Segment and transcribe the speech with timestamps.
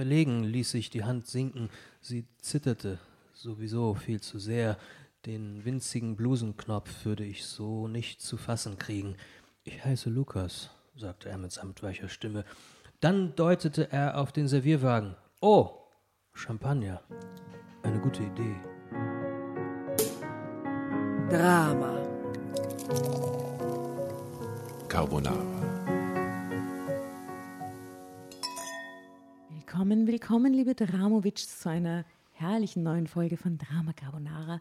[0.00, 1.68] Verlegen ließ sich die Hand sinken.
[2.00, 2.98] Sie zitterte
[3.34, 4.78] sowieso viel zu sehr.
[5.26, 9.16] Den winzigen Blusenknopf würde ich so nicht zu fassen kriegen.
[9.62, 12.46] Ich heiße Lukas, sagte er mit samtweicher Stimme.
[13.00, 15.16] Dann deutete er auf den Servierwagen.
[15.42, 15.68] Oh,
[16.32, 17.02] Champagner.
[17.82, 18.56] Eine gute Idee.
[21.28, 22.00] Drama.
[24.88, 25.69] Carbonara.
[29.72, 34.60] Willkommen, willkommen, liebe Dramovic, zu einer herrlichen neuen Folge von Drama Carbonara.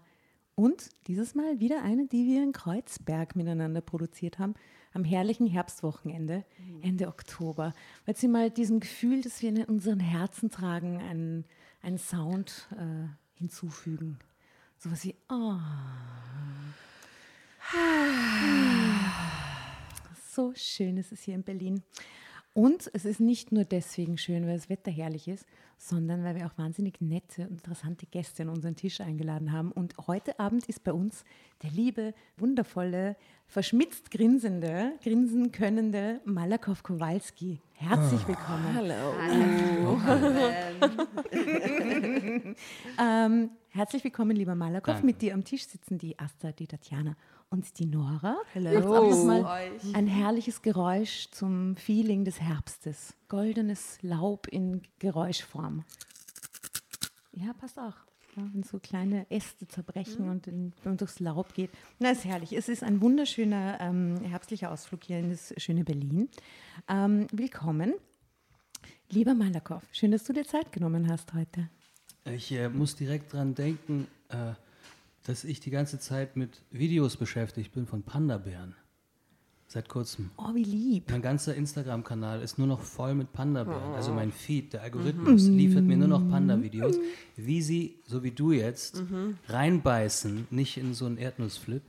[0.54, 4.54] Und dieses Mal wieder eine, die wir in Kreuzberg miteinander produziert haben,
[4.94, 6.46] am herrlichen Herbstwochenende,
[6.84, 7.74] Ende Oktober.
[8.06, 11.46] Weil sie mal diesem Gefühl, das wir in unseren Herzen tragen, einen,
[11.82, 14.20] einen Sound äh, hinzufügen.
[14.78, 15.56] Sowas wie, oh.
[20.36, 21.82] So schön ist es hier in Berlin.
[22.54, 25.46] Und es ist nicht nur deswegen schön, weil das Wetter herrlich ist,
[25.78, 29.72] sondern weil wir auch wahnsinnig nette und interessante Gäste an unseren Tisch eingeladen haben.
[29.72, 31.24] Und heute Abend ist bei uns
[31.62, 33.16] der liebe, wundervolle,
[33.48, 37.62] verschmitzt grinsende, grinsen könnende Malakow Kowalski.
[37.74, 38.76] Herzlich willkommen.
[38.76, 39.14] Hallo.
[43.00, 45.02] Ähm, herzlich willkommen, lieber Malakow.
[45.04, 47.16] Mit dir am Tisch sitzen die Asta, die Tatjana
[47.50, 48.38] und die Nora.
[48.54, 48.70] Hallo.
[48.70, 49.96] Jetzt auch noch mal Euch.
[49.96, 53.16] ein herrliches Geräusch zum Feeling des Herbstes.
[53.28, 55.84] Goldenes Laub in Geräuschform.
[57.34, 57.96] Ja, passt auch.
[58.36, 61.72] Ja, wenn so kleine Äste zerbrechen und, in, und durchs Laub geht.
[61.98, 62.54] Na, ist herrlich.
[62.54, 66.30] Es ist ein wunderschöner ähm, herbstlicher Ausflug hier in das schöne Berlin.
[66.88, 67.96] Ähm, willkommen.
[69.10, 71.70] Lieber Malakow, schön, dass du dir Zeit genommen hast heute.
[72.26, 74.54] Ich äh, muss direkt dran denken, äh,
[75.26, 78.76] dass ich die ganze Zeit mit Videos beschäftigt bin von Panda-Bären.
[79.72, 80.32] Seit kurzem.
[80.36, 81.12] Oh, wie lieb.
[81.12, 83.94] Mein ganzer Instagram-Kanal ist nur noch voll mit Panda-Bären.
[83.94, 86.98] Also mein Feed, der Algorithmus, liefert mir nur noch Panda-Videos.
[87.36, 89.04] Wie sie, so wie du jetzt,
[89.48, 91.84] reinbeißen, nicht in so einen Erdnussflip,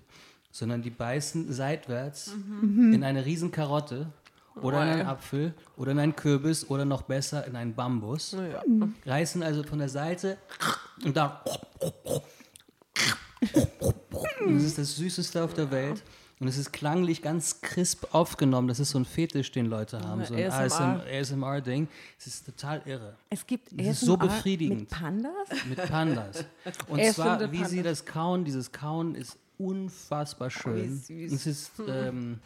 [0.50, 4.12] sondern die beißen seitwärts in eine riesen Karotte
[4.56, 8.36] oder in einen Apfel oder in einen Kürbis oder noch besser in einen Bambus.
[9.06, 10.36] Reißen also von der Seite
[11.02, 11.32] und dann.
[13.54, 16.02] Und das ist das Süßeste auf der Welt.
[16.40, 18.66] Und es ist klanglich ganz crisp aufgenommen.
[18.66, 20.24] Das ist so ein Fetisch, den Leute haben.
[20.24, 21.04] So ein ASMR.
[21.06, 21.86] ASMR-Ding.
[22.18, 23.14] Es ist total irre.
[23.28, 24.80] Es gibt Das ist so ASMR befriedigend.
[24.80, 25.48] Mit Pandas?
[25.68, 26.44] Mit Pandas.
[26.88, 28.46] Und zwar, wie sie das kauen.
[28.46, 30.96] Dieses Kauen ist unfassbar schön.
[30.96, 31.30] süß.
[31.30, 32.38] Es ist ähm,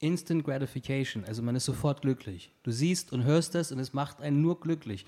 [0.00, 1.24] Instant Gratification.
[1.26, 2.50] Also man ist sofort glücklich.
[2.62, 5.04] Du siehst und hörst das und es macht einen nur glücklich.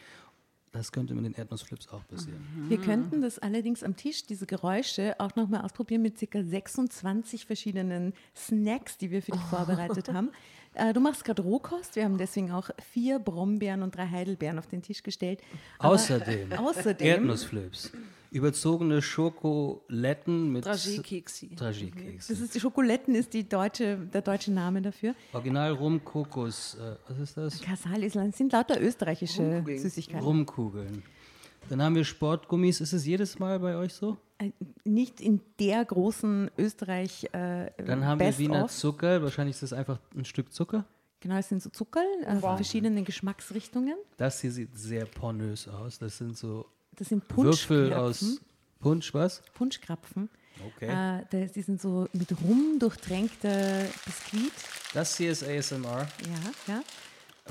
[0.74, 2.44] Das könnte mit den Erdnussflips auch passieren.
[2.68, 6.42] Wir könnten das allerdings am Tisch, diese Geräusche, auch nochmal ausprobieren mit ca.
[6.42, 10.30] 26 verschiedenen Snacks, die wir für dich vorbereitet haben.
[10.76, 11.94] Äh, du machst gerade Rohkost.
[11.94, 15.40] Wir haben deswegen auch vier Brombeeren und drei Heidelbeeren auf den Tisch gestellt.
[15.78, 17.92] Aber Außerdem, außerdem Erdnussflips.
[18.34, 21.54] Überzogene Schokoletten mit Dragé-Keksi.
[21.56, 22.26] Dragé-Keks.
[22.26, 25.14] das ist, die Schokoletten ist die deutsche, der deutsche Name dafür.
[25.32, 26.74] Original Rum Kokos.
[26.74, 27.60] Äh, was ist das?
[27.62, 29.78] Kasal Island sind lauter österreichische Rumkugeln.
[29.78, 30.24] Süßigkeiten.
[30.26, 31.02] Rumkugeln.
[31.68, 32.80] Dann haben wir Sportgummis.
[32.80, 34.16] Ist es jedes Mal bei euch so?
[34.38, 34.50] Äh,
[34.82, 38.72] Nicht in der großen Österreich äh, Dann haben wir Best Wiener of.
[38.72, 39.22] Zucker.
[39.22, 40.84] Wahrscheinlich ist das einfach ein Stück Zucker.
[41.20, 43.94] Genau, es sind so Zuckerl, äh, verschiedene Geschmacksrichtungen.
[44.18, 45.98] Das hier sieht sehr pornös aus.
[45.98, 46.66] Das sind so
[46.96, 47.92] Das sind Würfel Punschkrapfen.
[47.92, 48.40] aus
[48.80, 49.42] Punsch, was?
[49.54, 50.28] Punschkrapfen.
[50.76, 50.86] Okay.
[50.86, 54.52] Äh, da- die sind so mit Rum durchtränkte Biskuit.
[54.92, 56.06] Das hier ist ASMR.
[56.68, 56.82] Ja, ja.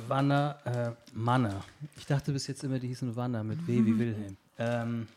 [0.07, 1.63] Wanner, äh, Manner.
[1.97, 4.37] Ich dachte bis jetzt immer, die hießen Wanner mit W wie Wilhelm.
[4.57, 5.07] Ähm,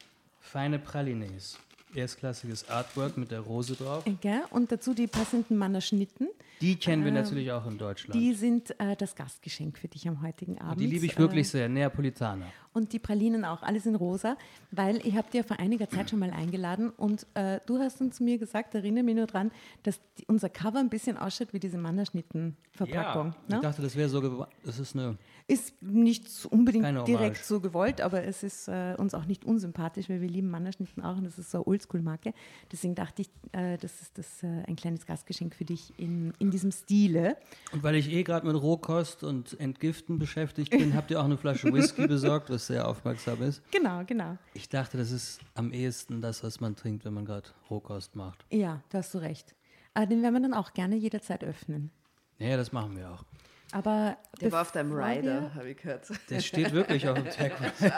[0.41, 1.59] feine Pralines.
[1.94, 4.06] Erstklassiges Artwork mit der Rose drauf.
[4.06, 4.42] Äh, gell?
[4.50, 6.28] Und dazu die passenden Mannerschnitten.
[6.60, 8.15] Die kennen wir natürlich auch in Deutschland.
[8.20, 10.81] Die sind äh, das Gastgeschenk für dich am heutigen Abend.
[10.81, 11.69] Die liebe ich Äh, wirklich sehr.
[11.69, 12.47] Neapolitaner.
[12.76, 14.37] Und die Pralinen auch, alles in rosa,
[14.70, 18.20] weil ich habe dir vor einiger Zeit schon mal eingeladen und äh, du hast uns
[18.20, 19.50] mir gesagt, erinnere mich nur dran,
[19.82, 23.34] dass die, unser Cover ein bisschen ausschaut wie diese Mannerschnitten-Verpackung.
[23.48, 23.60] Ich ne?
[23.62, 24.47] dachte, das wäre so.
[24.62, 25.16] Das ist eine.
[25.48, 30.10] Ist nicht so unbedingt direkt so gewollt, aber es ist äh, uns auch nicht unsympathisch,
[30.10, 32.34] weil wir lieben Mannerschnitten auch und das ist so eine Oldschool-Marke.
[32.71, 36.51] Deswegen dachte ich, äh, das ist das, äh, ein kleines Gastgeschenk für dich in, in
[36.51, 37.36] diesem Stile.
[37.72, 41.39] Und weil ich eh gerade mit Rohkost und Entgiften beschäftigt bin, habt ihr auch eine
[41.39, 43.63] Flasche Whisky besorgt, was sehr aufmerksam ist.
[43.71, 44.36] Genau, genau.
[44.54, 48.45] Ich dachte, das ist am ehesten das, was man trinkt, wenn man gerade Rohkost macht.
[48.51, 49.54] Ja, da hast du recht.
[49.95, 51.91] Äh, den werden wir dann auch gerne jederzeit öffnen.
[52.39, 53.24] Ja, das machen wir auch.
[53.72, 56.07] Aber Der war auf deinem Rider, habe ich gehört.
[56.30, 57.53] Der steht wirklich auf dem Tag.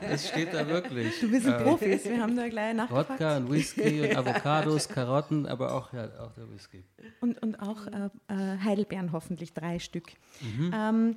[0.00, 1.14] Es steht da wirklich.
[1.30, 3.10] Wir sind Profis, wir haben da gleich nachgefragt.
[3.10, 6.84] Wodka und Whisky und Avocados, Karotten, aber auch, ja, auch der Whisky.
[7.20, 10.08] Und, und auch äh, äh, Heidelbeeren hoffentlich, drei Stück.
[10.40, 10.72] Mhm.
[10.74, 11.16] Ähm,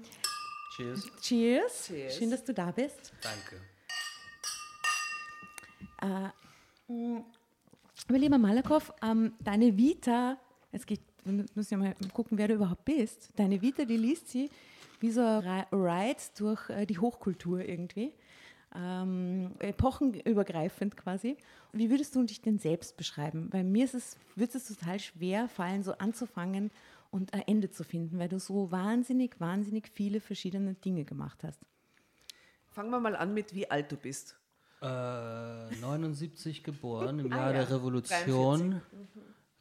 [0.78, 1.08] Cheers.
[1.22, 1.88] Cheers.
[1.88, 2.16] Cheers.
[2.18, 3.12] Schön, dass du da bist.
[3.22, 3.60] Danke.
[5.98, 6.34] Aber
[8.10, 10.38] lieber Malakow, ähm, deine Vita,
[10.72, 13.30] es geht, wir müssen ja mal gucken, wer du überhaupt bist.
[13.36, 14.52] Deine Vita, die liest sie
[15.00, 18.14] wie so ein Ri- Ride durch äh, die Hochkultur irgendwie.
[18.76, 21.38] Ähm, epochenübergreifend quasi.
[21.74, 23.48] Wie würdest du dich denn selbst beschreiben?
[23.52, 26.70] Weil mir ist es, wird es total schwer fallen, so anzufangen
[27.12, 31.60] und ein Ende zu finden, weil du so wahnsinnig, wahnsinnig viele verschiedene Dinge gemacht hast.
[32.68, 34.36] Fangen wir mal an mit, wie alt du bist.
[34.82, 37.60] Äh, 79 geboren, im Ah, Jahr ja.
[37.66, 38.82] der Revolution,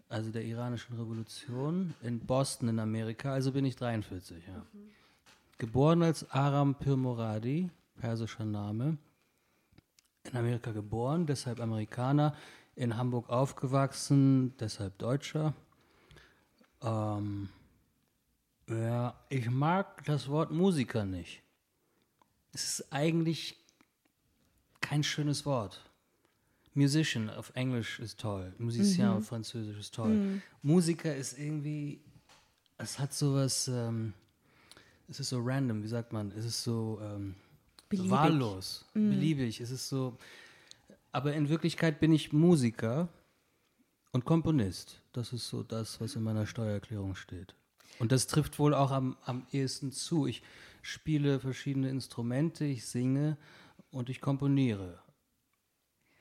[0.09, 4.67] also der iranischen Revolution, in Boston in Amerika, also bin ich 43, ja.
[5.59, 8.99] Geboren als Aram Pirmoradi, persischer Name.
[10.31, 12.35] In Amerika geboren, deshalb Amerikaner.
[12.75, 15.55] In Hamburg aufgewachsen, deshalb Deutscher.
[16.83, 17.49] Ähm,
[18.69, 21.43] ja, ich mag das Wort Musiker nicht.
[22.53, 23.57] Es ist eigentlich
[24.81, 25.83] kein schönes Wort.
[26.75, 30.43] Musician auf Englisch ist toll, Musicien auf Französisch ist toll.
[30.63, 32.01] Musiker ist irgendwie,
[32.77, 34.13] es hat sowas, ähm,
[35.09, 37.35] es ist so random, wie sagt man, es ist so ähm,
[37.89, 38.11] Beliebig.
[38.11, 40.19] wahllos, beliebig, es ist so,
[41.13, 43.09] aber in Wirklichkeit bin ich Musiker
[44.17, 45.01] und Komponist.
[45.13, 47.55] Das ist so das, was in meiner Steuererklärung steht.
[47.99, 50.27] Und das trifft wohl auch am, am ehesten zu.
[50.27, 50.43] Ich
[50.83, 53.37] spiele verschiedene Instrumente, ich singe
[53.91, 54.99] und ich komponiere.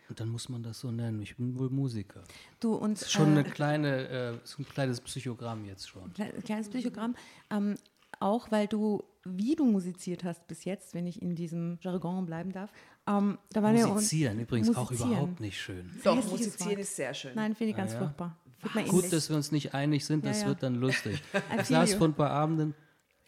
[0.08, 1.22] Und dann muss man das so nennen.
[1.22, 2.24] Ich bin wohl Musiker.
[2.60, 6.14] Du und Ist schon äh, eine kleine, äh, ist ein kleines Psychogramm jetzt schon.
[6.14, 7.16] Kle- kleines Psychogramm.
[7.50, 7.76] Ähm,
[8.20, 12.52] auch weil du, wie du musiziert hast bis jetzt, wenn ich in diesem Jargon bleiben
[12.52, 12.72] darf,
[13.08, 15.12] ähm, da waren ja auch- Musizieren übrigens auch Musizieren.
[15.12, 15.90] überhaupt nicht schön.
[16.04, 17.34] Doch, musizieren ist sehr schön.
[17.36, 18.00] Nein, finde ich ganz ja.
[18.00, 18.38] furchtbar.
[18.62, 20.48] Wird mir Gut, dass wir uns nicht einig sind, Ja, das ja.
[20.48, 21.22] wird dann lustig.
[21.34, 22.74] I Ich saß vor ein paar Abenden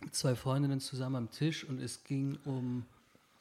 [0.04, 2.86] mit zwei Freundinnen zusammen am Tisch und es ging um,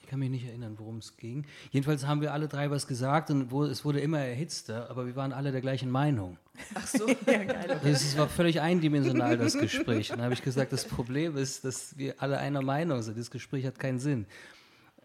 [0.07, 1.45] ich kann mich nicht erinnern, worum es ging.
[1.73, 5.17] Jedenfalls haben wir alle drei was gesagt und wo, es wurde immer erhitzter, aber wir
[5.17, 6.39] waren alle der gleichen Meinung.
[6.75, 7.07] Ach so.
[7.27, 10.09] Also Es war völlig eindimensional, das Gespräch.
[10.09, 13.19] Dann habe ich gesagt, das Problem ist, dass wir alle einer Meinung sind.
[13.19, 14.27] Das Gespräch hat keinen Sinn.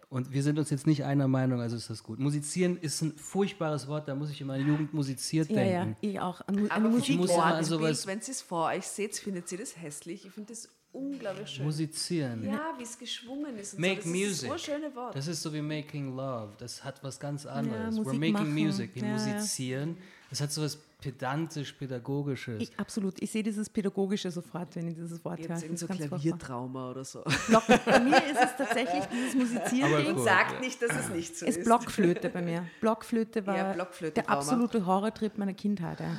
[0.09, 2.19] Und wir sind uns jetzt nicht einer Meinung, also ist das gut.
[2.19, 5.97] Musizieren ist ein furchtbares Wort, da muss ich in meiner Jugend musiziert ja, ja, denken.
[6.01, 6.41] ich auch.
[6.47, 9.49] An, an Aber Ich muss immer an sowas- wenn sie es vor euch seht, findet
[9.49, 10.25] sie das hässlich.
[10.27, 11.65] Ich finde das unglaublich schön.
[11.65, 12.43] Musizieren.
[12.45, 13.73] Ja, wie es geschwungen ist.
[13.75, 14.09] Und Make so.
[14.09, 14.31] Das music.
[14.31, 15.15] Ist so ein schöne Wort.
[15.15, 16.53] Das ist so wie making love.
[16.57, 17.95] Das hat was ganz anderes.
[17.95, 18.53] Musik We're making machen.
[18.53, 18.95] music.
[18.95, 19.13] Wir Ja, ja.
[19.33, 19.97] musizieren.
[20.29, 22.61] Das hat so was pedantisch-pädagogisches.
[22.61, 23.21] ich, absolut.
[23.21, 25.61] Ich sehe dieses Pädagogische sofort, wenn ich dieses Wort höre.
[25.61, 25.87] Irgend so.
[25.87, 27.23] Klaviertrauma oder so.
[27.47, 30.15] Block, bei mir ist es tatsächlich dieses Musizieren.
[30.15, 30.23] Gut.
[30.23, 31.65] Sagt nicht, dass es nicht so Es ist.
[31.65, 32.65] Blockflöte bei mir.
[32.79, 35.99] Blockflöte war Ja, Blockflöte der absolute Horrortrip meiner Kindheit.
[35.99, 36.15] Ja.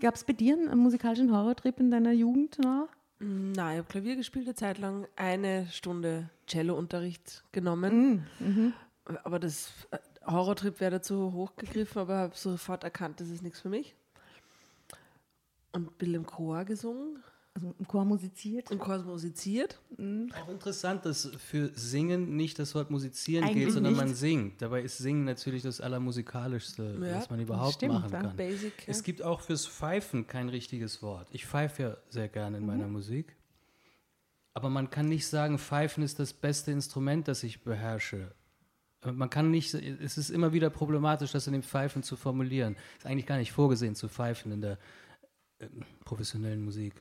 [0.00, 2.88] Gab es bei dir einen musikalischen Horrortrip in deiner Jugend noch?
[3.24, 8.26] Nein, ich habe Klavier gespielt eine Zeit lang, eine Stunde Cello-Unterricht genommen.
[9.22, 13.68] Aber das äh, Horrortrip wäre dazu hochgegriffen, aber habe sofort erkannt, das ist nichts für
[13.68, 13.94] mich.
[15.70, 17.22] Und bin im Chor gesungen,
[17.54, 18.70] Also im Chor musiziert?
[18.70, 19.78] im Chor musiziert.
[19.98, 24.02] Auch interessant, dass für Singen nicht das Wort musizieren Eigentlich geht, sondern nicht.
[24.02, 24.62] man singt.
[24.62, 28.36] Dabei ist Singen natürlich das Allermusikalischste, Ja, was man überhaupt stimmt, machen kann.
[28.36, 28.72] Basic.
[28.78, 28.84] Ja.
[28.86, 31.28] Es gibt auch fürs Pfeifen kein richtiges Wort.
[31.30, 33.36] Ich pfeife ja sehr gerne in meiner Musik.
[34.54, 38.34] Aber man kann nicht sagen, Pfeifen ist das beste Instrument, das ich beherrsche.
[39.04, 42.76] Man kann nicht, es ist immer wieder problematisch, das in dem Pfeifen zu formulieren.
[42.98, 44.78] Ist eigentlich gar nicht vorgesehen zu pfeifen in der
[45.58, 45.66] äh,
[46.04, 46.94] professionellen Musik.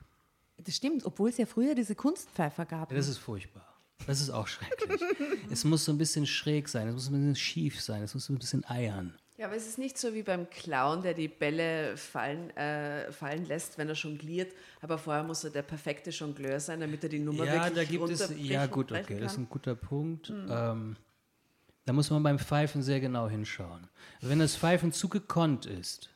[0.64, 2.92] Das stimmt, obwohl es ja früher diese Kunstpfeifer gab.
[2.92, 3.66] Ja, das ist furchtbar.
[4.08, 5.02] Das ist auch schrecklich.
[5.52, 8.30] es muss so ein bisschen schräg sein, es muss ein bisschen schief sein, es muss
[8.30, 9.16] ein bisschen eiern.
[9.38, 13.48] Ja, aber es ist nicht so wie beim Clown, der die Bälle fallen, äh, fallen
[13.48, 14.54] lässt, wenn er jongliert.
[14.82, 17.84] Aber vorher muss er der perfekte Jongleur sein, damit er die Nummer Ja, wirklich da
[17.84, 20.30] gibt es, ja gut, okay, das ist ein guter Punkt.
[20.30, 20.96] Ähm,
[21.86, 23.88] da muss man beim Pfeifen sehr genau hinschauen.
[24.22, 26.10] Wenn das Pfeifen zu gekonnt ist,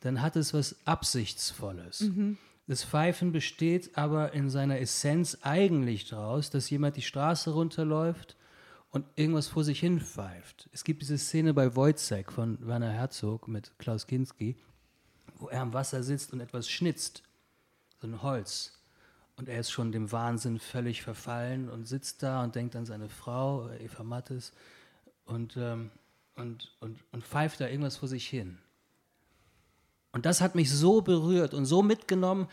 [0.00, 2.10] dann hat es was Absichtsvolles.
[2.66, 8.36] Das Pfeifen besteht aber in seiner Essenz eigentlich daraus, dass jemand die Straße runterläuft
[8.90, 10.68] und irgendwas vor sich hin pfeift.
[10.72, 14.56] Es gibt diese Szene bei Wojciech von Werner Herzog mit Klaus Kinski,
[15.38, 17.22] wo er am Wasser sitzt und etwas schnitzt,
[18.00, 18.78] so ein Holz.
[19.36, 23.08] Und er ist schon dem Wahnsinn völlig verfallen und sitzt da und denkt an seine
[23.08, 24.52] Frau, Eva Mattes,
[25.24, 25.90] und, ähm,
[26.36, 28.58] und, und, und pfeift da irgendwas vor sich hin.
[30.12, 32.46] Und das hat mich so berührt und so mitgenommen,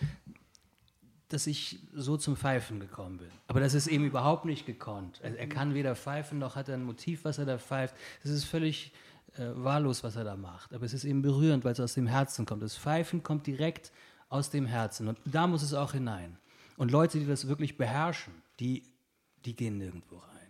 [1.27, 3.29] dass ich so zum Pfeifen gekommen bin.
[3.47, 5.19] Aber das ist eben überhaupt nicht gekonnt.
[5.21, 7.93] Er, er kann weder pfeifen, noch hat er ein Motiv, was er da pfeift.
[8.23, 8.91] Es ist völlig
[9.37, 10.73] äh, wahllos, was er da macht.
[10.73, 12.63] Aber es ist eben berührend, weil es aus dem Herzen kommt.
[12.63, 13.91] Das Pfeifen kommt direkt
[14.29, 15.07] aus dem Herzen.
[15.07, 16.37] Und da muss es auch hinein.
[16.77, 18.83] Und Leute, die das wirklich beherrschen, die
[19.45, 20.47] die gehen nirgendwo rein.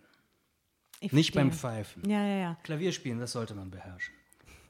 [0.99, 1.83] Ich Nicht beim verstehe.
[1.83, 2.09] Pfeifen.
[2.09, 2.57] Ja, ja, ja.
[2.63, 4.13] Klavierspielen, das sollte man beherrschen.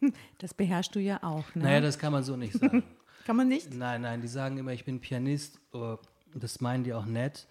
[0.38, 1.54] Das beherrschst du ja auch.
[1.56, 1.64] Ne?
[1.64, 2.84] Naja, das kann man so nicht sagen.
[3.26, 3.74] Kann man nicht?
[3.76, 5.60] nein, nein, die sagen immer, ich bin Pianist.
[5.72, 5.98] oh,
[6.34, 7.48] Das meinen die auch nett.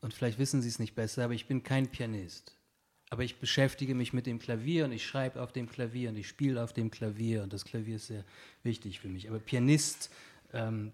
[0.00, 2.56] Und vielleicht wissen sie es nicht besser, aber ich bin kein Pianist.
[3.10, 6.28] Aber ich beschäftige mich mit dem Klavier und ich schreibe auf dem Klavier und ich
[6.28, 8.22] spiele auf dem Klavier und das Klavier ist sehr
[8.62, 9.28] wichtig für mich.
[9.28, 10.10] Aber Pianist,
[10.52, 10.92] ähm,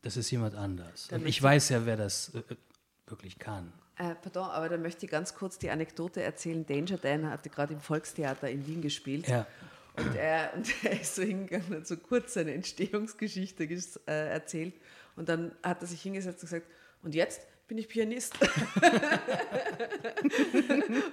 [0.00, 1.08] das ist jemand anders.
[1.12, 2.56] Und ich weiß ja, wer das äh, äh,
[3.06, 3.72] wirklich kann.
[3.98, 6.64] Äh, pardon, aber da möchte ich ganz kurz die Anekdote erzählen.
[6.66, 9.28] Danger Dan hatte gerade im Volkstheater in Wien gespielt.
[9.28, 9.46] Ja.
[9.96, 14.28] Und er, und er ist so hingegangen und hat so kurz seine Entstehungsgeschichte ges- äh,
[14.30, 14.74] erzählt.
[15.16, 16.66] Und dann hat er sich hingesetzt und gesagt,
[17.02, 18.34] und jetzt bin ich Pianist.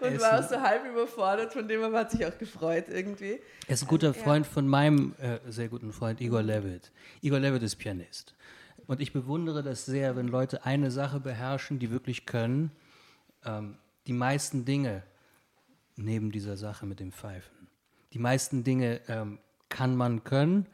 [0.01, 3.39] und war auch so halb überfordert von dem, aber hat sich auch gefreut irgendwie.
[3.67, 6.91] Er ist ein guter Freund von meinem äh, sehr guten Freund Igor Levitt.
[7.21, 8.35] Igor Levitt ist Pianist.
[8.87, 12.71] Und ich bewundere das sehr, wenn Leute eine Sache beherrschen, die wirklich können.
[13.45, 15.03] Ähm, die meisten Dinge
[15.95, 17.58] neben dieser Sache mit dem Pfeifen.
[18.13, 19.39] Die meisten Dinge ähm,
[19.69, 20.67] kann man können.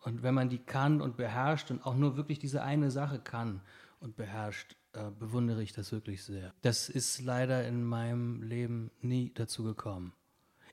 [0.00, 3.60] Und wenn man die kann und beherrscht und auch nur wirklich diese eine Sache kann
[3.98, 6.54] und beherrscht, äh, bewundere ich das wirklich sehr.
[6.62, 10.12] Das ist leider in meinem Leben nie dazu gekommen.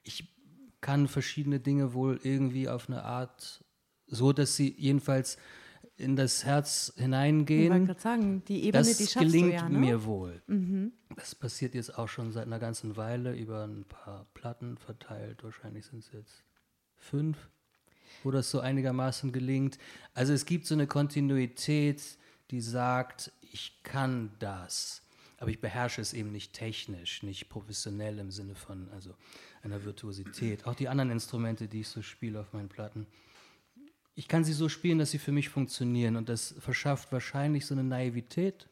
[0.03, 0.33] Ich
[0.81, 3.63] kann verschiedene Dinge wohl irgendwie auf eine Art,
[4.07, 5.37] so dass sie jedenfalls
[5.97, 7.85] in das Herz Ich wollte hineingehen.
[7.85, 9.77] gerade sagen, die Ebene, Das die schaffst gelingt du ja, ne?
[9.79, 10.41] mir wohl.
[11.15, 15.43] Das passiert jetzt auch schon seit einer ganzen Weile über ein paar Platten verteilt.
[15.43, 16.43] Wahrscheinlich sind es jetzt
[16.97, 17.37] fünf,
[18.23, 19.77] wo das so einigermaßen gelingt.
[20.13, 22.17] Also es gibt so eine Kontinuität,
[22.51, 25.03] die sagt, ich kann das,
[25.37, 29.13] aber ich beherrsche es eben nicht technisch, nicht professionell im Sinne von also
[29.61, 30.65] einer Virtuosität.
[30.65, 33.05] Auch die anderen Instrumente, die ich so spiele auf meinen Platten,
[34.15, 37.73] ich kann sie so spielen, dass sie für mich funktionieren und das verschafft wahrscheinlich so
[37.73, 38.67] eine Naivität,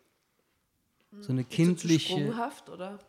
[1.20, 2.14] so eine zu kindliche.
[2.14, 3.00] sprunghaft, oder?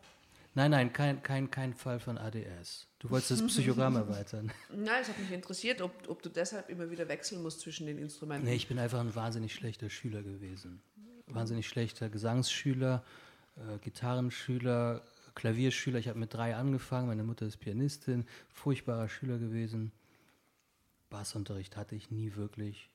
[0.55, 2.87] Nein, nein, kein, kein, kein Fall von ADS.
[2.99, 4.51] Du wolltest das Psychogramm erweitern.
[4.69, 7.97] Nein, es hat mich interessiert, ob, ob du deshalb immer wieder wechseln musst zwischen den
[7.97, 8.47] Instrumenten.
[8.47, 10.81] Nee, ich bin einfach ein wahnsinnig schlechter Schüler gewesen.
[11.27, 13.03] Wahnsinnig schlechter Gesangsschüler,
[13.55, 15.01] äh, Gitarrenschüler,
[15.33, 15.97] Klavierschüler.
[15.97, 17.07] Ich habe mit drei angefangen.
[17.07, 18.25] Meine Mutter ist Pianistin.
[18.49, 19.91] Furchtbarer Schüler gewesen.
[21.13, 22.89] Bassunterricht hatte ich nie wirklich.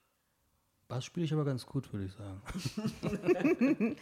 [0.88, 2.42] Bass spiele ich aber ganz gut, würde ich sagen.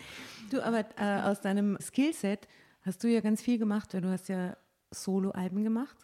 [0.50, 2.49] Du, aber äh, aus deinem Skillset
[2.82, 4.56] hast du ja ganz viel gemacht, weil du hast ja
[4.90, 5.96] Solo-Alben gemacht,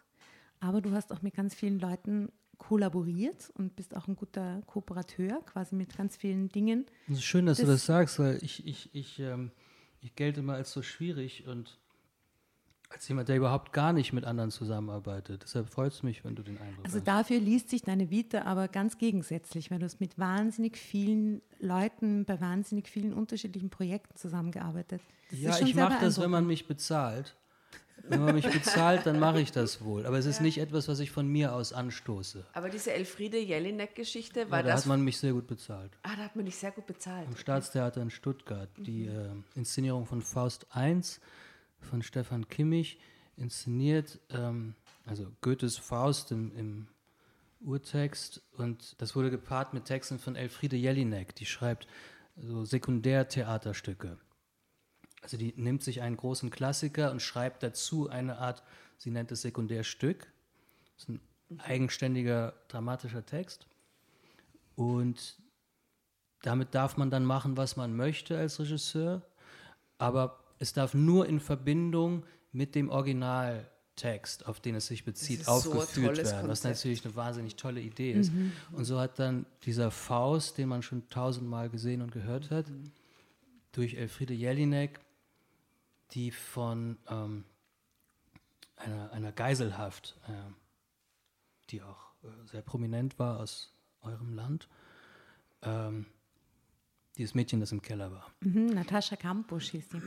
[0.61, 5.41] aber du hast auch mit ganz vielen Leuten kollaboriert und bist auch ein guter Kooperateur,
[5.47, 6.85] quasi mit ganz vielen Dingen.
[7.09, 9.53] Es ist schön, dass du Das- das sagst, weil ich, ich, ich, ähm,
[10.01, 11.79] ich gelte immer als so schwierig und
[12.93, 15.43] als jemand, der überhaupt gar nicht mit anderen zusammenarbeitet.
[15.45, 17.07] Deshalb freut es mich, wenn du den Eindruck Also hast.
[17.09, 22.25] dafür liest sich deine Vita aber ganz gegensätzlich, weil du hast mit wahnsinnig vielen Leuten
[22.25, 25.01] bei wahnsinnig vielen unterschiedlichen Projekten zusammengearbeitet.
[25.31, 27.37] Das Ja, ist schon ich mache das, wenn man mich bezahlt.
[28.09, 30.07] Wenn man mich bezahlt, dann mache ich das wohl.
[30.07, 32.45] Aber es ist nicht etwas, was ich von mir aus anstoße.
[32.53, 34.81] Aber diese Elfriede Jelinek-Geschichte, Ja, war da das.
[34.81, 35.93] hat man mich sehr gut bezahlt.
[36.03, 37.29] ah, da hat man dich sehr gut bezahlt.
[37.29, 38.69] Am Staatstheater in Stuttgart.
[38.77, 41.01] Die äh, Inszenierung von Faust I
[41.83, 42.99] von Stefan Kimmich,
[43.37, 44.75] inszeniert, ähm,
[45.05, 46.89] also Goethes Faust im, im
[47.61, 48.43] Urtext.
[48.57, 51.87] Und das wurde gepaart mit Texten von Elfriede Jelinek, die schreibt
[52.37, 54.19] so Sekundärtheaterstücke.
[55.23, 58.63] Also die nimmt sich einen großen Klassiker und schreibt dazu eine Art,
[58.99, 60.27] sie nennt es Sekundärstück.
[60.95, 61.21] Das ist ein
[61.59, 63.67] eigenständiger dramatischer Text.
[64.75, 65.37] Und
[66.43, 69.23] damit darf man dann machen, was man möchte als Regisseur,
[69.99, 75.51] aber es darf nur in Verbindung mit dem Originaltext, auf den es sich bezieht, so
[75.51, 76.77] aufgeführt tolles werden, was Konzept.
[76.77, 78.31] natürlich eine wahnsinnig tolle Idee ist.
[78.71, 82.67] Und so hat dann dieser Faust, den man schon tausendmal gesehen und gehört hat,
[83.73, 85.01] durch Elfriede Jelinek,
[86.13, 87.45] die von ähm,
[88.77, 90.33] einer, einer Geiselhaft, äh,
[91.71, 94.69] die auch äh, sehr prominent war aus eurem Land,
[95.63, 96.07] ähm,
[97.17, 98.31] dieses Mädchen, das im Keller war.
[98.41, 100.01] Mhm, Natascha Kampusch hieß die.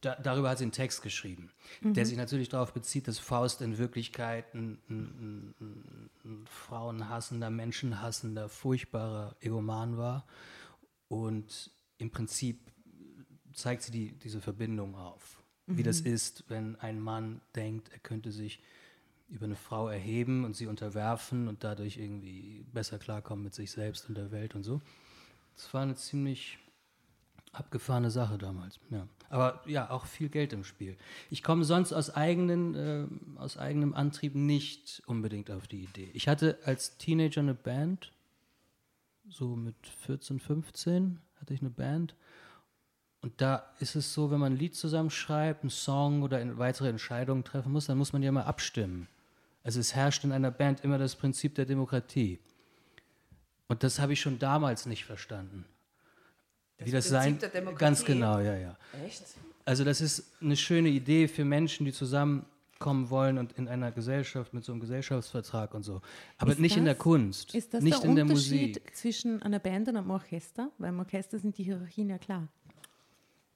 [0.00, 1.50] Da, darüber hat sie einen Text geschrieben,
[1.80, 8.50] der sich natürlich darauf bezieht, dass Faust in Wirklichkeit ein, ein, ein, ein frauenhassender, menschenhassender,
[8.50, 10.26] furchtbarer Egoman war.
[11.08, 12.60] Und im Prinzip
[13.54, 15.42] zeigt sie die, diese Verbindung auf.
[15.66, 18.60] Wie das ist, wenn ein Mann denkt, er könnte sich
[19.30, 24.06] über eine Frau erheben und sie unterwerfen und dadurch irgendwie besser klarkommen mit sich selbst
[24.08, 24.82] und der Welt und so.
[25.56, 26.58] Das war eine ziemlich
[27.52, 28.80] abgefahrene Sache damals.
[28.90, 29.06] Ja.
[29.30, 30.96] Aber ja, auch viel Geld im Spiel.
[31.30, 33.06] Ich komme sonst aus, eigenen, äh,
[33.38, 36.10] aus eigenem Antrieb nicht unbedingt auf die Idee.
[36.14, 38.12] Ich hatte als Teenager eine Band,
[39.28, 42.14] so mit 14, 15 hatte ich eine Band.
[43.20, 47.42] Und da ist es so, wenn man ein Lied zusammenschreibt, einen Song oder weitere Entscheidungen
[47.42, 49.08] treffen muss, dann muss man ja mal abstimmen.
[49.62, 52.38] Also es herrscht in einer Band immer das Prinzip der Demokratie.
[53.74, 55.64] Und das habe ich schon damals nicht verstanden.
[56.78, 57.74] Wie das Prinzip sein?
[57.76, 58.76] Ganz genau, ja, ja.
[59.04, 59.24] Echt?
[59.64, 64.54] Also das ist eine schöne Idee für Menschen, die zusammenkommen wollen und in einer Gesellschaft
[64.54, 66.02] mit so einem Gesellschaftsvertrag und so.
[66.38, 68.96] Aber Ist nicht in der das- Kunst, Ist das nicht der in der Unterschied Musik.
[68.96, 70.70] zwischen einer Band und einem Orchester?
[70.78, 72.46] Weil im Orchester sind die Hierarchien ja klar.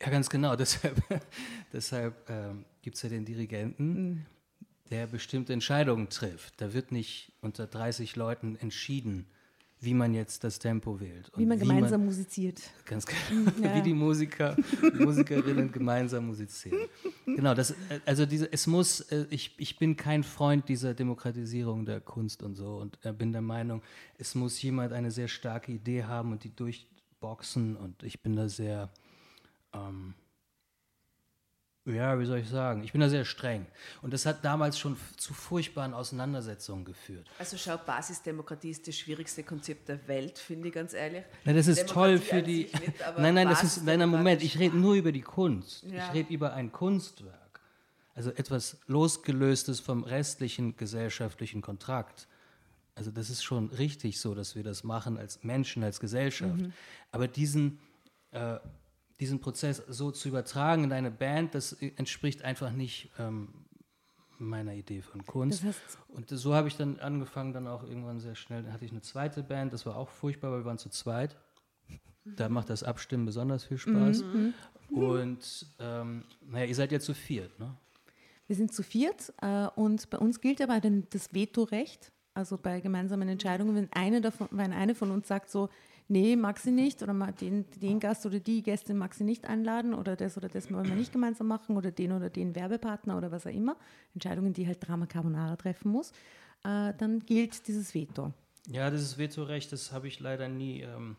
[0.03, 0.57] Ja, ganz genau.
[0.57, 1.01] Deshalb,
[1.73, 4.27] deshalb ähm, gibt es ja den Dirigenten, Mhm.
[4.91, 6.61] der bestimmte Entscheidungen trifft.
[6.61, 9.27] Da wird nicht unter 30 Leuten entschieden,
[9.81, 11.31] wie man jetzt das Tempo wählt.
[11.37, 12.61] Wie man gemeinsam musiziert.
[12.85, 13.51] Ganz genau.
[13.63, 13.77] ja.
[13.77, 14.57] Wie die Musiker,
[14.99, 16.89] Musikerinnen gemeinsam musizieren.
[17.27, 22.01] Genau, das, also diese, es muss, äh, ich, ich bin kein Freund dieser Demokratisierung der
[22.01, 23.83] Kunst und so und äh, bin der Meinung,
[24.19, 28.49] es muss jemand eine sehr starke Idee haben und die durchboxen und ich bin da
[28.49, 28.91] sehr,
[29.73, 30.15] ähm,
[31.89, 33.67] ja, wie soll ich sagen, ich bin da sehr streng.
[34.03, 37.27] Und das hat damals schon zu furchtbaren Auseinandersetzungen geführt.
[37.39, 41.25] Also schau, Basisdemokratie ist das schwierigste Konzept der Welt, finde ich ganz ehrlich.
[41.45, 42.59] Na, das ist Demokratie toll für die.
[42.65, 43.85] nicht, nein, nein, das ist.
[43.85, 45.85] Nein, nein, Moment, ich rede nur über die Kunst.
[45.85, 46.09] Ja.
[46.09, 47.61] Ich rede über ein Kunstwerk.
[48.15, 52.27] Also etwas losgelöstes vom restlichen gesellschaftlichen Kontrakt.
[52.97, 56.57] Also das ist schon richtig so, dass wir das machen als Menschen, als Gesellschaft.
[56.57, 56.73] Mhm.
[57.13, 57.79] Aber diesen,
[58.33, 58.59] äh,
[59.21, 63.49] diesen Prozess so zu übertragen in eine Band, das entspricht einfach nicht ähm,
[64.39, 65.65] meiner Idee von Kunst.
[65.65, 68.85] Das heißt- Und so habe ich dann angefangen, dann auch irgendwann sehr schnell, dann hatte
[68.85, 71.37] ich eine zweite Band, das war auch furchtbar, weil wir waren zu zweit.
[72.25, 74.23] Da macht das Abstimmen besonders viel Spaß.
[74.91, 77.75] Und ähm, naja, ihr seid ja zu viert, ne?
[78.47, 82.13] Wir sind zu viert äh, und bei uns gilt aber dann das Vetorecht.
[82.39, 85.71] Also bei gemeinsamen Entscheidungen, wenn eine, davon, wenn eine von uns sagt so,
[86.07, 89.93] nee, mag sie nicht oder den, den Gast oder die Gästin mag sie nicht einladen
[89.93, 93.33] oder das oder das wollen wir nicht gemeinsam machen oder den oder den Werbepartner oder
[93.33, 93.77] was auch immer,
[94.15, 96.13] Entscheidungen, die halt Drama Carbonara treffen muss,
[96.63, 98.33] äh, dann gilt dieses Veto.
[98.71, 100.83] Ja, dieses Vetorecht, das habe ich leider nie.
[100.83, 101.17] Ähm,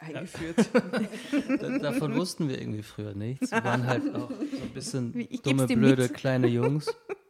[0.00, 0.68] eingeführt.
[1.60, 3.52] da, davon wussten wir irgendwie früher nichts.
[3.52, 6.14] Wir waren halt auch so ein bisschen dumme, blöde, mit.
[6.14, 6.92] kleine Jungs.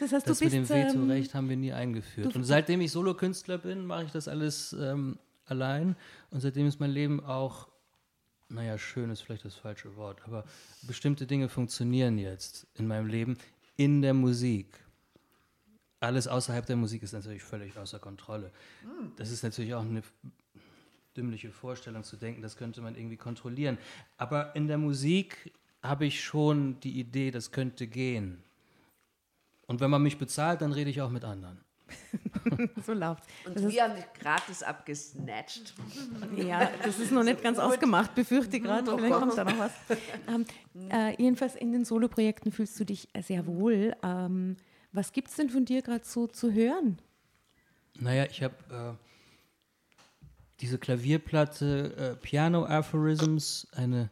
[0.00, 2.34] Das heißt, Das du mit dem bist ähm, Vetorecht haben wir nie eingeführt.
[2.36, 5.96] Und seitdem ich Solokünstler bin, mache ich das alles ähm, allein.
[6.30, 7.68] Und seitdem ist mein Leben auch,
[8.48, 10.44] naja, schön ist vielleicht das falsche Wort, aber
[10.82, 13.36] bestimmte Dinge funktionieren jetzt in meinem Leben
[13.76, 14.78] in der Musik.
[16.00, 18.52] Alles außerhalb der Musik ist natürlich völlig außer Kontrolle.
[19.16, 20.02] Das ist natürlich auch eine
[21.16, 23.78] dümmliche Vorstellung zu denken, das könnte man irgendwie kontrollieren.
[24.16, 28.42] Aber in der Musik habe ich schon die Idee, das könnte gehen.
[29.68, 31.60] Und wenn man mich bezahlt, dann rede ich auch mit anderen.
[32.86, 33.24] so läuft.
[33.44, 35.74] Und wir haben dich gratis abgesnatcht.
[36.36, 38.90] Ja, das ist noch nicht ganz ausgemacht, befürchte ich gerade.
[38.96, 39.72] Vielleicht kommt da noch was.
[40.26, 40.44] Ähm,
[40.90, 43.94] äh, jedenfalls in den Soloprojekten fühlst du dich sehr wohl.
[44.02, 44.56] Ähm,
[44.92, 46.98] was gibt es denn von dir gerade so zu hören?
[48.00, 49.04] Naja, ich habe äh,
[50.60, 54.10] diese Klavierplatte äh, Piano Aphorisms, eine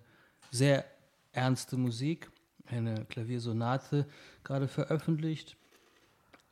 [0.50, 0.84] sehr
[1.32, 2.30] ernste Musik,
[2.68, 4.06] eine Klaviersonate
[4.44, 5.56] gerade veröffentlicht.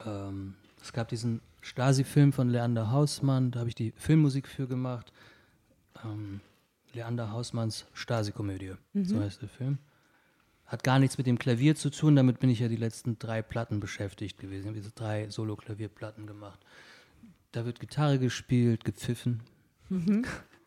[0.05, 5.13] Ähm, es gab diesen Stasi-Film von Leander Hausmann, da habe ich die Filmmusik für gemacht.
[6.05, 6.41] Ähm,
[6.93, 9.79] Leander Hausmanns Stasi-Komödie, so heißt der Film.
[10.67, 13.43] Hat gar nichts mit dem Klavier zu tun, damit bin ich ja die letzten drei
[13.43, 14.63] Platten beschäftigt gewesen.
[14.63, 16.61] Ich habe diese drei Solo-Klavierplatten gemacht.
[17.53, 19.43] Da wird Gitarre gespielt, gepfiffen,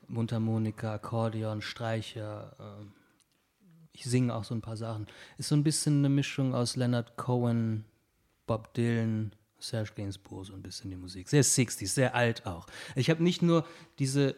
[0.07, 2.55] Mundharmonika, Akkordeon, Streicher.
[2.59, 2.91] ähm,
[3.97, 5.07] ich singe auch so ein paar Sachen.
[5.39, 7.83] Ist so ein bisschen eine Mischung aus Leonard Cohen,
[8.45, 11.27] Bob Dylan, Serge Gainsbourg, so ein bisschen die Musik.
[11.27, 12.67] Sehr 60s, sehr alt auch.
[12.95, 13.65] Ich habe nicht nur
[13.97, 14.35] diese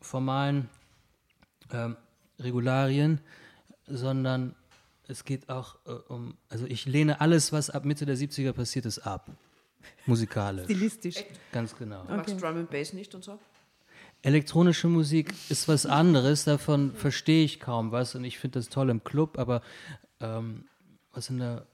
[0.00, 0.68] formalen
[1.72, 1.96] ähm,
[2.38, 3.20] Regularien,
[3.86, 4.54] sondern
[5.06, 8.84] es geht auch äh, um, also ich lehne alles, was ab Mitte der 70er passiert
[8.84, 9.30] ist, ab.
[10.04, 10.64] Musikalisch.
[10.64, 11.24] Stilistisch.
[11.50, 12.04] Ganz genau.
[12.04, 13.38] Du magst Drum and Bass nicht und so?
[14.22, 18.90] Elektronische Musik ist was anderes, davon verstehe ich kaum was und ich finde das toll
[18.90, 19.62] im Club, aber
[20.20, 20.64] ähm,
[21.12, 21.66] was in der.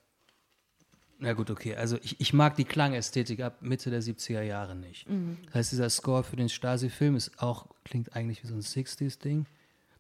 [1.19, 5.07] Na gut, okay, also ich, ich mag die Klangästhetik ab Mitte der 70er Jahre nicht.
[5.47, 9.47] Das heißt, dieser Score für den Stasi-Film ist auch, klingt eigentlich wie so ein 60s-Ding.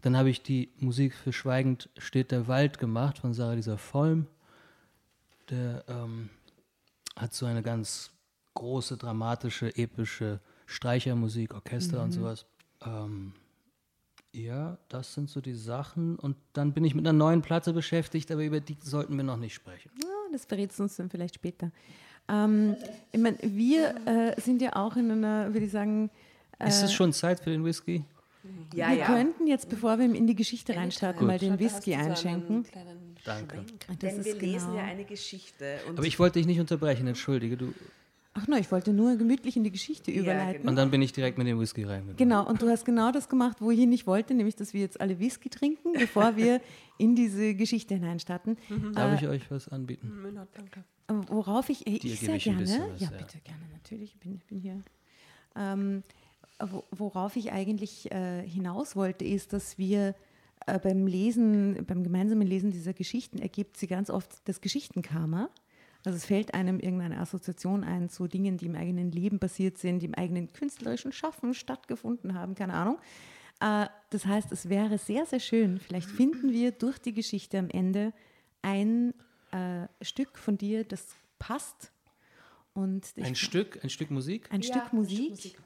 [0.02, 4.26] Dann habe ich die Musik für Schweigend steht der Wald gemacht von Sarah Lisa Vollm.
[5.48, 6.28] Der ähm,
[7.16, 8.10] hat so eine ganz
[8.52, 12.46] große, dramatische, epische Streichermusik, Orchester und sowas.
[12.84, 13.32] Ähm,
[14.32, 16.16] ja, das sind so die Sachen.
[16.16, 19.36] Und dann bin ich mit einer neuen Platte beschäftigt, aber über die sollten wir noch
[19.36, 19.90] nicht sprechen.
[20.02, 21.70] Ja, das verrätst du uns dann vielleicht später.
[22.28, 22.76] Ähm,
[23.12, 26.10] ich meine, wir äh, sind ja auch in einer, würde ich sagen,
[26.58, 28.04] Ist es schon Zeit für den Whisky?
[28.74, 29.06] Ja, wir ja.
[29.06, 32.66] könnten jetzt, bevor wir in die Geschichte reinstarten, mal den Whisky einschenken.
[33.24, 33.64] Danke.
[34.02, 35.78] Denn ist wir lesen genau- ja eine Geschichte.
[35.88, 37.56] Und Aber ich wollte dich nicht unterbrechen, entschuldige.
[37.56, 37.72] Du.
[38.36, 40.58] Ach no, ich wollte nur gemütlich in die Geschichte Ja, überleiten.
[40.62, 40.70] genau.
[40.70, 42.16] Und dann bin ich direkt mit dem Whisky reingegangen.
[42.16, 44.80] Genau, und du hast genau das gemacht, wo ich hin nicht wollte, nämlich, dass wir
[44.80, 46.60] jetzt alle Whisky trinken, bevor wir
[46.98, 48.56] in diese Geschichte hineinstarten.
[48.92, 50.20] Darf ich euch was anbieten?
[50.20, 50.82] Müller, danke.
[51.08, 53.10] Ähm, Worauf ich, äh, ich sehr gerne, was, ja, ja.
[53.10, 54.82] bitte gerne, natürlich, ich bin, ich bin hier.
[55.54, 56.02] Ähm,
[56.58, 60.14] wo, worauf ich eigentlich äh, hinaus wollte, ist, dass wir
[60.66, 65.50] äh, beim Lesen, beim gemeinsamen Lesen dieser Geschichten ergibt sie ganz oft das Geschichtenkarma.
[66.04, 70.00] Also es fällt einem irgendeine Assoziation ein zu Dingen, die im eigenen Leben passiert sind,
[70.00, 72.98] die im eigenen künstlerischen Schaffen stattgefunden haben, keine Ahnung.
[73.60, 77.70] Äh, das heißt, es wäre sehr, sehr schön, vielleicht finden wir durch die Geschichte am
[77.70, 78.12] Ende
[78.62, 79.14] ein
[79.52, 81.06] äh, Stück von dir, das
[81.38, 81.90] passt.
[82.74, 85.58] Und Ein Stück, ein Stück Musik, ein Ja, Stück ein Stück Musik, Musik.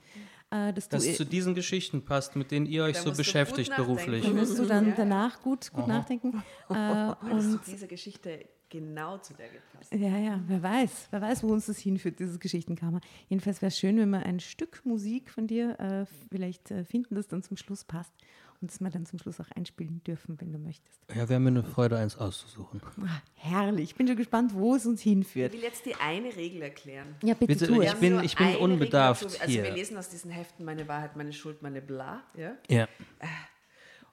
[0.50, 3.74] äh, das, das du, zu diesen Geschichten passt, mit denen ihr euch Da so beschäftigt
[3.74, 4.24] beruflich.
[4.24, 4.94] da musst du dann Ja.
[4.94, 6.42] danach gut, gut nachdenken.
[6.68, 9.92] Äh, Hast und zu dieser Geschichte genau zu der gepasst.
[9.92, 13.00] Ja, ja, wer weiß, wer weiß, wo uns das hinführt, dieses Geschichtenkammer.
[13.28, 17.14] Jedenfalls wäre es schön, wenn wir ein Stück Musik von dir äh, vielleicht äh, finden,
[17.14, 18.12] das dann zum Schluss passt
[18.60, 21.00] und das wir dann zum Schluss auch einspielen dürfen, wenn du möchtest.
[21.14, 22.80] Ja, wäre mir eine Freude, eins auszusuchen.
[23.02, 25.52] Ah, herrlich, ich bin schon gespannt, wo es uns Ich hinführt.
[25.52, 27.14] will jetzt die eine Regel erklären.
[27.22, 28.00] Ja, bitte, Bitte, tu ich es.
[28.00, 29.40] bin- nur ich bin eine Regel unbedarft dazu.
[29.40, 29.62] Also hier.
[29.62, 32.22] wir lesen aus diesen Heften Meine Wahrheit, meine Schuld, meine Bla.
[32.36, 32.56] Ja?
[32.68, 32.88] Ja.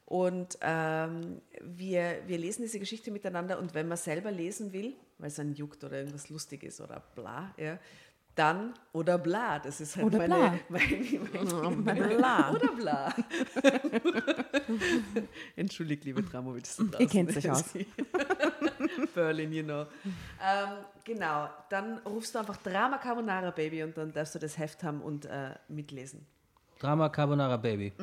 [0.06, 5.30] Und ähm, wir, wir lesen diese Geschichte miteinander und wenn man selber lesen will, weil
[5.30, 7.80] es einen juckt oder irgendwas lustig ist oder bla, ja,
[8.36, 10.70] dann oder bla, das ist halt Oder meine, bla.
[10.70, 12.52] Mein, mein, Bla.
[12.52, 13.16] Oder bla.
[15.56, 16.66] Entschuldigt, liebe Dramovic.
[17.00, 17.64] Ihr kennt euch aus.
[19.16, 19.86] Berlin, you know.
[20.44, 20.70] Ähm,
[21.06, 25.02] genau, dann rufst du einfach Drama Carbonara Baby und dann darfst du das Heft haben
[25.02, 26.26] und äh, mitlesen.
[26.80, 27.94] Drama Carbonara Baby.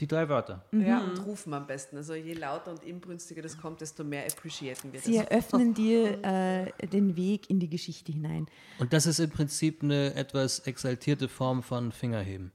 [0.00, 0.64] Die drei Wörter.
[0.72, 1.96] Ja, und rufen am besten.
[1.98, 5.26] Also je lauter und inbrünstiger das kommt, desto mehr appreciaten wir Sie das.
[5.26, 8.46] eröffnen dir äh, den Weg in die Geschichte hinein.
[8.78, 12.50] Und das ist im Prinzip eine etwas exaltierte Form von Fingerheben.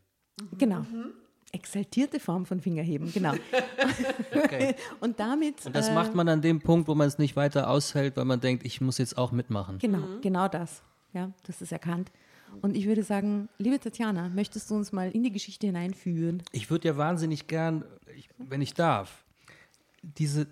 [0.58, 0.80] Genau.
[0.80, 1.14] Mhm.
[1.52, 3.34] Exaltierte Form von Fingerheben, genau.
[4.36, 4.76] Okay.
[5.00, 5.66] Und damit.
[5.66, 8.26] Und das äh, macht man an dem Punkt, wo man es nicht weiter aushält, weil
[8.26, 9.78] man denkt, ich muss jetzt auch mitmachen.
[9.80, 10.22] Genau, Mhm.
[10.22, 10.82] genau das.
[11.14, 12.12] Ja, das ist erkannt.
[12.62, 16.44] Und ich würde sagen, liebe Tatjana, möchtest du uns mal in die Geschichte hineinführen?
[16.52, 17.84] Ich würde ja wahnsinnig gern,
[18.16, 19.24] ich, wenn ich darf,
[20.02, 20.48] diese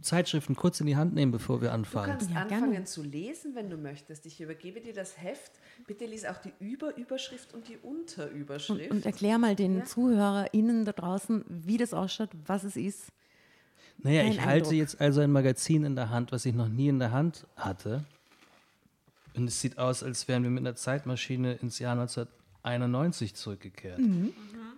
[0.00, 2.06] Zeitschriften kurz in die Hand nehmen, bevor wir Du anfangen.
[2.12, 2.84] kannst Ja, anfangen gerne.
[2.84, 4.26] zu lesen, wenn du möchtest.
[4.26, 5.50] Ich übergebe dir das Heft.
[5.88, 8.90] Bitte lies auch die Überüberschrift und die Unterüberschrift.
[8.92, 13.08] Und erklär mal den ZuhörerInnen da draußen, wie das ausschaut, was es ist.
[14.00, 14.72] Naja, Ein ich halte Eindruck.
[14.74, 18.04] jetzt also ein Magazin in der Hand, was ich noch nie in der Hand hatte.
[19.38, 24.00] Und es sieht aus, als wären wir mit einer Zeitmaschine ins Jahr 1991 zurückgekehrt.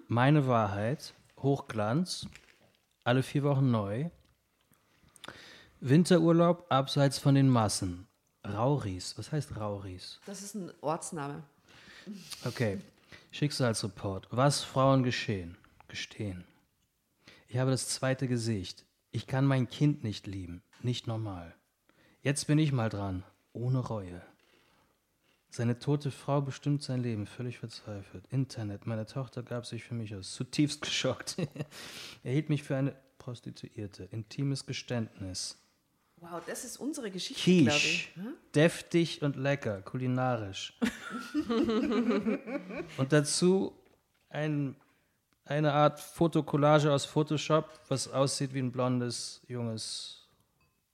[0.07, 2.27] Meine Wahrheit, Hochglanz,
[3.03, 4.11] alle vier Wochen neu.
[5.81, 8.07] Winterurlaub abseits von den Massen.
[8.47, 10.21] Rauris, was heißt Rauris?
[10.27, 11.43] das ist ein Ortsname.
[12.45, 12.79] Okay.
[13.31, 14.29] Schicksalsreport.
[14.31, 15.57] Was Frauen geschehen.
[15.89, 16.45] Gestehen.
[17.49, 18.85] Ich habe das zweite Gesicht.
[19.11, 20.63] Ich kann mein Kind nicht lieben.
[20.83, 21.55] Nicht normal.
[22.23, 23.23] Jetzt bin ich mal dran.
[23.55, 24.21] Ohne Reue.
[25.51, 27.27] Seine tote Frau bestimmt sein Leben.
[27.27, 28.25] Völlig verzweifelt.
[28.31, 28.87] Internet.
[28.87, 30.33] Meine Tochter gab sich für mich aus.
[30.35, 31.37] Zutiefst geschockt.
[32.23, 34.05] er hielt mich für eine Prostituierte.
[34.13, 35.59] Intimes Geständnis.
[36.17, 37.89] Wow, das ist unsere Geschichte, glaube Quiche.
[37.89, 38.15] ich.
[38.15, 38.35] Hm?
[38.55, 40.79] Deftig und lecker, kulinarisch.
[42.99, 43.75] und dazu
[44.29, 44.77] ein,
[45.45, 50.29] eine Art Fotokollage aus Photoshop, was aussieht wie ein blondes, junges,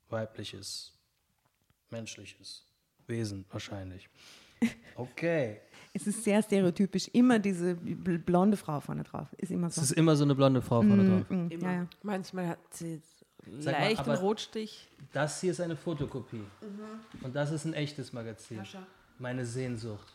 [0.08, 0.92] weibliches,
[1.90, 2.64] menschliches
[3.06, 4.08] Wesen wahrscheinlich.
[4.96, 5.58] Okay.
[5.92, 7.08] Es ist sehr stereotypisch.
[7.12, 9.28] Immer diese bl- blonde Frau vorne drauf.
[9.38, 9.82] Ist immer Es so.
[9.82, 11.30] ist immer so eine blonde Frau vorne drauf.
[11.30, 11.62] Mm, Immer.
[11.64, 11.86] ja, ja.
[12.02, 13.00] Manchmal hat sie
[13.60, 14.88] Sag mal, leichten aber- Rotstich.
[15.12, 16.42] Das hier ist eine Fotokopie.
[17.22, 18.64] Und das ist ein echtes Magazin.
[18.64, 18.80] schau.
[19.18, 20.12] Meine Sehnsucht.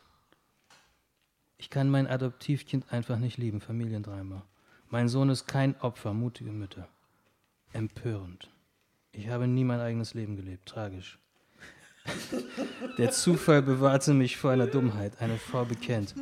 [1.57, 4.43] Ich kann mein Adoptivkind einfach nicht lieben, Familiendrama.
[4.89, 6.87] Mein Sohn ist kein Opfer, mutige Mütter.
[7.71, 8.51] Empörend.
[9.13, 11.17] Ich habe nie mein eigenes Leben gelebt, tragisch.
[12.97, 16.15] Der Zufall bewahrte mich vor einer Dummheit, eine Frau bekennt.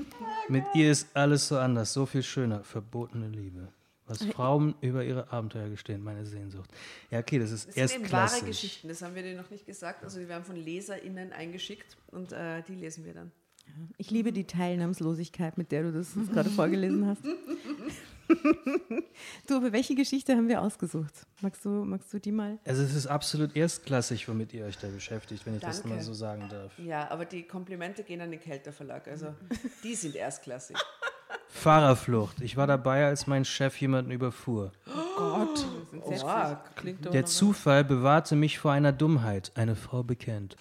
[0.47, 3.69] Mit ihr ist alles so anders, so viel schöner, verbotene Liebe.
[4.05, 6.71] Was Frauen über ihre Abenteuer gestehen, meine Sehnsucht.
[7.11, 8.41] Ja, okay, das ist Das sind eben wahre.
[8.43, 10.03] Geschichten, das haben wir dir noch nicht gesagt.
[10.03, 13.31] Also die werden von LeserInnen eingeschickt und äh, die lesen wir dann.
[13.97, 17.21] Ich liebe die Teilnahmslosigkeit, mit der du das gerade vorgelesen hast.
[19.47, 21.13] du, aber welche Geschichte haben wir ausgesucht?
[21.41, 22.59] Magst du, magst du die mal?
[22.65, 25.95] Also es ist absolut erstklassig, womit ihr euch da beschäftigt, wenn ich das Danke.
[25.95, 26.77] mal so sagen darf.
[26.77, 29.07] Ja, aber die Komplimente gehen an den Kelter Verlag.
[29.07, 29.33] Also
[29.83, 30.77] die sind erstklassig.
[31.47, 32.41] Fahrerflucht.
[32.41, 34.71] Ich war dabei, als mein Chef jemanden überfuhr.
[35.17, 35.65] Gott.
[35.91, 36.57] Wow.
[36.75, 40.55] Klingt doch Der Zufall bewahrte mich vor einer Dummheit, eine Frau bekennt.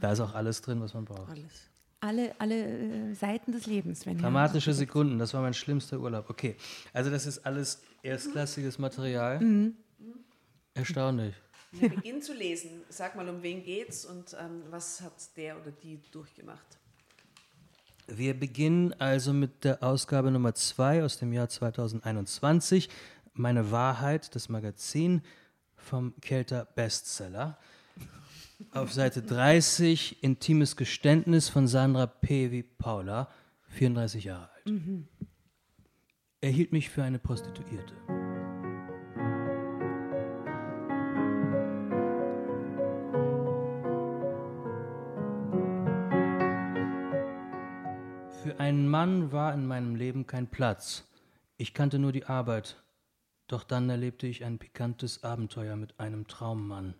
[0.00, 1.30] Da ist auch alles drin, was man braucht.
[1.30, 1.70] alles.
[2.04, 2.54] Alle, alle
[3.10, 4.04] äh, Seiten des Lebens.
[4.04, 6.28] Wenn ihr- Dramatische Sekunden, das war mein schlimmster Urlaub.
[6.28, 6.54] Okay,
[6.92, 9.40] also das ist alles erstklassiges Material.
[10.74, 11.34] Erstaunlich.
[11.72, 12.82] Wir beginnen zu lesen.
[12.90, 16.66] Sag mal, um wen geht's und ähm, was hat der oder die durchgemacht?
[18.06, 22.90] Wir beginnen also mit der Ausgabe Nummer 2 aus dem Jahr 2021.
[23.32, 25.22] Meine Wahrheit, das Magazin
[25.74, 27.58] vom Kelter Bestseller.
[28.70, 32.50] Auf Seite 30 Intimes Geständnis von Sandra P.
[32.50, 33.28] wie Paula,
[33.68, 34.66] 34 Jahre alt.
[36.40, 37.94] Er hielt mich für eine Prostituierte.
[48.42, 51.08] Für einen Mann war in meinem Leben kein Platz.
[51.56, 52.82] Ich kannte nur die Arbeit.
[53.46, 56.94] Doch dann erlebte ich ein pikantes Abenteuer mit einem Traummann.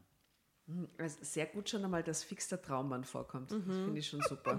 [0.96, 3.50] Also sehr gut schon einmal, dass fix der Traummann vorkommt.
[3.53, 4.59] Das finde ich schon super.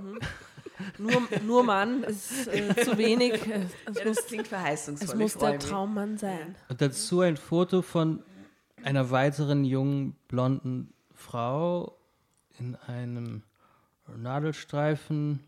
[1.00, 3.34] Nur, nur Mann ist äh, zu wenig.
[3.88, 5.10] Es Ja, muss, das klingt verheißungsvoll.
[5.10, 5.64] es muss der mich.
[5.64, 6.56] Traummann sein.
[6.70, 8.24] Und dazu ein Foto von
[8.84, 11.98] einer weiteren jungen blonden Frau
[12.60, 13.42] in einem
[14.16, 15.40] Nadelstreifen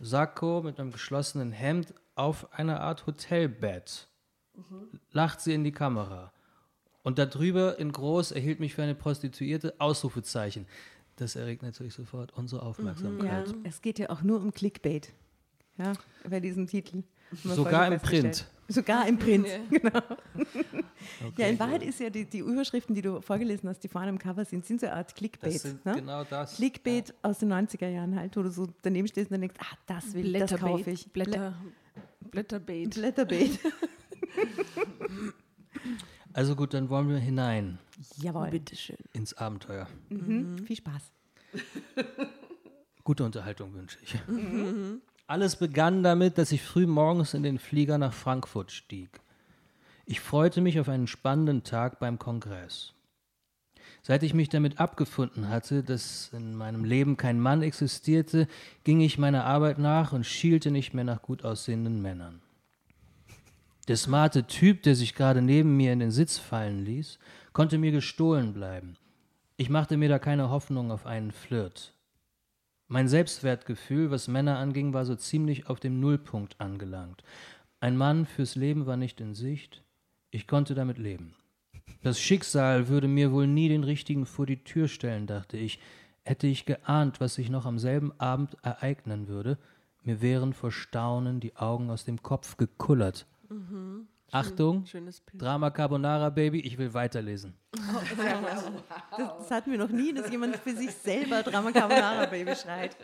[0.00, 4.08] Sakko mit einem geschlossenen Hemd auf einer Art Hotelbett.
[5.12, 6.32] Lacht sie in die Kamera.
[7.04, 10.66] Und darüber in groß erhielt mich für eine Prostituierte Ausrufezeichen.
[11.16, 13.54] Das erregt natürlich sofort unsere Ja, Aufmerksamkeit.
[13.62, 15.12] es geht ja auch nur um Clickbait.
[15.76, 15.92] Ja,
[16.28, 17.02] bei diesem Titel.
[17.44, 18.46] Sogar im Print.
[18.68, 19.90] Sogar im Print, genau.
[21.36, 21.58] Ja, in Okay.
[21.58, 24.64] Wahrheit ist ja die, die Überschriften, die du vorgelesen hast, die vorne im Cover sind,
[24.64, 25.54] sind so eine Art Clickbait.
[25.56, 25.96] Das sind ne?
[25.96, 26.56] genau das.
[26.56, 29.76] Clickbait aus den 90er Jahren halt, wo du so daneben stehst und dann denkst, ah,
[29.86, 31.12] das will ich, das kaufe ich.
[31.12, 31.54] Blätter,
[32.30, 32.94] Blätterbait.
[32.94, 33.58] Blätterbait.
[36.34, 37.78] Also gut, dann wollen wir hinein
[38.16, 38.50] Jawohl.
[38.50, 38.96] Bitteschön.
[39.12, 39.86] ins Abenteuer.
[40.08, 40.58] Mhm.
[40.66, 41.12] Viel Spaß.
[43.04, 44.16] Gute Unterhaltung wünsche ich.
[45.28, 49.20] Alles begann damit, dass ich früh morgens in den Flieger nach Frankfurt stieg.
[50.06, 52.92] Ich freute mich auf einen spannenden Tag beim Kongress.
[54.02, 58.48] Seit ich mich damit abgefunden hatte, dass in meinem Leben kein Mann existierte,
[58.82, 62.42] ging ich meiner Arbeit nach und schielte nicht mehr nach gut aussehenden Männern.
[63.88, 67.18] Der smarte Typ, der sich gerade neben mir in den Sitz fallen ließ,
[67.52, 68.96] konnte mir gestohlen bleiben.
[69.56, 71.94] Ich machte mir da keine Hoffnung auf einen Flirt.
[72.88, 77.22] Mein Selbstwertgefühl, was Männer anging, war so ziemlich auf dem Nullpunkt angelangt.
[77.80, 79.82] Ein Mann fürs Leben war nicht in Sicht.
[80.30, 81.34] Ich konnte damit leben.
[82.02, 85.78] Das Schicksal würde mir wohl nie den richtigen vor die Tür stellen, dachte ich.
[86.22, 89.58] Hätte ich geahnt, was sich noch am selben Abend ereignen würde,
[90.02, 93.26] mir wären vor Staunen die Augen aus dem Kopf gekullert.
[94.30, 95.40] Achtung, Schönes Bild.
[95.40, 97.54] Drama Carbonara Baby, ich will weiterlesen.
[97.72, 97.84] Das,
[99.38, 102.96] das hatten wir noch nie, dass jemand für sich selber Drama Carbonara Baby schreit.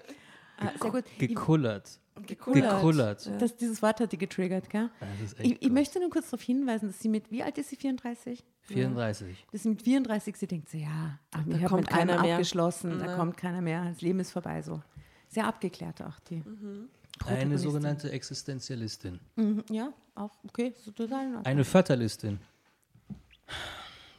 [0.59, 1.05] Ah, sehr gut.
[1.18, 1.98] Gekullert.
[2.26, 2.74] Gekullert.
[2.76, 3.31] Gekullert.
[3.40, 4.90] Das, dieses Wort hat die getriggert, gell?
[5.38, 8.44] Ich, ich möchte nur kurz darauf hinweisen, dass sie mit, wie alt ist sie, 34?
[8.62, 9.46] 34.
[9.53, 12.22] Dass sie mit 34, sie denkt so, ja, ach, ich habe kommt mit einem keiner
[12.22, 12.35] mehr.
[12.35, 13.16] abgeschlossen, da Ja.
[13.16, 14.83] kommt keiner mehr, das Leben ist vorbei so.
[15.29, 16.42] Sehr abgeklärt auch die.
[16.44, 17.59] Eine Protagonistin.
[17.59, 19.18] sogenannte Existenzialistin.
[19.37, 21.22] Mhm, ja, auch okay, so total.
[21.22, 21.46] in Ordnung.
[21.46, 22.38] Eine Fatalistin.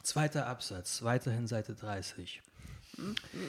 [0.02, 2.42] Zweiter Absatz, weiterhin Seite 30.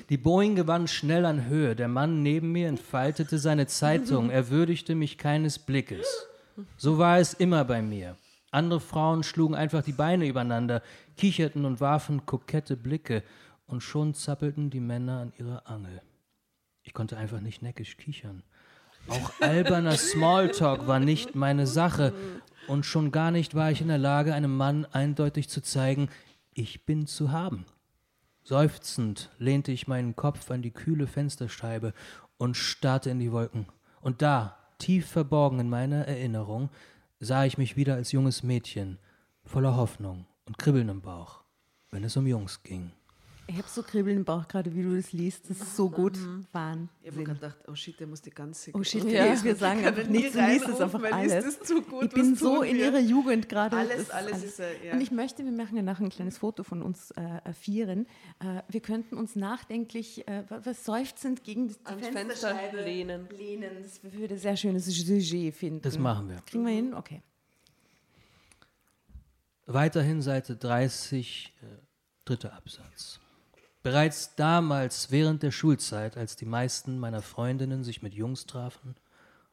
[0.09, 1.75] Die Boeing gewann schnell an Höhe.
[1.75, 4.29] Der Mann neben mir entfaltete seine Zeitung.
[4.29, 6.27] Er würdigte mich keines Blickes.
[6.77, 8.15] So war es immer bei mir.
[8.51, 10.83] Andere Frauen schlugen einfach die Beine übereinander,
[11.17, 13.23] kicherten und warfen kokette Blicke.
[13.65, 16.01] Und schon zappelten die Männer an ihrer Angel.
[16.83, 18.43] Ich konnte einfach nicht neckisch kichern.
[19.07, 22.13] Auch alberner Smalltalk war nicht meine Sache.
[22.67, 26.09] Und schon gar nicht war ich in der Lage, einem Mann eindeutig zu zeigen,
[26.53, 27.65] ich bin zu haben.
[28.43, 31.93] Seufzend lehnte ich meinen Kopf an die kühle Fensterscheibe
[32.37, 33.67] und starrte in die Wolken.
[34.01, 36.69] Und da, tief verborgen in meiner Erinnerung,
[37.19, 38.97] sah ich mich wieder als junges Mädchen,
[39.45, 41.41] voller Hoffnung und Kribbeln im Bauch,
[41.91, 42.91] wenn es um Jungs ging.
[43.45, 45.49] Ich habe so Kribbeln im Bauch gerade, wie du das liest.
[45.49, 46.15] Das ist so gut.
[46.15, 46.89] Ich habe Wahnsinn.
[47.25, 48.71] gerade gedacht, oh shit, der muss die ganze.
[48.73, 49.25] Oh shit, Ja.
[49.43, 51.43] wir sagen einfach nichts, du liest es einfach alles.
[51.43, 52.85] Das zu gut, ich bin so tun in wir?
[52.85, 53.75] ihrer Jugend gerade.
[53.75, 54.93] Alles, Das alles ist, ja.
[54.93, 58.07] Und ich möchte, wir machen ja nachher ein kleines Foto von uns äh, Vieren.
[58.39, 63.27] Äh, wir könnten uns nachdenklich, äh, wa- was seufzend gegen die Ans Fensterscheibe Fenster lehnen.
[63.37, 63.69] lehnen.
[63.83, 65.81] Das würde ein sehr schönes Sujet finden.
[65.81, 66.37] Das machen wir.
[66.45, 66.93] Kriegen wir hin?
[66.93, 67.21] Okay.
[69.65, 71.65] Weiterhin Seite 30, äh,
[72.25, 73.19] dritter Absatz.
[73.83, 78.95] Bereits damals während der Schulzeit, als die meisten meiner Freundinnen sich mit Jungs trafen,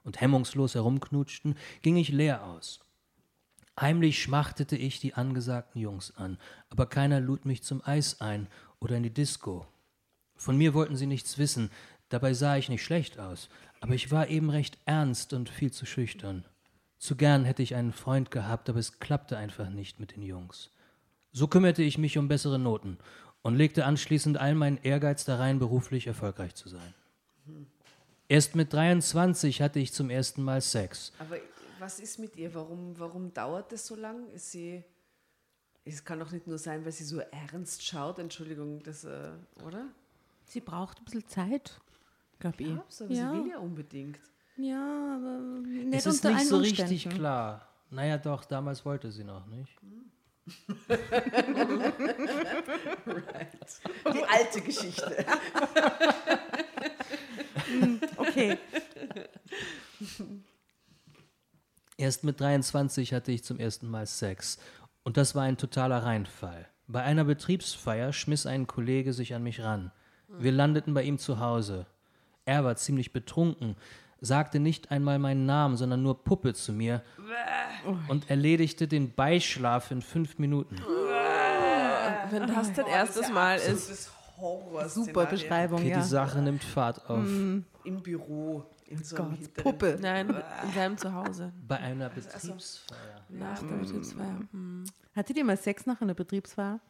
[0.05, 2.81] und hemmungslos herumknutschten, ging ich leer aus.
[3.79, 6.39] Heimlich schmachtete ich die angesagten Jungs an,
[6.71, 8.47] aber keiner lud mich zum Eis ein
[8.79, 9.67] oder in die Disco.
[10.37, 11.71] Von mir wollten sie nichts wissen,
[12.09, 13.49] dabei sah ich nicht schlecht aus,
[13.81, 16.45] aber ich war eben recht ernst und viel zu schüchtern.
[16.99, 20.71] Zu gern hätte ich einen Freund gehabt, aber es klappte einfach nicht mit den Jungs.
[21.33, 22.99] So kümmerte ich mich um bessere Noten
[23.43, 26.95] und legte anschließend all meinen Ehrgeiz da rein, beruflich erfolgreich zu sein.
[28.29, 31.13] Erst mit 23 hatte ich zum ersten Mal Sex.
[31.19, 31.37] Aber
[31.79, 32.55] was ist mit ihr?
[32.55, 34.29] Warum, warum dauert das so lang?
[34.31, 34.85] Ist sie.
[35.85, 38.19] Es kann doch nicht nur sein, weil sie so ernst schaut.
[38.19, 39.31] Entschuldigung, das, äh,
[39.65, 39.87] oder?
[40.45, 41.81] Sie braucht ein bisschen Zeit,
[42.39, 42.69] glaube ich.
[42.69, 43.33] Du, aber Ja.
[43.33, 44.21] sie will ja unbedingt.
[44.57, 47.67] Ja, aber nicht es ist unter nicht allen so richtig klar.
[47.89, 49.75] Naja, doch, damals wollte sie noch nicht.
[54.13, 55.27] Die alte Geschichte.
[58.17, 58.59] Okay.
[61.97, 64.59] Erst mit 23 hatte ich zum ersten Mal Sex.
[65.05, 66.67] Und das war ein totaler Reinfall.
[66.89, 69.93] Bei einer Betriebsfeier schmiss ein Kollege sich an mich ran.
[70.29, 71.87] Wir landeten bei ihm zu Hause.
[72.45, 73.77] Er war ziemlich betrunken,
[74.21, 77.03] sagte nicht einmal meinen Namen, sondern nur Puppe zu mir
[78.09, 80.77] und erledigte den Beischlaf in fünf Minuten.
[82.31, 84.11] Wenn das dein erstes Mal ist.
[84.89, 85.99] Super Beschreibung, Okay, ja.
[85.99, 87.25] die Sache nimmt Fahrt auf.
[87.27, 87.65] Im
[88.03, 88.65] Büro.
[88.87, 89.99] In so hinteren- Puppe.
[90.01, 90.29] Nein,
[90.65, 91.53] in seinem Zuhause.
[91.69, 92.99] Bei einer Betriebsfeier.
[93.29, 94.41] Nach der Betriebsfeier.
[94.51, 94.85] Hm.
[95.15, 96.81] Hattet ihr mal Sex nach einer Betriebsfeier?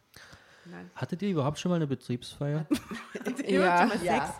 [0.94, 2.66] Hattet ihr überhaupt schon mal eine Betriebsfeier?
[3.46, 3.90] Ja.
[4.02, 4.35] Ja.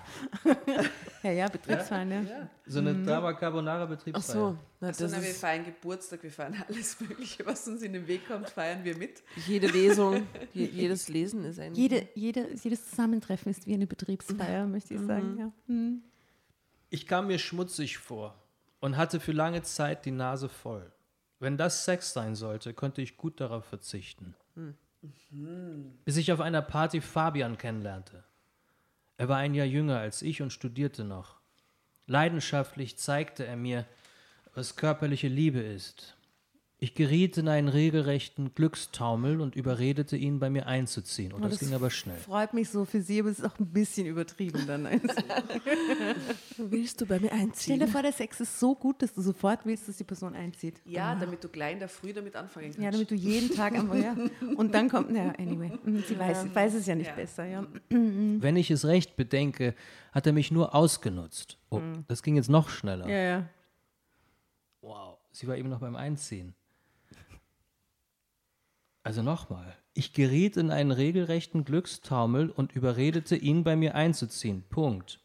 [1.23, 2.49] Ja, ja, Betriebsfeiern, ja.
[2.67, 4.35] So eine Drama Carbonara Ach Betriebsfeier.
[4.35, 8.07] so, na, Also, na, wir feiern Geburtstag, wir feiern alles Mögliche, was uns in den
[8.07, 9.23] Weg kommt, feiern wir mit.
[9.47, 11.75] jede Lesung, je, jedes Lesen ist ein.
[11.75, 15.37] Jede, jede, jedes Zusammentreffen ist wie eine Betriebsfeier, möchte ich sagen.
[15.39, 15.53] Ja.
[15.67, 16.03] Hm.
[16.89, 18.35] Ich kam mir schmutzig vor
[18.81, 20.91] und hatte für lange Zeit die Nase voll.
[21.39, 24.35] Wenn das Sex sein sollte, konnte ich gut darauf verzichten.
[26.05, 28.25] Bis ich auf einer Party Fabian kennenlernte.
[29.17, 31.41] Er war ein Jahr jünger als ich und studierte noch.
[32.07, 33.87] Leidenschaftlich zeigte er mir,
[34.55, 36.17] was körperliche Liebe ist.
[36.83, 41.31] Ich geriet in einen regelrechten Glückstaumel und überredete ihn, bei mir einzuziehen.
[41.35, 42.17] Und Oh, das, ging aber schnell.
[42.17, 44.89] Freut mich so für Sie, aber es ist auch ein bisschen übertrieben dann.
[46.57, 47.89] Willst du bei mir stell dir einziehen?
[47.89, 50.81] vor, der Sex ist so gut, dass du sofort willst, dass die Person einzieht.
[50.87, 52.79] Ja, damit du gleich in der Früh damit anfangen kannst.
[52.79, 54.17] Ja, damit du jeden Tag einfach, ja.
[54.57, 57.15] Und dann kommt, naja, anyway, hm, sie weiß, weiß es ja nicht Ja.
[57.15, 57.67] besser, ja.
[57.91, 59.75] Wenn ich es recht bedenke,
[60.13, 61.59] hat er mich nur ausgenutzt.
[61.69, 63.07] Oh, das ging jetzt noch schneller.
[63.07, 63.49] Ja, ja.
[64.81, 66.55] Wow, sie war eben noch beim Einziehen.
[69.03, 69.77] Also nochmal.
[69.95, 74.63] Ich geriet in einen regelrechten Glückstaumel und überredete ihn, bei mir einzuziehen.
[74.69, 75.21] Punkt.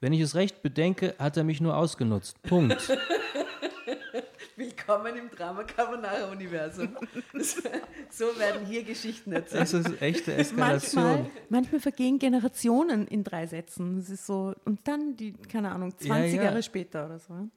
[0.00, 2.42] Wenn ich es recht bedenke, hat er mich nur ausgenutzt.
[2.42, 2.88] Punkt.
[4.56, 6.96] Willkommen im Drama Carbonara Universum.
[8.10, 9.62] So werden hier Geschichten erzählt.
[9.62, 11.02] Das ist echte Eskalation.
[11.02, 13.96] Manchmal, manchmal vergehen Generationen in drei Sätzen.
[13.96, 16.42] Das ist so, und dann die, keine Ahnung, 20 Ja, ja.
[16.42, 17.48] Jahre später oder so.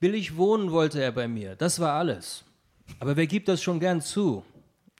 [0.00, 1.54] Billig wohnen wollte er bei mir.
[1.54, 2.44] Das war alles.
[2.98, 4.42] Aber wer gibt das schon gern zu?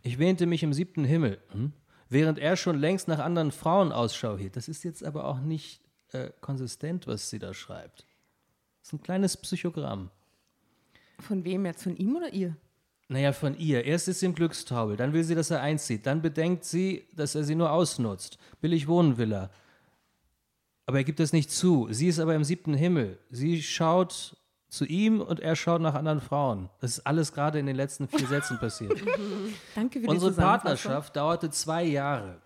[0.03, 1.73] Ich wähnte mich im siebten Himmel, hm?
[2.09, 4.57] während er schon längst nach anderen Frauen Ausschau hielt.
[4.57, 5.81] Das ist jetzt aber auch nicht
[6.13, 8.07] äh, konsistent, was sie da schreibt.
[8.81, 10.11] Das ist ein kleines Psychogramm.
[11.21, 11.85] Von wem jetzt?
[11.85, 12.57] Von ihm oder ihr?
[13.09, 13.85] Naja, von ihr.
[13.85, 16.07] Erst ist sie im Glückstaubel, dann will sie, dass er einzieht.
[16.07, 18.39] Dann bedenkt sie, dass er sie nur ausnutzt.
[18.61, 19.51] Billig wohnen will er.
[20.87, 21.89] Aber er gibt es nicht zu.
[21.91, 23.19] Sie ist aber im siebten Himmel.
[23.31, 24.37] Sie schaut
[24.73, 26.71] zu ihm und er schaut nach anderen Frauen.
[26.81, 28.99] Das ist alles gerade in den letzten vier Sätzen passiert.
[29.75, 30.33] Danke für Unsere.
[30.33, 32.41] Partnerschaft dauerte zwei Jahre.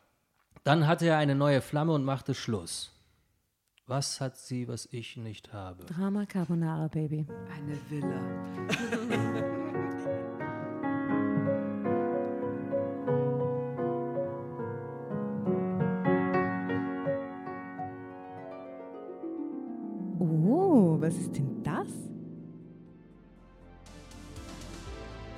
[0.65, 2.93] Dann hatte er eine neue Flamme und machte Schluss.
[3.87, 5.85] Was hat sie, was ich nicht habe?
[5.85, 7.27] Drama Carbonara, Baby.
[7.49, 8.21] Eine Villa.
[20.19, 21.56] Oh, was ist denn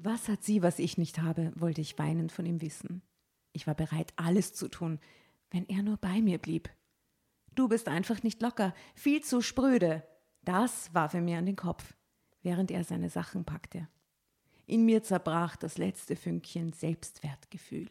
[0.00, 3.02] Was hat sie, was ich nicht habe, wollte ich weinend von ihm wissen.
[3.52, 5.00] Ich war bereit, alles zu tun,
[5.50, 6.70] wenn er nur bei mir blieb.
[7.56, 10.04] Du bist einfach nicht locker, viel zu spröde.
[10.44, 11.96] Das warf er mir an den Kopf,
[12.42, 13.88] während er seine Sachen packte.
[14.66, 17.88] In mir zerbrach das letzte Fünkchen Selbstwertgefühl.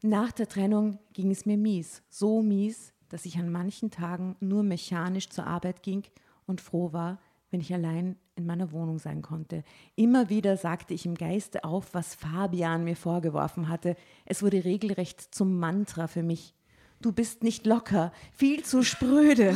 [0.00, 4.62] Nach der Trennung ging es mir mies, so mies, dass ich an manchen Tagen nur
[4.62, 6.04] mechanisch zur Arbeit ging
[6.46, 7.20] und froh war,
[7.50, 9.64] wenn ich allein in meiner Wohnung sein konnte.
[9.94, 13.96] Immer wieder sagte ich im Geiste auf, was Fabian mir vorgeworfen hatte.
[14.24, 16.54] Es wurde regelrecht zum Mantra für mich.
[17.00, 19.54] Du bist nicht locker, viel zu spröde.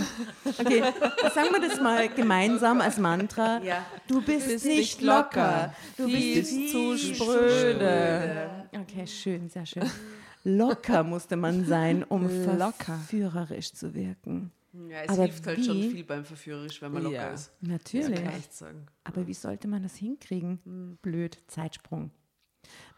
[0.58, 0.82] Okay,
[1.34, 3.62] sagen wir das mal gemeinsam als Mantra.
[3.62, 3.84] Ja.
[4.08, 8.50] Du bist, bist nicht locker, du viel bist zu spröde.
[8.72, 9.90] Okay, schön, sehr schön.
[10.44, 12.28] Locker musste man sein, um
[12.58, 12.94] Locker.
[12.94, 14.52] verführerisch zu wirken.
[14.72, 15.90] Ja, es Aber hilft halt schon wie?
[15.90, 17.28] viel beim Verführerisch, wenn man locker Ja.
[17.32, 17.50] ist.
[17.60, 18.22] Natürlich.
[18.22, 18.86] Kann ich sagen.
[19.04, 20.96] Aber wie sollte man das hinkriegen?
[21.02, 22.12] Blöd, Zeitsprung.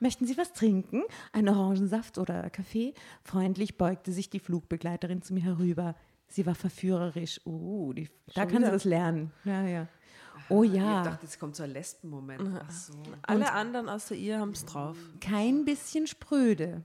[0.01, 1.03] Möchten Sie was trinken?
[1.33, 2.93] Einen Orangensaft oder Kaffee?
[3.23, 5.95] Freundlich beugte sich die Flugbegleiterin zu mir herüber.
[6.29, 7.41] Sie war verführerisch.
[7.47, 8.73] Oh, die, da kann sie wieder?
[8.73, 9.33] was lernen.
[9.45, 9.89] Ja, ja.
[10.49, 12.43] Oh Ich ja, dachte, jetzt kommt so ein Lesbenmoment.
[12.71, 12.95] So.
[13.23, 14.97] Alle anderen außer ihr haben es drauf.
[15.21, 16.85] kein bisschen spröde.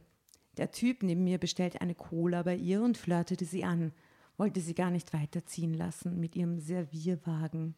[0.57, 3.93] Der Typ neben mir bestellte eine Cola bei ihr und flirtete sie an,
[4.37, 7.75] wollte sie gar nicht weiterziehen lassen mit ihrem Servierwagen.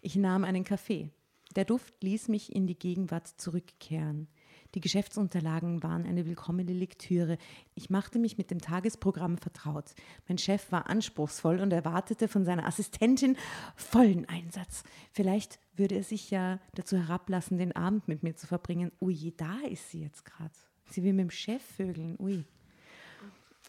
[0.00, 1.10] Ich nahm einen Kaffee.
[1.56, 4.28] Der Duft ließ mich in die Gegenwart zurückkehren.
[4.74, 7.38] Die Geschäftsunterlagen waren eine willkommene Lektüre.
[7.76, 9.94] Ich machte mich mit dem Tagesprogramm vertraut.
[10.26, 13.36] Mein Chef war anspruchsvoll und erwartete von seiner Assistentin
[13.76, 14.82] vollen Einsatz.
[15.12, 18.90] Vielleicht würde er sich ja dazu herablassen, den Abend mit mir zu verbringen.
[19.00, 20.54] Ui, da ist sie jetzt gerade.
[20.90, 22.16] Sie will mit dem Chef vögeln.
[22.18, 22.44] Ui.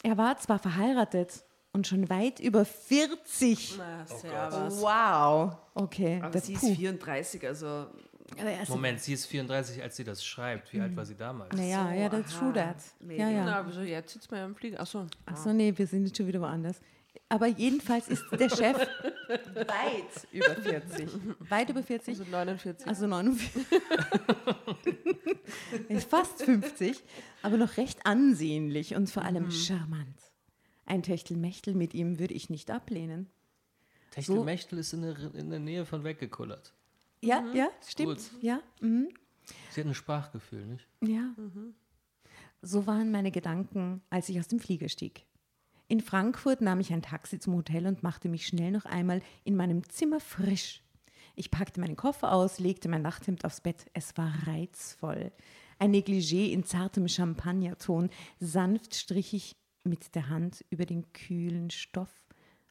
[0.02, 1.45] Er war zwar verheiratet
[1.76, 3.76] und schon weit über 40.
[3.78, 4.80] Na, servus.
[4.80, 5.56] Wow.
[5.74, 6.20] Okay.
[6.22, 6.74] Aber sie ist puh.
[6.74, 10.72] 34, also Aber er ist- Moment, sie ist 34, als sie das schreibt.
[10.72, 11.54] Wie alt war sie damals?
[11.54, 12.76] Naja, ja, das ist true that.
[13.08, 13.44] Ja, ja.
[13.44, 14.80] Na, wieso jetzt sitzt man ja im Flieger?
[14.80, 15.06] Achso.
[15.26, 16.80] Achso, nee, wir sind jetzt schon wieder woanders.
[17.28, 18.76] Aber jedenfalls ist der Chef
[19.28, 21.08] weit über 40.
[21.48, 22.08] Weit über 40.
[22.20, 22.86] Also 49.
[22.86, 23.66] Also 49.
[25.88, 27.02] Er ist fast 50,
[27.42, 30.14] aber noch recht ansehnlich und vor allem charmant.
[30.86, 33.28] Ein Techtelmechtel mit ihm würde ich nicht ablehnen.
[34.12, 36.72] Techtelmechtel ist in der, in der Nähe von weggekullert.
[37.20, 38.18] Ja, ja, stimmt.
[38.18, 38.42] Gut.
[38.42, 39.08] Ja, mhm.
[39.70, 40.86] Sie hat ein Sprachgefühl, nicht?
[41.02, 41.34] Ja.
[42.62, 45.26] So waren meine Gedanken, als ich aus dem Flieger stieg.
[45.88, 49.56] In Frankfurt nahm ich ein Taxi zum Hotel und machte mich schnell noch einmal in
[49.56, 50.82] meinem Zimmer frisch.
[51.36, 53.86] Ich packte meinen Koffer aus, legte mein Nachthemd aufs Bett.
[53.92, 55.30] Es war reizvoll.
[55.78, 58.10] Ein Negligé in zartem Champagnerton.
[58.40, 59.56] Sanft strich ich
[59.86, 62.10] mit der Hand über den kühlen Stoff.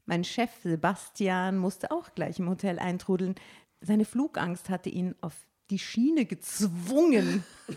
[0.05, 3.35] Mein Chef Sebastian musste auch gleich im Hotel eintrudeln.
[3.81, 5.33] Seine Flugangst hatte ihn auf
[5.69, 7.43] die Schiene gezwungen.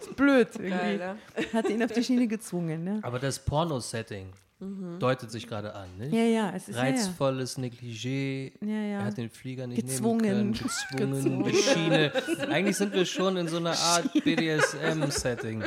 [0.00, 0.70] ist blöd irgendwie.
[0.70, 1.16] Geil, ja.
[1.52, 2.98] Hat ihn auf die Schiene gezwungen, ne?
[3.02, 6.14] Aber das Porno-Setting deutet sich gerade an, nicht?
[6.14, 6.90] Ja, ja, es ist ja, ja.
[6.90, 8.52] Reizvolles Negligé.
[8.60, 8.98] Ja, ja.
[9.00, 10.22] Er hat den Flieger nicht Gezwungen.
[10.22, 11.12] nehmen können.
[11.12, 11.44] Gezwungen.
[11.52, 12.12] Die Schiene.
[12.48, 15.64] Eigentlich sind wir schon in so einer Art BDSM-Setting.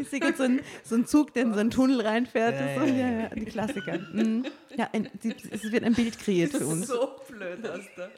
[0.00, 2.54] Ich sehe gerade so einen so einen Zug, der in so einen Tunnel reinfährt.
[2.54, 3.20] Ja, das so, ja, ja, ja.
[3.20, 3.98] ja, die Klassiker.
[3.98, 4.46] Mhm.
[4.74, 6.86] Ja, ein, die, es wird ein Bild kreiert für uns.
[6.86, 8.10] so blöd der.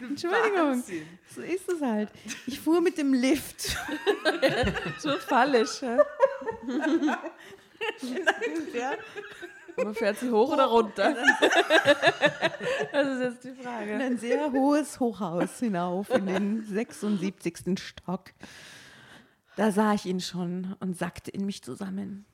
[0.00, 1.06] Entschuldigung, Wahnsinn.
[1.34, 2.08] so ist es halt.
[2.46, 3.76] Ich fuhr mit dem Lift.
[4.98, 5.80] So fallisch.
[8.74, 8.92] Ja.
[9.76, 11.14] Man fährt sie hoch oder runter?
[12.92, 13.94] Das ist jetzt die in Frage.
[13.94, 17.78] ein sehr hohes Hochhaus hinauf in den 76.
[17.78, 18.32] Stock.
[19.56, 22.26] Da sah ich ihn schon und sackte in mich zusammen.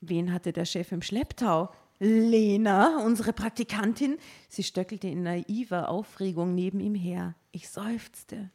[0.00, 1.70] Wen hatte der Chef im Schlepptau?
[1.98, 4.18] Lena, unsere Praktikantin.
[4.48, 7.34] Sie stöckelte in naiver Aufregung neben ihm her.
[7.52, 8.50] Ich seufzte.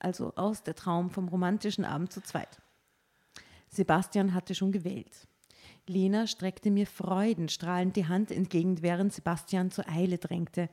[0.00, 2.58] Also aus der Traum vom romantischen Abend zu zweit.
[3.68, 5.27] Sebastian hatte schon gewählt.
[5.88, 10.68] Lena streckte mir freudenstrahlend die Hand entgegen, während Sebastian zur Eile drängte.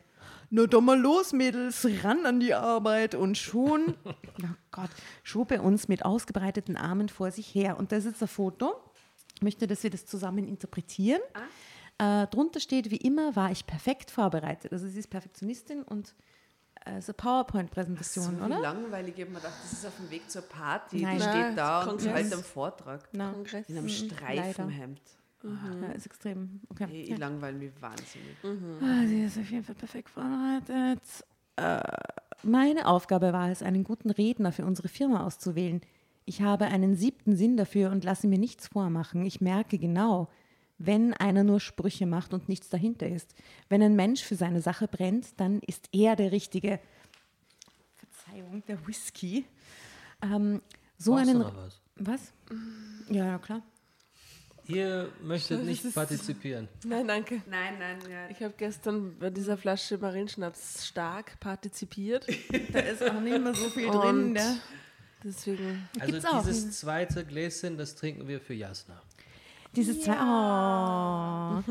[0.49, 3.15] Na doch mal los, Mädels, ran an die Arbeit.
[3.15, 4.13] Und schon, oh
[4.71, 4.89] Gott,
[5.23, 7.77] schob er uns mit ausgebreiteten Armen vor sich her.
[7.77, 8.73] Und das ist ein Foto.
[9.35, 11.21] Ich möchte, dass wir das zusammen interpretieren.
[11.97, 14.71] Äh, drunter steht, wie immer war ich perfekt vorbereitet.
[14.71, 16.15] Also sie ist Perfektionistin und
[16.85, 18.57] also PowerPoint-Präsentation, so oder?
[18.57, 19.13] Wie langweilig.
[19.17, 21.01] Ich habe mir gedacht, das ist auf dem Weg zur Party.
[21.01, 21.17] Nein.
[21.17, 22.13] die Nein, steht da und Kongress.
[22.13, 23.09] hält einen Vortrag.
[23.11, 23.69] Na, Kongress.
[23.69, 25.01] In einem Streifenhemd.
[25.43, 26.61] ja, ist extrem.
[26.69, 26.87] Okay.
[26.91, 27.17] Ich, ja.
[27.17, 28.37] langweile mich wahnsinnig.
[28.81, 31.01] Ah, sie ist auf jeden Fall perfekt vorbereitet.
[31.55, 31.79] Äh,
[32.43, 35.81] meine Aufgabe war es, einen guten Redner für unsere Firma auszuwählen.
[36.25, 39.25] Ich habe einen siebten Sinn dafür und lasse mir nichts vormachen.
[39.25, 40.29] Ich merke genau,
[40.77, 43.33] wenn einer nur Sprüche macht und nichts dahinter ist.
[43.69, 46.79] Wenn ein Mensch für seine Sache brennt, dann ist er der Richtige.
[47.95, 49.45] Verzeihung, der Whisky.
[50.21, 50.61] Ähm,
[50.97, 51.39] so Brauchst einen.
[51.39, 51.81] noch was?
[51.97, 52.33] Was?
[53.09, 53.61] Ja, ja, klar.
[54.67, 56.67] Ihr möchtet nicht partizipieren.
[56.83, 57.41] Nein, danke.
[57.47, 58.29] Nein, nein, ja.
[58.29, 62.25] Ich habe gestern bei dieser Flasche Marienschnaps stark partizipiert.
[62.73, 64.33] Da ist auch nicht mehr so viel drin.
[64.33, 64.57] Ne?
[65.23, 65.87] Deswegen.
[65.99, 66.43] Also Gibt's auch.
[66.43, 69.01] dieses zweite Gläschen, das trinken wir für Jasna.
[69.75, 70.13] Dieses zwei.
[70.13, 71.61] Oh.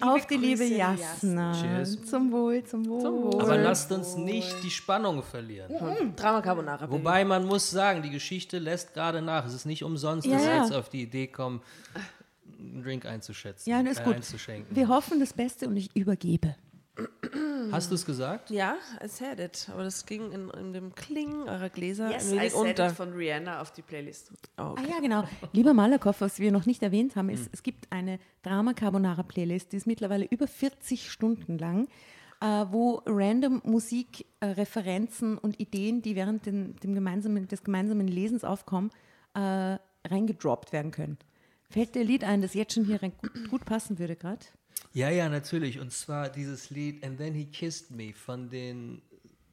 [0.00, 1.52] Auf die liebe Grüße, Jasna.
[1.52, 2.02] Cheers.
[2.04, 3.00] Zum Wohl, zum Wohl.
[3.00, 3.40] Zum Wohl.
[3.40, 5.72] Aber lasst uns nicht die Spannung verlieren.
[6.16, 6.90] Drama Carbonara.
[6.90, 9.46] Wobei man muss sagen, die Geschichte lässt gerade nach.
[9.46, 10.62] Es ist nicht umsonst, dass Ja, sie ja.
[10.62, 11.62] jetzt auf die Idee kommen,
[12.58, 14.16] einen Drink einzuschätzen, Ja, ist äh, gut.
[14.16, 14.74] einzuschenken.
[14.74, 16.56] Wir hoffen das Beste und ich übergebe.
[17.72, 18.50] Hast du es gesagt?
[18.50, 19.68] Ja, I said it.
[19.72, 22.86] Aber das ging in, in dem Klingen eurer Gläser Yes, ein I wenig said unter.
[22.88, 24.30] it von Rihanna auf die Playlist.
[24.56, 24.82] Oh, Ah okay.
[24.90, 25.24] ja, genau.
[25.52, 29.72] Lieber Malakoff, was wir noch nicht erwähnt haben, ist, es gibt eine Drama Carbonara Playlist,
[29.72, 31.88] die ist mittlerweile über 40 Stunden lang,
[32.40, 38.08] äh, wo random Musik, äh, Referenzen und Ideen, die während den, dem gemeinsamen, des gemeinsamen
[38.08, 38.90] Lesens aufkommen,
[39.34, 41.18] äh, reingedroppt werden können.
[41.70, 44.44] Fällt dir Lied ein, das jetzt schon hier rein gut, gut passen würde gerade?
[44.94, 45.80] Ja, ja, natürlich.
[45.80, 49.02] Und zwar dieses Lied And Then He Kissed Me von den,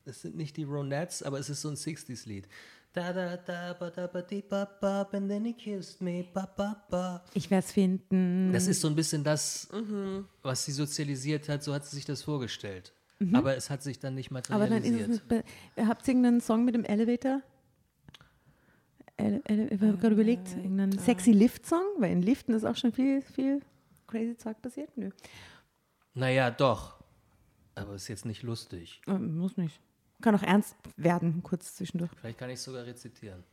[0.05, 2.47] es sind nicht die Ronettes, aber es ist so ein 60s-Lied.
[2.93, 6.45] Da da da ba da ba di ba ba and then he kissed me ba
[6.57, 7.23] ba ba.
[7.33, 8.51] Ich werde es finden.
[8.51, 9.69] Das ist so ein bisschen das,
[10.43, 12.91] was sie sozialisiert hat, so hat sie sich das vorgestellt.
[13.31, 15.45] Aber es hat sich dann nicht Aber dann ist es materialisiert.
[15.77, 17.41] Habt ihr irgendeinen Song mit dem Elevator?
[19.15, 22.91] Ele, Ele, ich habe gerade überlegt, irgendeinen sexy Lift-Song, weil in Liften ist auch schon
[22.91, 23.61] viel, viel
[24.12, 24.95] crazy Zeug passiert.
[24.97, 25.09] Nö.
[26.14, 26.99] Naja, doch.
[27.76, 29.01] Aber ist jetzt nicht lustig.
[29.07, 29.80] Ähm, muss nicht.
[30.22, 32.12] Kann auch ernst werden, kurz zwischendurch.
[32.20, 33.43] Vielleicht kann ich es sogar rezitieren.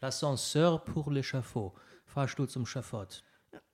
[0.00, 1.72] L'ascenseur pour l'échafaud.
[2.06, 3.24] Fahrstuhl zum Schafott.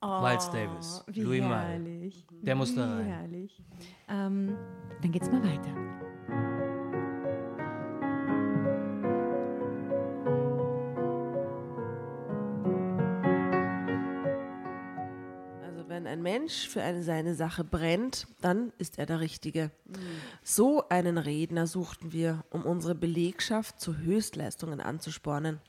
[0.03, 1.05] Miles Davis.
[1.09, 2.11] Wie Louis Malle.
[2.41, 3.05] Der muss da rein.
[3.05, 3.63] herrlich.
[4.09, 4.57] Ähm,
[5.03, 5.75] dann geht's mal weiter.
[15.63, 19.71] Also wenn ein Mensch für eine, seine Sache brennt, dann ist er der Richtige.
[20.43, 25.61] So einen Redner suchten wir, um unsere Belegschaft zu Höchstleistungen anzuspornen.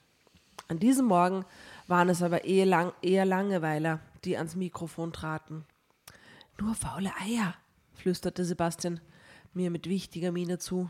[0.69, 1.43] An diesem Morgen
[1.87, 5.65] waren es aber eher, lang, eher Langeweiler, die ans Mikrofon traten.
[6.59, 7.55] Nur faule Eier,
[7.93, 8.99] flüsterte Sebastian
[9.53, 10.89] mir mit wichtiger Miene zu.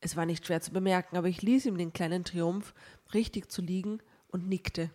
[0.00, 2.74] Es war nicht schwer zu bemerken, aber ich ließ ihm den kleinen Triumph,
[3.14, 4.90] richtig zu liegen, und nickte.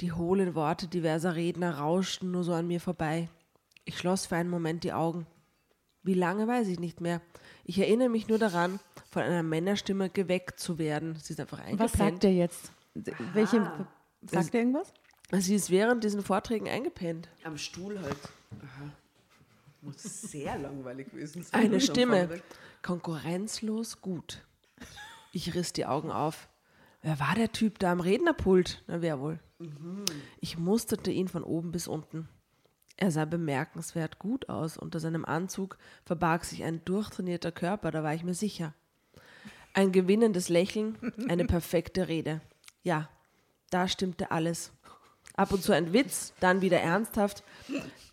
[0.00, 3.28] Die hohlen Worte diverser Redner rauschten nur so an mir vorbei.
[3.84, 5.26] Ich schloss für einen Moment die Augen.
[6.02, 7.20] Wie lange weiß ich nicht mehr.
[7.64, 11.16] Ich erinnere mich nur daran, von einer Männerstimme geweckt zu werden.
[11.16, 11.80] Sie ist einfach eingepennt.
[11.80, 12.72] Was sagt er jetzt?
[13.32, 13.70] Welche,
[14.22, 14.92] sagt er irgendwas?
[15.40, 17.28] Sie ist während diesen Vorträgen eingepennt.
[17.44, 18.16] Am Stuhl halt.
[18.62, 18.90] Aha.
[19.80, 21.60] Muss sehr langweilig gewesen sein.
[21.60, 22.40] Eine Stimme.
[22.82, 24.44] Konkurrenzlos gut.
[25.32, 26.48] Ich riss die Augen auf.
[27.00, 28.84] Wer war der Typ da am Rednerpult?
[28.86, 29.40] Na, wer wohl?
[30.40, 32.28] Ich musterte ihn von oben bis unten.
[32.96, 34.76] Er sah bemerkenswert gut aus.
[34.76, 38.74] Unter seinem Anzug verbarg sich ein durchtrainierter Körper, da war ich mir sicher.
[39.74, 40.96] Ein gewinnendes Lächeln,
[41.28, 42.40] eine perfekte Rede.
[42.82, 43.08] Ja,
[43.70, 44.72] da stimmte alles.
[45.34, 47.42] Ab und zu ein Witz, dann wieder ernsthaft.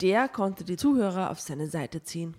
[0.01, 2.33] Der konnte die Zuhörer auf seine Seite ziehen.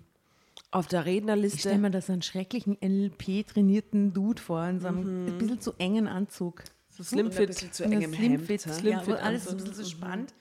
[0.71, 4.87] Auf der Ich stelle Rednerliste mir da so einen schrecklichen LP-trainierten Dude vor, in so
[4.87, 6.63] einem ein bisschen zu engen Anzug.
[6.89, 7.47] so Und ein Slimfit.
[7.47, 8.15] bisschen zu engem Hemd.
[8.47, 8.69] Slimfit, hä?
[8.69, 10.33] ja, Slimfit alles ein bisschen so spannend.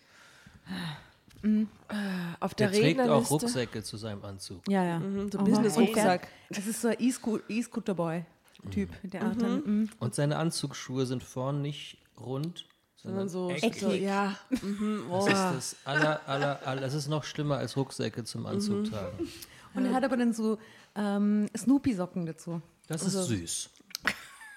[2.38, 3.32] Auf der, Der trägt auch Rednerliste.
[3.34, 4.61] Rucksäcke zu seinem Anzug.
[4.68, 4.99] Ja, ja.
[5.01, 5.45] Mhm, so Aha.
[5.45, 6.28] Business-Rucksack.
[6.51, 8.91] Das ist so ein E-Sco- E-Scooter-Boy-Typ.
[9.05, 9.91] Der hat dann, mm.
[9.99, 12.66] Und seine Anzugsschuhe sind vorn nicht rund,
[13.03, 13.80] Sondern sondern so, eckig.
[13.80, 14.36] so ja.
[14.62, 15.26] Mhm, oh.
[15.26, 18.84] Das ist das aller, aller, aller, das ist noch schlimmer als Rucksäcke zum Anzug Mhm.
[18.90, 19.28] tragen.
[19.74, 20.59] Und er hat aber dann so
[20.96, 22.61] ähm, Snoopy-Socken dazu.
[22.88, 23.70] Das Also ist süß.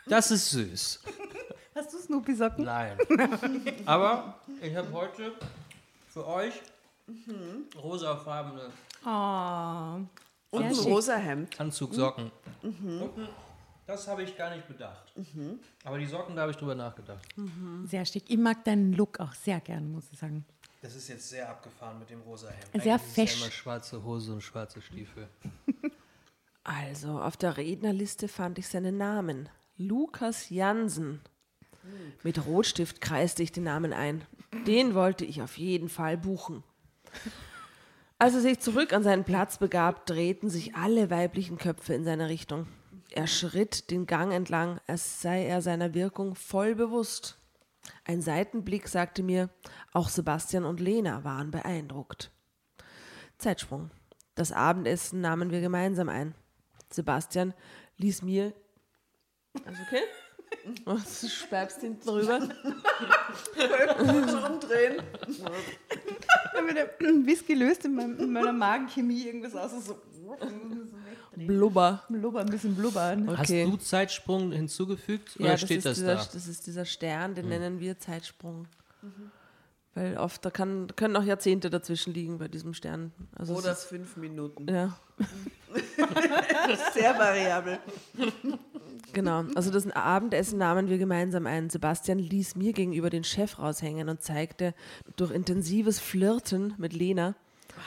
[0.07, 0.99] Das ist süß.
[1.75, 2.65] Hast du Snoopy-Socken?
[2.65, 2.97] Nein.
[3.85, 5.31] Aber ich habe heute
[6.09, 6.53] für euch
[7.81, 8.69] rosafarbene
[9.05, 9.99] Oh.
[10.57, 11.59] Und ein rosa Hemd.
[11.59, 12.31] Anzugsocken.
[12.61, 13.27] Unten
[13.85, 15.13] Das habe ich gar nicht bedacht.
[15.83, 17.27] Aber die Socken, da habe ich drüber nachgedacht.
[17.85, 18.23] Sehr schick.
[18.27, 20.45] Ich mag deinen Look auch sehr gern, muss ich sagen.
[20.81, 22.83] Das ist jetzt sehr abgefahren mit dem rosa Hemd.
[22.83, 23.41] Sehr ja fesch.
[23.41, 25.27] immer schwarze Hose und schwarze Stiefel.
[26.65, 29.49] Also, auf der Rednerliste fand ich seinen Namen.
[29.75, 31.19] Lukas Jansen.
[32.23, 34.23] Mit Rotstift kreiste ich den Namen ein.
[34.65, 36.63] Den wollte ich auf jeden Fall buchen.
[38.17, 42.29] Als er sich zurück an seinen Platz begab, drehten sich alle weiblichen Köpfe in seine
[42.29, 42.67] Richtung.
[43.15, 47.37] Er schritt den Gang entlang, als sei er seiner Wirkung voll bewusst.
[48.05, 49.49] Ein Seitenblick sagte mir,
[49.91, 52.31] auch Sebastian und Lena waren beeindruckt.
[53.37, 53.91] Zeitsprung.
[54.33, 56.33] Das Abendessen nahmen wir gemeinsam ein.
[56.91, 57.53] Sebastian
[57.97, 58.51] ließ mir.
[59.63, 60.01] Alles okay?
[60.85, 62.39] Oh, du speibst hinten rüber.
[63.57, 65.01] schon umdrehen.
[65.27, 69.83] Ich habe der Whisky löst in, meinem, in meiner Magenchemie irgendwas aus.
[69.83, 69.99] So
[71.35, 72.03] Blubber.
[72.09, 73.29] Blubber, ein bisschen blubbern.
[73.29, 73.63] Okay.
[73.65, 76.27] Hast du Zeitsprung hinzugefügt oder Ja, das steht ist, das dieser, da?
[76.33, 78.67] das ist dieser Stern, den nennen wir Zeitsprung.
[79.95, 83.11] Weil oft, da kann, können auch Jahrzehnte dazwischen liegen bei diesem Stern.
[83.35, 84.67] Also es Oder ist, fünf Minuten.
[84.67, 84.97] ja,
[86.93, 87.79] Sehr variabel.
[89.11, 89.45] genau.
[89.55, 91.69] Also das Abendessen nahmen wir gemeinsam ein.
[91.69, 94.73] Sebastian ließ mir gegenüber den Chef raushängen und zeigte
[95.15, 97.35] durch intensives Flirten mit Lena,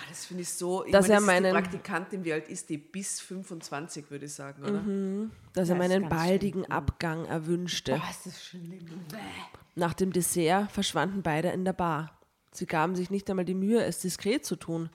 [0.08, 0.84] das finde ich so.
[0.84, 2.78] Ich Dass meine, er das ist meinen- die Praktikantin, wie alt ist die?
[2.78, 4.72] Bis 25, würde ich sagen, oder?
[5.52, 7.92] dass er Das ist meinen baldigen Abgang erwünschte.
[7.92, 8.86] Boah, ist das schlimm.
[9.74, 12.18] Nach dem Dessert verschwanden beide in der Bar.
[12.52, 14.90] Sie gaben sich nicht einmal die Mühe, es diskret zu tun.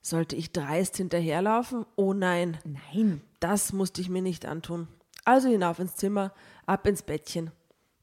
[0.00, 1.84] Sollte ich dreist hinterherlaufen?
[1.96, 3.20] Oh nein, Nein.
[3.40, 4.88] das musste ich mir nicht antun.
[5.24, 6.32] Also hinauf ins Zimmer,
[6.66, 7.50] ab ins Bettchen.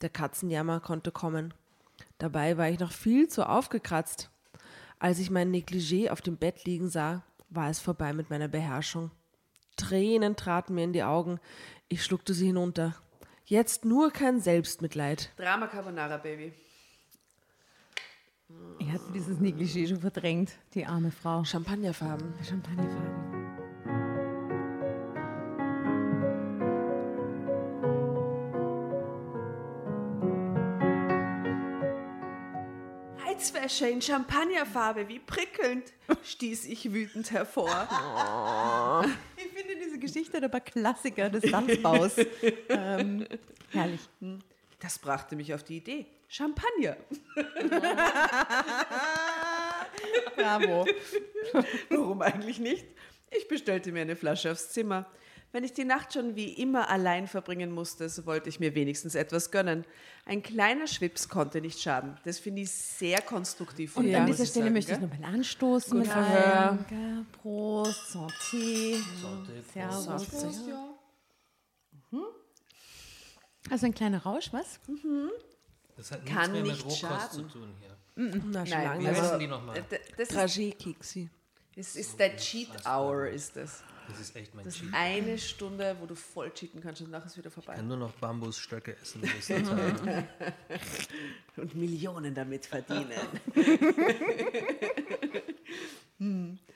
[0.02, 1.54] Der Katzenjammer konnte kommen.
[2.18, 4.31] Dabei war ich noch viel zu aufgekratzt.
[5.02, 9.10] Als ich mein Negligé auf dem Bett liegen sah, war es vorbei mit meiner Beherrschung.
[9.76, 11.40] Tränen traten mir in die Augen.
[11.90, 12.96] Ich schluckte sie hinunter.
[13.46, 15.34] Jetzt nur kein Selbstmitleid.
[15.38, 16.54] Drama Carbonara, Baby.
[18.78, 21.44] Ich hatte dieses Negligé schon verdrängt, die arme Frau.
[21.46, 22.36] Champagnerfarben.
[22.48, 23.31] Champagnerfarben.
[33.42, 35.92] Heizwäsche in Champagnerfarbe, wie prickelnd,
[36.24, 37.88] stieß ich wütend hervor.
[39.36, 42.16] Ich finde diese Geschichte aber Klassiker des Satzbaus.
[42.70, 43.26] ähm,
[43.72, 44.02] herrlich.
[44.80, 46.06] Das brachte mich auf die Idee.
[46.28, 46.96] Champagner.
[50.36, 50.86] Bravo.
[51.90, 52.86] Warum eigentlich nicht?
[53.32, 55.08] Ich bestellte mir eine Flasche aufs Zimmer.
[55.54, 59.16] Wenn ich die Nacht schon wie immer allein verbringen musste, so wollte ich mir wenigstens
[59.16, 59.86] etwas gönnen.
[60.26, 62.18] Ein kleiner Schwips konnte nicht schaden.
[62.24, 63.92] Das finde ich sehr konstruktiv.
[63.94, 65.08] von Und ihr, an dieser Stelle sagen, möchte ich gell?
[65.10, 65.92] nochmal anstoßen.
[65.92, 66.78] Gut mit Verhör.
[66.88, 67.26] gell?
[67.42, 68.98] Prost, Santé.
[69.74, 70.28] Servus.
[73.70, 74.80] Also ein kleiner Rausch, was?
[75.96, 77.50] Das hat Kann nichts mehr mit nicht Rohkost schaden.
[77.50, 77.98] zu tun hier.
[78.16, 79.04] Na, schon Nein, lange.
[79.04, 79.78] Wie heißen die nochmal?
[79.78, 79.84] äh,
[80.18, 80.36] Das ist,
[81.76, 83.84] das ist der Cheat Hour, ist das.
[84.12, 84.94] Das ist echt mein Das ist Cheat.
[84.94, 87.76] eine Stunde, wo du voll cheaten kannst und nachher ist wieder Ich vorbei.
[87.76, 89.22] kann nur noch Bambusstöcke essen.
[89.22, 90.28] den nächsten Tag.
[91.58, 93.12] Und Millionen damit verdienen.
[96.18, 96.60] Hm.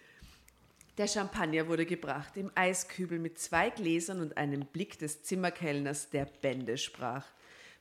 [0.98, 6.24] Der Champagner wurde gebracht im Eiskübel mit zwei Gläsern und einem Blick des Zimmerkellners, der
[6.24, 7.26] Bände sprach.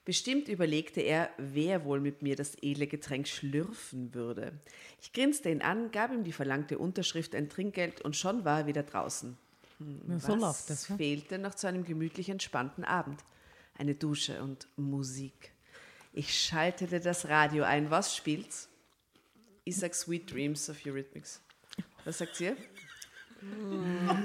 [0.04, 4.52] Bestimmt überlegte er, wer wohl mit mir das edle Getränk schlürfen würde.
[5.00, 8.66] Ich grinste ihn an, gab ihm die verlangte Unterschrift, ein Trinkgeld und schon war er
[8.66, 9.38] wieder draußen.
[10.08, 10.88] Ja, so läuft das.
[10.88, 10.96] Ja?
[10.96, 13.20] fehlte noch zu einem gemütlich entspannten Abend?
[13.76, 15.52] Eine Dusche und Musik.
[16.12, 17.90] Ich schaltete das Radio ein.
[17.90, 18.68] Was spielt's?
[19.64, 21.40] Ich sag Sweet Dreams of Eurythmics.
[22.04, 22.56] Was sagt ihr?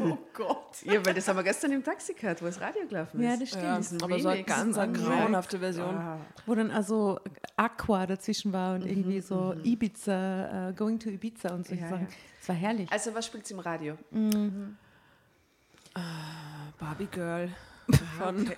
[0.02, 0.82] Oh Gott.
[0.86, 3.26] Ja, weil das haben wir gestern im Taxi gehört, wo das Radio gelaufen ist.
[3.26, 3.64] Ja, das stimmt.
[3.64, 4.56] Ja, Diesen aber so eine Remix.
[4.56, 5.02] ganz eine Ah.
[5.02, 6.20] grauenhafte Version.
[6.46, 7.20] Wo dann also
[7.58, 9.66] Aqua dazwischen war und irgendwie so Mhm.
[9.66, 12.08] Ibiza, äh, Going to Ibiza und solche Ja, Sachen.
[12.08, 12.14] ja.
[12.40, 12.90] Das war herrlich.
[12.92, 13.98] Also, was spielt's im Radio?
[16.80, 17.50] Barbie Girl
[18.18, 18.52] von,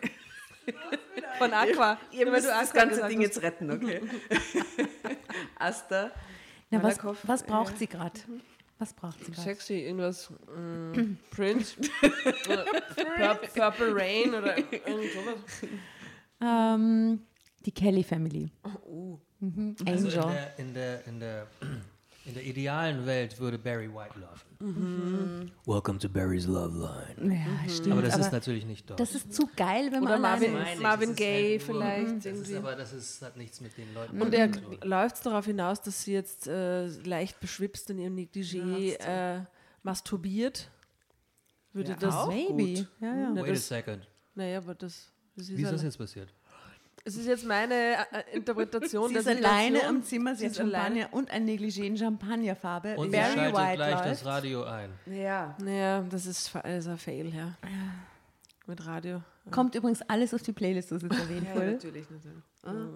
[1.38, 1.98] von Aqua.
[2.12, 4.02] Ihr Weil müsst du das ganze Ding jetzt retten, okay?
[5.60, 6.12] Asta.
[6.70, 8.20] Na, was, Malakoff, was braucht äh, sie gerade?
[8.80, 9.42] Was braucht sie gerade?
[9.42, 10.32] Sexy, irgendwas.
[10.56, 11.76] Mm, Prince.
[13.54, 15.72] Purple Rain oder irgend sowas.
[16.42, 17.22] Ähm,
[17.66, 18.52] die Kelly Family.
[18.86, 19.20] Oh.
[19.42, 19.76] Mhm.
[19.88, 20.34] Also in Angel.
[20.34, 21.48] der, in, der, in, der,
[22.26, 25.52] in der idealen Welt würde Barry White laufen.
[25.66, 26.78] Welcome to Barry's Love
[27.18, 27.36] Line.
[27.36, 27.94] ja, stimmt.
[27.94, 29.00] Aber das aber ist natürlich nicht dort.
[29.00, 30.80] das ist zu geil, wenn Oder man Marvin, ist.
[30.82, 32.06] Marvin das ist Gaye halt vielleicht.
[32.08, 32.56] Das ist irgendwie.
[32.58, 34.50] aber das ist, hat nichts mit den Leuten Und zu er
[34.86, 39.42] läuft es darauf hinaus, dass sie jetzt äh, leicht beschwipst in ihrem Negligé äh,
[39.84, 40.70] masturbiert.
[41.74, 42.82] Würde das auch Maybe.
[42.82, 42.88] gut.
[43.00, 43.36] Ja, ja.
[43.36, 44.08] Wait a das- second.
[44.36, 46.30] Naja, aber das, das ist, Wie ist halt- das jetzt passiert?
[47.04, 50.60] Es ist jetzt meine äh, Interpretation Sie der ist alleine am Zimmer, sie hat ist
[50.60, 51.02] alleine.
[51.02, 52.96] Champagner und ein Negligé in Champagnerfarbe.
[52.96, 54.06] Und sie Barry schaltet White gleich läuft.
[54.06, 54.92] das Radio ein.
[55.08, 55.56] Ja.
[55.60, 57.56] Naja, das ist, das ist ein Fail, ja.
[58.68, 59.24] Mit Radio.
[59.50, 61.72] Kommt übrigens alles auf die Playlist, was jetzt erwähnt Ja, wurde.
[61.72, 62.44] natürlich, natürlich.
[62.64, 62.88] Ah.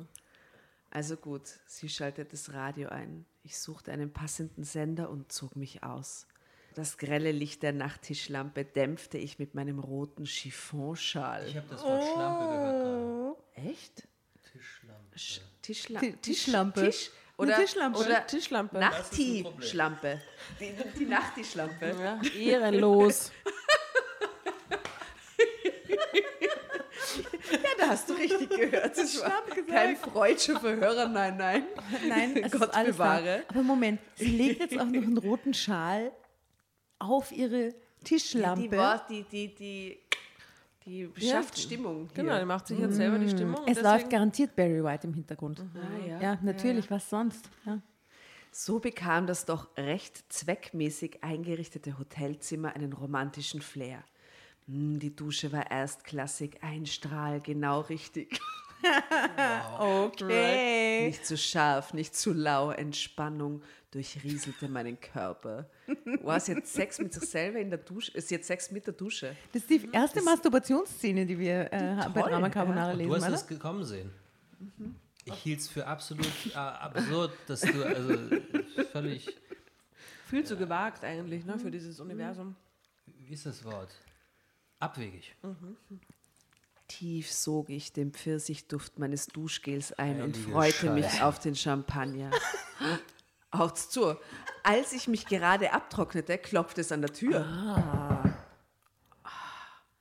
[0.91, 3.26] Also gut, sie schaltet das Radio ein.
[3.41, 6.28] Ich suchte einen passenden Sender und zog mich aus.
[6.76, 11.47] Das grelle Licht der Nachttischlampe dämpfte ich mit meinem roten Chiffonschal.
[11.47, 13.14] Ich habe das Wort Schlampe gehört gerade.
[13.56, 14.08] Echt?
[14.51, 15.16] Tischlampe.
[15.18, 16.82] Sch- Tischla Ti- Tischlampe.
[16.86, 17.99] Tisch oder, Tischlampe.
[17.99, 18.78] oder Tischlampe.
[18.80, 20.22] Nachtischlampe.
[20.60, 21.95] Die, die Nachtischlampe.
[21.99, 23.32] Ja, ehrenlos.
[27.51, 28.97] Ja, da hast du richtig gehört.
[28.97, 31.64] Das war kein freudscher Verhörer, nein, nein.
[32.08, 33.43] Nein, es Gott ist alles bewahre.
[33.47, 33.49] Da.
[33.49, 36.12] Aber Moment, sie legt jetzt auch noch einen roten Schal
[36.99, 38.70] auf ihre Tischlampe.
[38.70, 39.99] Die, war, die, die, die,
[40.86, 42.09] die schafft Stimmung.
[42.13, 42.23] Hier.
[42.23, 43.55] Genau, die macht sich jetzt selber die Stimmung.
[43.61, 45.61] und es läuft garantiert Barry White im Hintergrund.
[45.75, 46.21] Ah, ja.
[46.21, 47.49] Ja, natürlich, was sonst?
[47.65, 47.79] Ja.
[48.51, 54.03] So bekam das doch recht zweckmäßig eingerichtete Hotelzimmer einen romantischen Flair.
[54.67, 58.39] Hm, Die Dusche war erstklassig, ein Strahl, genau richtig.
[59.79, 61.07] Okay.
[61.07, 63.63] Nicht zu scharf, nicht zu lau, Entspannung
[63.95, 65.69] durchrieselte meinen Körper.
[66.21, 68.19] Wow, sie hat Sex mit sich selber in der Dusche.
[68.19, 69.35] Sie hat Sex mit der Dusche.
[69.53, 73.23] Das ist die erste Masturbationsszene, die wir äh, bei toll, Drama Carbonara Du lesen, hast
[73.23, 73.33] oder?
[73.35, 74.11] es gekommen sehen.
[75.23, 78.17] Ich hielt es für absolut äh, absurd, dass du also
[78.91, 79.33] völlig.
[80.29, 82.55] Viel zu gewagt eigentlich, ne, für dieses Universum.
[83.05, 83.95] Wie ist das Wort?
[84.79, 85.33] Abwegig.
[86.89, 91.25] Tief sog ich den Pfirsichduft meines Duschgels ein und Heilige freute mich Scheiße.
[91.25, 92.31] auf den Champagner.
[93.60, 94.18] Auch zu.
[94.64, 97.45] Als ich mich gerade abtrocknete, klopfte es an der Tür.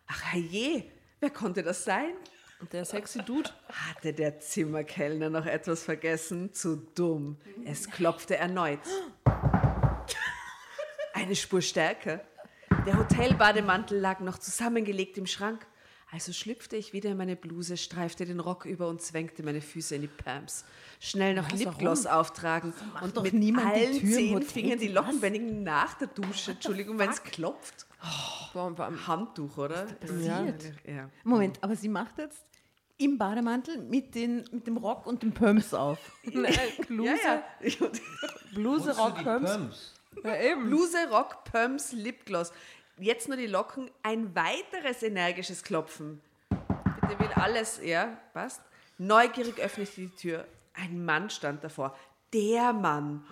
[0.07, 0.91] Ach je,
[1.21, 2.15] wer konnte das sein?
[2.61, 6.53] Und der sexy Dude, Hatte der Zimmerkellner noch etwas vergessen?
[6.53, 7.39] Zu dumm.
[7.65, 8.81] Es klopfte erneut.
[11.13, 12.21] Eine Spur stärker.
[12.87, 15.67] Der Hotelbademantel lag noch zusammengelegt im Schrank.
[16.15, 19.97] Also schlüpfte ich wieder in meine Bluse, streifte den Rock über und zwängte meine Füße
[19.97, 20.65] in die Pams.
[21.01, 26.53] Schnell noch Lipgloss auftragen und doch mit allen zehn Fingern die Lockenbändigen nach der Dusche.
[26.53, 27.87] Entschuldigung, wenn es klopft.
[28.53, 29.89] warum, warum, Handtuch, oder?
[30.21, 30.47] Ja.
[30.87, 31.11] ja.
[31.25, 32.45] Moment, aber sie macht jetzt
[32.97, 35.99] im Bademantel mit, den, mit dem Rock und dem Pumps auf.
[36.23, 37.89] Bluse, Ja, ja.
[38.55, 39.95] Bluse, Rock, Pumps.
[40.23, 40.55] Ja.
[40.57, 42.53] Bluse, Rock, Pumps, Lipgloss.
[42.99, 46.21] Jetzt nur die Locken, ein weiteres energisches Klopfen.
[47.01, 48.63] Bitte will alles, ja, passt.
[48.99, 50.47] Neugierig öffnete die Tür.
[50.75, 51.97] Ein Mann stand davor.
[52.33, 53.25] Der Mann.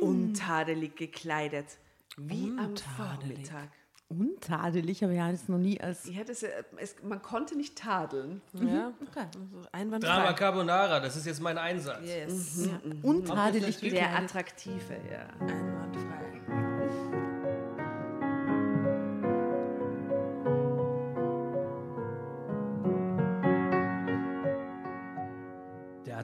[0.00, 1.78] Untadelig gekleidet.
[2.16, 3.68] Wie am Vormittag.
[4.08, 6.06] Untadelig, aber ja, das noch nie als.
[6.08, 8.40] Ja, das, äh, es, man konnte nicht tadeln.
[8.52, 9.26] Ja, Okay.
[9.34, 10.14] also einwandfrei.
[10.14, 12.06] Drama Carbonara, das ist jetzt mein Einsatz.
[12.06, 12.68] Yes.
[13.02, 14.16] Untadelig Der.
[14.16, 15.26] Attraktive, ja.
[15.44, 16.65] Einwandfrei.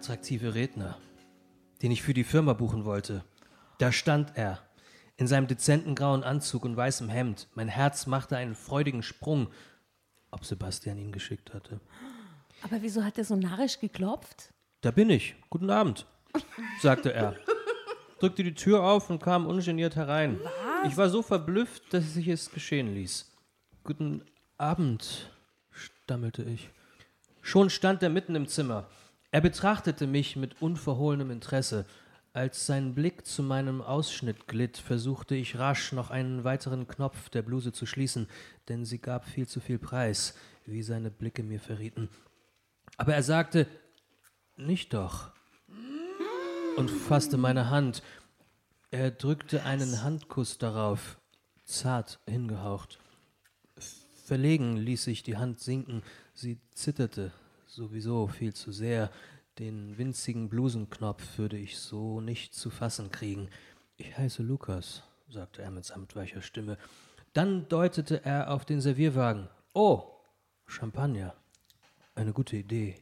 [0.03, 0.99] Attraktive Redner,
[1.81, 3.23] den ich für die Firma buchen wollte.
[3.79, 4.59] Da stand er,
[5.17, 7.47] in seinem dezenten grauen Anzug und weißem Hemd.
[7.55, 9.47] Mein Herz machte einen freudigen Sprung,
[10.33, 11.79] ob Sebastian ihn geschickt hatte.
[12.63, 14.53] Aber wieso hat er so narrisch geklopft?
[14.81, 15.37] Da bin ich.
[15.51, 16.05] Guten Abend,
[16.81, 17.37] sagte er.
[18.19, 20.41] Drückte die Tür auf und kam ungeniert herein.
[20.85, 23.31] Ich war so verblüfft, dass ich es geschehen ließ.
[23.85, 24.25] Guten
[24.59, 25.31] Abend,
[25.71, 26.71] stammelte ich.
[27.41, 28.89] Schon stand er mitten im Zimmer.
[29.33, 31.87] Er betrachtete mich mit unverhohlenem Interesse.
[32.35, 37.41] Als sein Blick zu meinem Ausschnitt glitt, versuchte ich rasch noch einen weiteren Knopf der
[37.41, 38.29] Bluse zu schließen,
[38.69, 40.35] denn sie gab viel zu viel Preis,
[40.67, 42.11] wie seine Blicke mir verrieten.
[42.99, 43.67] Aber er sagte,
[44.57, 45.31] nicht doch.
[46.77, 48.03] Und fasste meine Hand.
[48.91, 51.19] Er drückte einen Handkuss darauf,
[51.65, 52.99] zart hingehaucht.
[54.27, 56.03] Verlegen ließ ich die Hand sinken.
[56.35, 57.33] Sie zitterte
[57.73, 59.11] sowieso viel zu sehr.
[59.59, 63.49] Den winzigen Blusenknopf würde ich so nicht zu fassen kriegen.
[63.97, 66.77] Ich heiße Lukas, sagte er mit samtweicher Stimme.
[67.33, 69.49] Dann deutete er auf den Servierwagen.
[69.73, 70.05] Oh,
[70.67, 71.35] Champagner.
[72.15, 72.97] Eine gute Idee.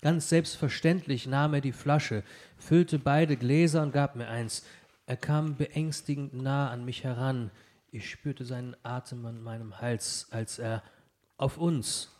[0.00, 2.22] Ganz selbstverständlich nahm er die Flasche,
[2.56, 4.64] füllte beide Gläser und gab mir eins.
[5.06, 7.50] Er kam beängstigend nah an mich heran.
[7.90, 10.84] Ich spürte seinen Atem an meinem Hals, als er
[11.36, 12.12] auf uns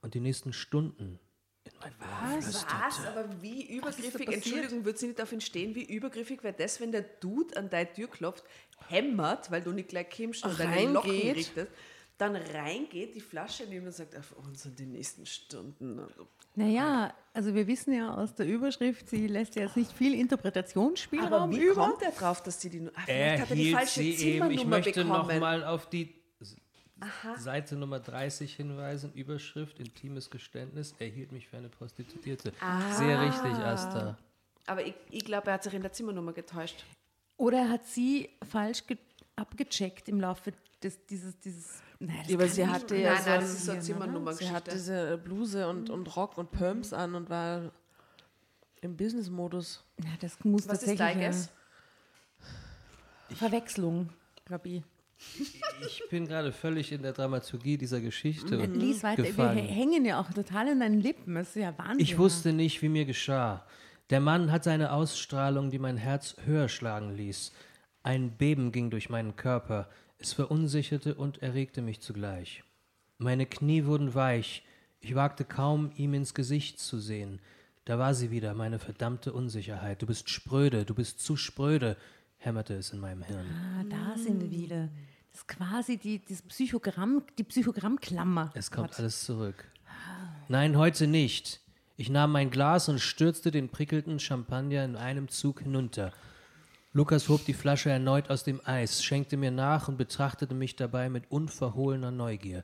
[0.00, 1.18] und die nächsten Stunden
[1.92, 2.74] flüsterte.
[2.86, 3.06] Was?
[3.06, 6.92] Aber wie übergriffig, Entschuldigung, wird sie nicht auf ihn stehen, wie übergriffig wäre das, wenn
[6.92, 8.44] der Dude an deine Tür klopft,
[8.88, 10.92] hämmert, weil du nicht gleich kommst und Ach, deine reingeht.
[10.94, 11.68] Locken richtest,
[12.18, 16.00] dann reingeht, die Flasche nimmt und sagt, auf uns und die nächsten Stunden.
[16.54, 21.32] Naja, also wir wissen ja aus der Überschrift, sie lässt ja jetzt nicht viel Interpretationsspielraum
[21.32, 21.88] Aber wie über.
[21.88, 22.86] kommt er drauf, dass die die...
[22.94, 24.18] Ah, vielleicht Er hat er die hielt falsche sie eben.
[24.18, 25.28] Zimmernummer Ich möchte bekommen.
[25.34, 26.14] nochmal auf die
[27.36, 29.12] S- Seite Nummer 30 hinweisen.
[29.14, 30.94] Überschrift, intimes Geständnis.
[30.98, 32.52] Er hielt mich für eine Prostituierte.
[32.60, 32.92] Ah.
[32.94, 34.16] Sehr richtig, Asta.
[34.66, 36.84] Aber ich, ich glaube, er hat sich in der Zimmernummer getäuscht.
[37.36, 38.98] Oder er hat sie falsch ge-
[39.36, 40.52] abgecheckt im Laufe
[40.82, 41.80] des, dieses, dieses.
[41.98, 43.80] Naja, das Ja, aber sie hatte ja Nein, so nein, ein- das ist so eine?
[43.80, 44.32] Zimmernummer.
[44.32, 47.70] Sie hat diese Bluse und, und Rock und Perms an und war
[48.80, 49.84] im Business-Modus.
[50.02, 51.50] Ja, das muss Was ist tatsächlich Guess?
[53.34, 54.10] Verwechslung,
[54.44, 54.68] glaube
[55.86, 56.02] ich.
[56.10, 59.22] Bin gerade völlig in der Dramaturgie dieser Geschichte Äh, Lies weiter.
[59.22, 59.58] Wir gefangen.
[59.58, 61.34] hä- hängen ja auch total in deinen Lippen.
[61.34, 62.00] Das ist ja Wahnsinn.
[62.00, 63.64] Ich wusste nicht, wie mir geschah.
[64.10, 67.52] Der Mann hatte eine Ausstrahlung, die mein Herz höher schlagen ließ.
[68.02, 69.88] Ein Beben ging durch meinen Körper.
[70.18, 72.62] Es verunsicherte und erregte mich zugleich.
[73.18, 74.62] Meine Knie wurden weich.
[75.00, 77.40] Ich wagte kaum, ihm ins Gesicht zu sehen.
[77.86, 80.00] Da war sie wieder, meine verdammte Unsicherheit.
[80.00, 81.96] Du bist spröde, du bist zu spröde,
[82.38, 83.44] hämmerte es in meinem Hirn.
[83.78, 84.88] Ah, da sind wir wieder.
[85.34, 88.52] Das ist quasi die, das Psychogramm, die Psychogrammklammer.
[88.54, 89.00] Es kommt Gott.
[89.00, 89.64] alles zurück.
[90.46, 91.60] Nein, heute nicht.
[91.96, 96.12] Ich nahm mein Glas und stürzte den prickelnden Champagner in einem Zug hinunter.
[96.92, 101.10] Lukas hob die Flasche erneut aus dem Eis, schenkte mir nach und betrachtete mich dabei
[101.10, 102.62] mit unverhohlener Neugier.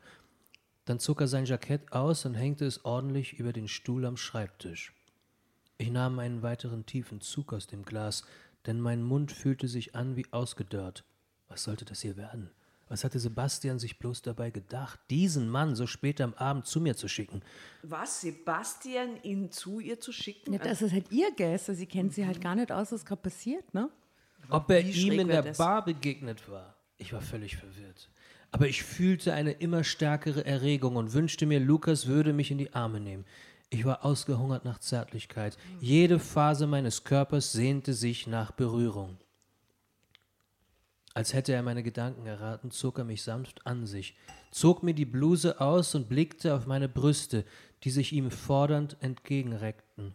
[0.85, 4.95] Dann zog er sein Jackett aus und hängte es ordentlich über den Stuhl am Schreibtisch.
[5.77, 8.23] Ich nahm einen weiteren tiefen Zug aus dem Glas,
[8.67, 11.03] denn mein Mund fühlte sich an wie ausgedörrt.
[11.49, 12.53] Was sollte das hier werden?
[12.91, 16.97] Was hatte Sebastian sich bloß dabei gedacht, diesen Mann so spät am Abend zu mir
[16.97, 17.41] zu schicken?
[17.85, 20.55] Was, Sebastian ihn zu ihr zu schicken?
[20.55, 21.69] Ja, das ist halt ihr Guess.
[21.69, 23.89] Also sie kennt sie halt gar nicht aus, was gerade passiert, ne?
[24.49, 25.57] Ob er Wie ihm schräg in der das?
[25.57, 26.75] Bar begegnet war.
[26.99, 28.11] Ich war völlig verwirrt.
[28.51, 32.75] Aber ich fühlte eine immer stärkere Erregung und wünschte mir, Lukas würde mich in die
[32.75, 33.25] Arme nehmen.
[33.69, 35.57] Ich war ausgehungert nach Zärtlichkeit.
[35.81, 39.17] Jede Phase meines Körpers sehnte sich nach Berührung.
[41.13, 44.17] Als hätte er meine Gedanken erraten, zog er mich sanft an sich,
[44.53, 47.45] zog mir die Bluse aus und blickte auf meine Brüste,
[47.83, 50.15] die sich ihm fordernd entgegenreckten.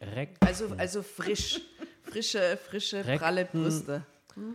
[0.00, 1.60] Reckten also, also frisch.
[2.04, 3.62] Frische, frische, pralle Reckten.
[3.62, 4.06] Brüste.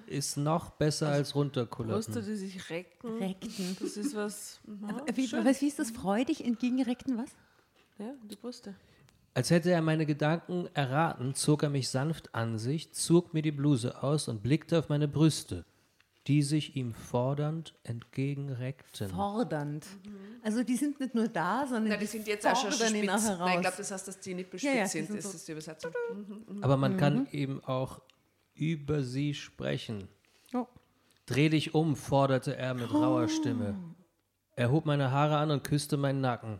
[0.07, 1.91] ist noch besser als runterkullern.
[1.95, 3.17] Brüste, die sich recken.
[3.17, 3.75] Reckten.
[3.79, 4.61] Das ist was.
[4.87, 5.43] Ja, Wie, schön.
[5.43, 5.91] was, wie ist das?
[5.91, 7.29] Freudig entgegenreckten was?
[7.99, 8.73] ja die Brüste.
[9.33, 13.51] Als hätte er meine Gedanken erraten, zog er mich sanft an sich, zog mir die
[13.51, 15.65] Bluse aus und blickte auf meine Brüste,
[16.27, 19.09] die sich ihm fordernd entgegenreckten.
[19.09, 19.87] Fordernd.
[20.43, 22.91] Also die sind nicht nur da, sondern Ja, die sind jetzt auch schon spitz.
[22.91, 25.07] Nein, ich glaube, das heißt, dass die nicht Ja, ja, bespitzt die sind.
[25.07, 25.91] sind Das ist die Übersetzung.
[26.61, 28.01] Aber man kann eben auch
[28.53, 30.09] über sie sprechen.
[30.53, 30.67] Oh.
[31.25, 33.75] Dreh dich um, forderte er mit rauer Stimme.
[34.55, 36.59] Er hob meine Haare an und küsste meinen Nacken.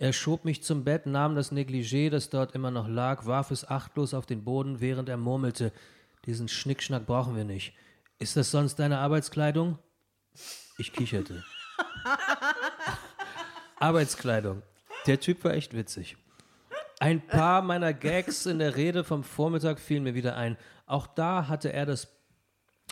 [0.00, 3.68] Er schob mich zum Bett, nahm das Negligé, das dort immer noch lag, warf es
[3.68, 5.72] achtlos auf den Boden, während er murmelte:
[6.24, 7.74] Diesen Schnickschnack brauchen wir nicht.
[8.18, 9.78] Ist das sonst deine Arbeitskleidung?
[10.78, 11.44] Ich kicherte.
[13.78, 14.62] Arbeitskleidung.
[15.06, 16.16] Der Typ war echt witzig.
[16.98, 20.56] Ein paar meiner Gags in der Rede vom Vormittag fielen mir wieder ein.
[20.86, 22.08] Auch da hatte er das.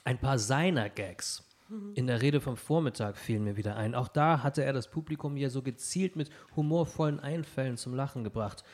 [0.04, 1.47] Ein paar seiner Gags
[1.94, 3.94] in der Rede vom Vormittag fielen mir wieder ein.
[3.94, 8.64] Auch da hatte er das Publikum ja so gezielt mit humorvollen Einfällen zum Lachen gebracht.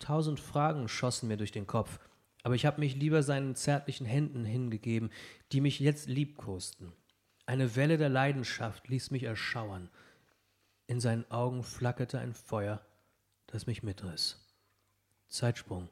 [0.00, 2.00] Tausend Fragen schossen mir durch den Kopf.
[2.42, 5.10] Aber ich habe mich lieber seinen zärtlichen Händen hingegeben,
[5.52, 6.92] die mich jetzt liebkosten.
[7.46, 9.90] Eine Welle der Leidenschaft ließ mich erschauern.
[10.86, 12.80] In seinen Augen flackerte ein Feuer,
[13.46, 14.44] das mich mitriss.
[15.28, 15.88] Zeitsprung.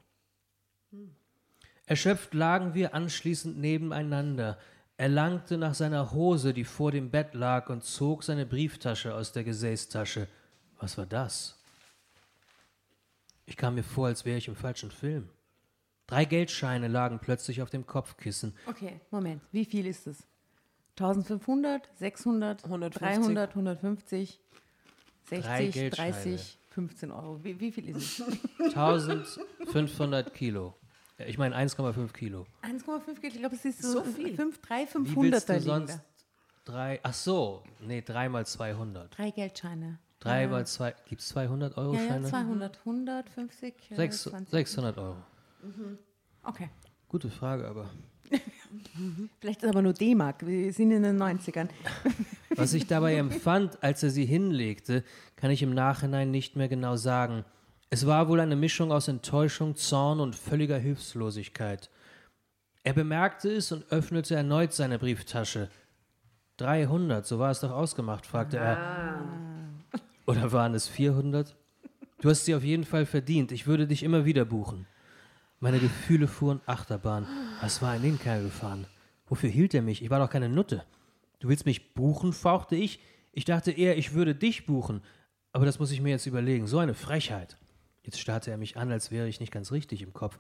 [1.87, 4.59] Erschöpft lagen wir anschließend nebeneinander.
[4.99, 9.31] Er langte nach seiner Hose, die vor dem Bett lag, und zog seine Brieftasche aus
[9.31, 10.27] der Gesäßtasche.
[10.81, 11.57] Was war das?
[13.47, 15.29] Ich kam mir vor, als wäre ich im falschen Film.
[16.09, 18.57] Drei Geldscheine lagen plötzlich auf dem Kopfkissen.
[18.67, 19.41] Okay, Moment.
[19.53, 20.27] Wie viel ist es?
[20.99, 23.01] 1500, 600, 150.
[23.01, 24.41] 300, 150,
[25.29, 26.13] Drei 60, Geldscheine.
[26.13, 27.45] 30, 15 Euro.
[27.45, 28.75] Wie, wie viel ist es?
[28.75, 30.75] 1500 Kilo.
[31.19, 32.47] Ja, Ich meine 1,5 Kilo.
[32.63, 33.33] 1,5 Kilo.
[33.35, 34.35] Ich glaube, es ist so, So viel.
[34.35, 36.01] 5, 3, Wie 500 willst da du sonst
[36.65, 37.01] drei?
[37.03, 39.17] Ach so, nee, drei mal 200.
[39.17, 39.99] Drei Geldscheine.
[40.21, 40.95] Drei mal zwei.
[41.09, 42.29] Gibt es 200 Euro Ja, ja, Scheine?
[42.29, 44.51] 200, 150, äh, Sechs, 20.
[44.51, 45.17] 600 Euro.
[46.43, 46.69] Okay.
[47.09, 47.89] Gute Frage, aber.
[49.41, 50.45] Vielleicht ist aber nur D-Mark.
[50.47, 51.69] Wir sind in den 90ern.
[52.51, 55.05] Was ich dabei empfand, als er sie hinlegte,
[55.37, 57.45] kann ich im Nachhinein nicht mehr genau sagen.
[57.91, 61.91] Es war wohl eine Mischung aus Enttäuschung, Zorn und völliger Hilflosigkeit.
[62.83, 65.71] Er bemerkte es und öffnete erneut seine Brieftasche.
[66.59, 69.25] 300, so war es doch ausgemacht, fragte er.
[70.27, 71.55] Oder waren es 400?
[72.21, 73.53] Du hast sie auf jeden Fall verdient.
[73.53, 74.87] Ich würde dich immer wieder buchen.
[75.61, 77.27] Meine Gefühle fuhren Achterbahn.
[77.61, 78.87] Was war in den Kerl gefahren?
[79.29, 80.03] Wofür hielt er mich?
[80.03, 80.85] Ich war doch keine Nutte.
[81.41, 83.01] Du willst mich buchen, fauchte ich.
[83.33, 85.03] Ich dachte eher, ich würde dich buchen.
[85.53, 86.67] Aber das muss ich mir jetzt überlegen.
[86.67, 87.57] So eine Frechheit.
[88.09, 90.39] Jetzt starrte er mich an, als wäre ich nicht ganz richtig im Kopf.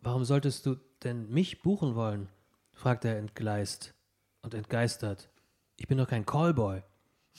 [0.00, 2.30] Warum solltest du denn mich buchen wollen?
[2.72, 3.92] fragte er entgleist
[4.40, 5.28] und entgeistert.
[5.76, 6.80] Ich bin doch kein Callboy.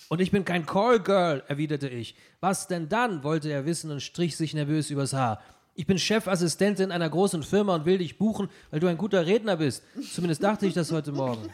[0.10, 2.16] Und ich bin kein Callgirl, erwiderte ich.
[2.40, 3.24] Was denn dann?
[3.24, 5.42] wollte er wissen und strich sich nervös übers Haar.
[5.74, 9.58] Ich bin Chefassistentin einer großen Firma und will dich buchen, weil du ein guter Redner
[9.58, 9.84] bist.
[10.14, 11.50] Zumindest dachte ich das heute Morgen.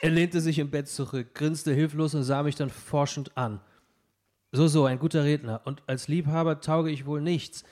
[0.00, 3.60] Er lehnte sich im Bett zurück, grinste hilflos und sah mich dann forschend an.
[4.56, 5.60] So, so, ein guter Redner.
[5.66, 7.62] Und als Liebhaber tauge ich wohl nichts.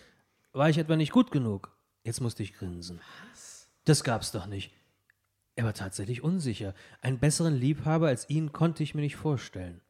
[0.52, 1.74] War ich etwa nicht gut genug?
[2.02, 3.00] Jetzt musste ich grinsen.
[3.32, 3.70] Was?
[3.86, 4.70] Das gab's doch nicht.
[5.56, 6.74] Er war tatsächlich unsicher.
[7.00, 9.80] Einen besseren Liebhaber als ihn konnte ich mir nicht vorstellen.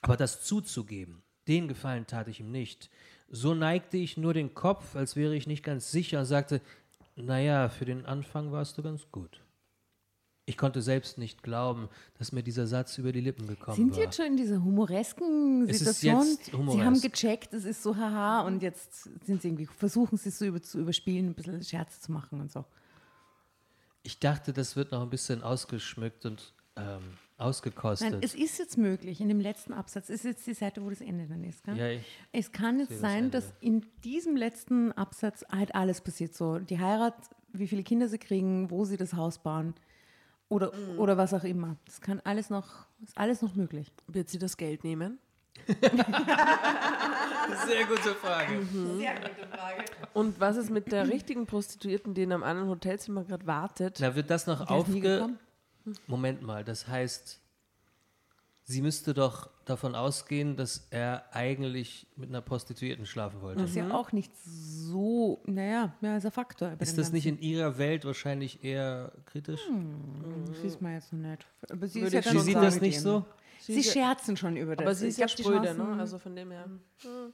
[0.00, 2.88] Aber das zuzugeben, den Gefallen tat ich ihm nicht.
[3.28, 6.62] So neigte ich nur den Kopf, als wäre ich nicht ganz sicher, und sagte,
[7.16, 9.42] naja, für den Anfang warst du ganz gut.
[10.48, 13.94] Ich konnte selbst nicht glauben, dass mir dieser Satz über die Lippen gekommen Sind war.
[13.96, 16.24] Sie jetzt schon in dieser humoresken Situation?
[16.52, 16.78] humoresk.
[16.78, 20.38] Sie haben gecheckt, es ist so haha und jetzt sind Sie irgendwie, versuchen Sie es
[20.38, 22.64] so über, zu überspielen, ein bisschen Scherze zu machen und so.
[24.02, 27.02] Ich dachte, das wird noch ein bisschen ausgeschmückt und ähm,
[27.36, 28.12] ausgekostet.
[28.12, 31.02] Nein, es ist jetzt möglich, in dem letzten Absatz, ist jetzt die Seite, wo das
[31.02, 31.62] Ende dann ist.
[31.64, 31.76] Gell?
[31.76, 33.30] ja, ich, Es kann jetzt das sein, Ende.
[33.32, 36.34] dass in diesem letzten Absatz halt alles passiert.
[36.34, 37.16] So die Heirat,
[37.52, 39.74] wie viele Kinder sie kriegen, wo sie das Haus bauen
[40.48, 40.98] oder, Mhm.
[40.98, 41.76] oder was auch immer.
[41.86, 43.92] Das kann alles noch, ist alles noch möglich.
[44.06, 45.18] Wird sie das Geld nehmen?
[47.66, 48.60] sehr gute Frage.
[50.14, 53.98] Und was ist mit der richtigen Prostituierten, die in einem anderen Hotelzimmer gerade wartet?
[54.00, 55.30] Na, wird das noch aufge...
[56.06, 57.40] Moment mal, das heißt,
[58.68, 63.62] sie müsste doch davon ausgehen, dass er eigentlich mit einer Prostituierten schlafen wollte.
[63.62, 66.76] Das ist ja auch nicht so, naja, ja, ist ein Faktor.
[66.78, 69.62] Ist das nicht in ihrer Welt wahrscheinlich eher kritisch?
[70.46, 71.46] Das sieht man jetzt noch nicht.
[71.70, 73.24] Aber sie, ist ja Sie sieht das nicht so?
[73.60, 74.86] Sie scherzen schon über das.
[74.86, 75.96] aber sie ist ja spröde, ne?
[75.98, 76.66] Also von dem her.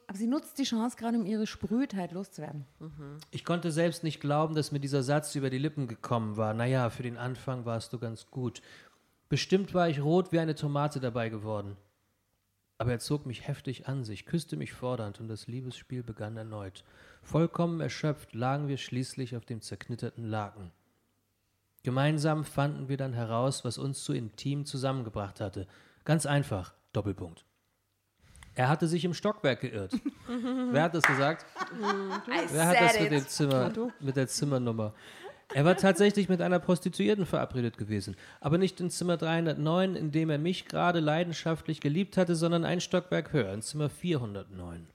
[0.06, 2.64] Aber sie nutzt die Chance gerade, um ihre Sprödheit loszuwerden.
[3.30, 6.54] Ich konnte selbst nicht glauben, dass mir dieser Satz über die Lippen gekommen war.
[6.54, 8.62] Naja, für den Anfang warst du ganz gut.
[9.28, 11.76] Bestimmt war ich rot wie eine Tomate dabei geworden.
[12.78, 16.84] Aber er zog mich heftig an sich, küsste mich fordernd und das Liebesspiel begann erneut.
[17.22, 20.72] Vollkommen erschöpft lagen wir schließlich auf dem zerknitterten Laken.
[21.84, 25.66] Gemeinsam fanden wir dann heraus, was uns so intim zusammengebracht hatte.
[26.04, 27.44] Ganz einfach, Doppelpunkt.
[28.54, 29.92] Er hatte sich im Stockwerk geirrt.
[30.70, 31.44] Wer hat das gesagt?
[31.72, 33.26] I Wer hat das mit, dem.
[33.26, 34.94] Zimmer, mit der Zimmernummer?
[35.52, 38.16] Er war tatsächlich mit einer Prostituierten verabredet gewesen.
[38.40, 42.80] Aber nicht in Zimmer 309, in dem er mich gerade leidenschaftlich geliebt hatte, sondern ein
[42.80, 44.86] Stockwerk höher, in Zimmer 409.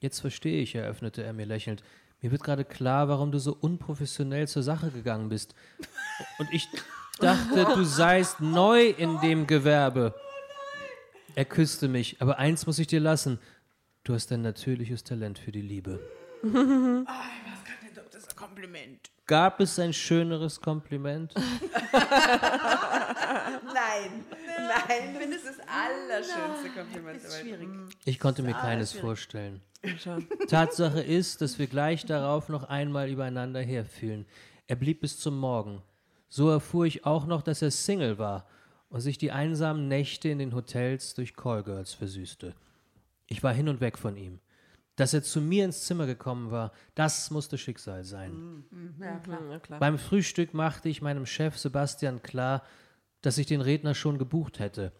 [0.00, 1.82] Jetzt verstehe ich, eröffnete er mir lächelnd.
[2.20, 5.54] Mir wird gerade klar, warum du so unprofessionell zur Sache gegangen bist.
[6.38, 6.68] Und ich
[7.20, 10.14] dachte, du seist neu in dem Gewerbe.
[11.34, 13.38] Er küsste mich, aber eins muss ich dir lassen.
[14.04, 16.00] Du hast ein natürliches Talent für die Liebe.
[16.42, 16.52] Das
[18.22, 19.10] ist ein Kompliment.
[19.28, 21.34] Gab es ein schöneres Kompliment?
[23.74, 24.24] Nein,
[24.56, 27.22] nein, das ist das allerschönste Kompliment.
[27.22, 27.68] Das ist schwierig.
[28.06, 29.60] Ich konnte mir keines vorstellen.
[30.48, 34.26] Tatsache ist, dass wir gleich darauf noch einmal übereinander herfielen.
[34.66, 35.82] Er blieb bis zum Morgen.
[36.28, 38.46] So erfuhr ich auch noch, dass er Single war
[38.88, 42.54] und sich die einsamen Nächte in den Hotels durch Callgirls versüßte.
[43.26, 44.40] Ich war hin und weg von ihm.
[44.98, 48.64] Dass er zu mir ins Zimmer gekommen war, das musste Schicksal sein.
[49.00, 49.40] Ja, klar.
[49.48, 49.78] Ja, klar.
[49.78, 52.64] Beim Frühstück machte ich meinem Chef Sebastian klar,
[53.22, 54.92] dass ich den Redner schon gebucht hätte.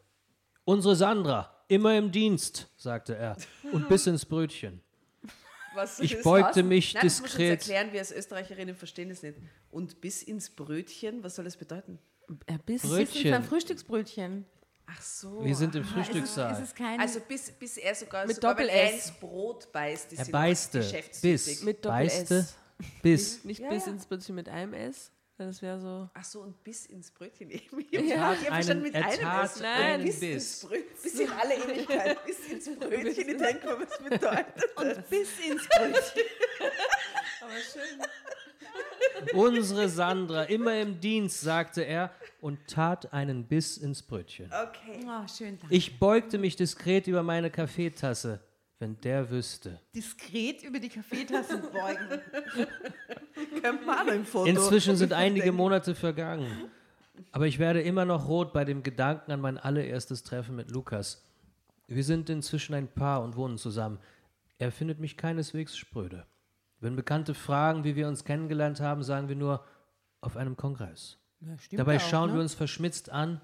[0.64, 3.36] Unsere Sandra, immer im Dienst, sagte er
[3.72, 4.80] und biss ins Brötchen.
[5.74, 6.66] Was Ich ist beugte was?
[6.68, 7.59] mich Nein, das musst du uns diskret.
[7.68, 9.38] erklären, wir als Österreicherinnen verstehen das nicht.
[9.70, 11.99] Und bis ins Brötchen, was soll das bedeuten?
[12.46, 12.82] Er biss.
[12.82, 13.05] Brötchen.
[13.07, 14.44] Das ist ein Frühstücksbrötchen.
[14.91, 15.45] Ach so.
[15.45, 16.53] Wir sind im Es ist, Frühstückssaal.
[16.55, 16.99] es ist kein.
[16.99, 20.78] also bis, bis er sogar, Mit sogar er ins Brot beißt, Er beißte,
[21.22, 22.55] biss, Mit Doppel beißte, S.
[23.03, 23.45] biss.
[23.45, 23.93] Nicht Ja, bis ja.
[23.93, 25.11] ins Brötchen mit einem S.
[25.36, 26.09] Das wäre so.
[26.14, 27.86] Ach so, und bis ins Brötchen eben.
[27.93, 29.62] Er Ich tat hab verstanden einen, mit er einem S.
[29.62, 30.34] einen bis, Biss.
[30.34, 33.07] ins Brötchen, bis in alle Ewigkeit, bis ins Brötchen.
[33.28, 35.09] Ich denke mal, was bedeutet das?
[35.09, 36.22] bis ins Brötchen.
[39.35, 42.11] Unsere Sandra, immer im Dienst, sagte er
[42.41, 44.47] und tat einen Biss ins Brötchen.
[44.47, 45.05] Okay.
[45.07, 45.59] Oh, schön.
[45.59, 45.74] Danke.
[45.74, 48.41] Ich beugte mich diskret über meine Kaffeetasse,
[48.79, 49.81] wenn der wüsste.
[49.95, 52.09] Diskret über die Kaffeetasse beugen.
[53.62, 54.47] Können wir auch noch ein Foto.
[54.47, 56.70] Inzwischen sind einige Monate vergangen.
[57.33, 61.24] Aber ich werde immer noch rot bei dem Gedanken an mein allererstes Treffen mit Lukas.
[61.89, 63.99] Wir sind inzwischen ein Paar und wohnen zusammen.
[64.59, 66.26] Er findet mich keineswegs spröde.
[66.81, 69.64] Wenn Bekannte fragen, wie wir uns kennengelernt haben, sagen wir nur
[70.20, 71.18] auf einem Kongress.
[71.72, 72.35] Dabei ja auch, schauen ne?
[72.37, 73.41] wir uns verschmitzt an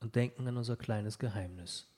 [0.00, 1.88] und denken an unser kleines Geheimnis.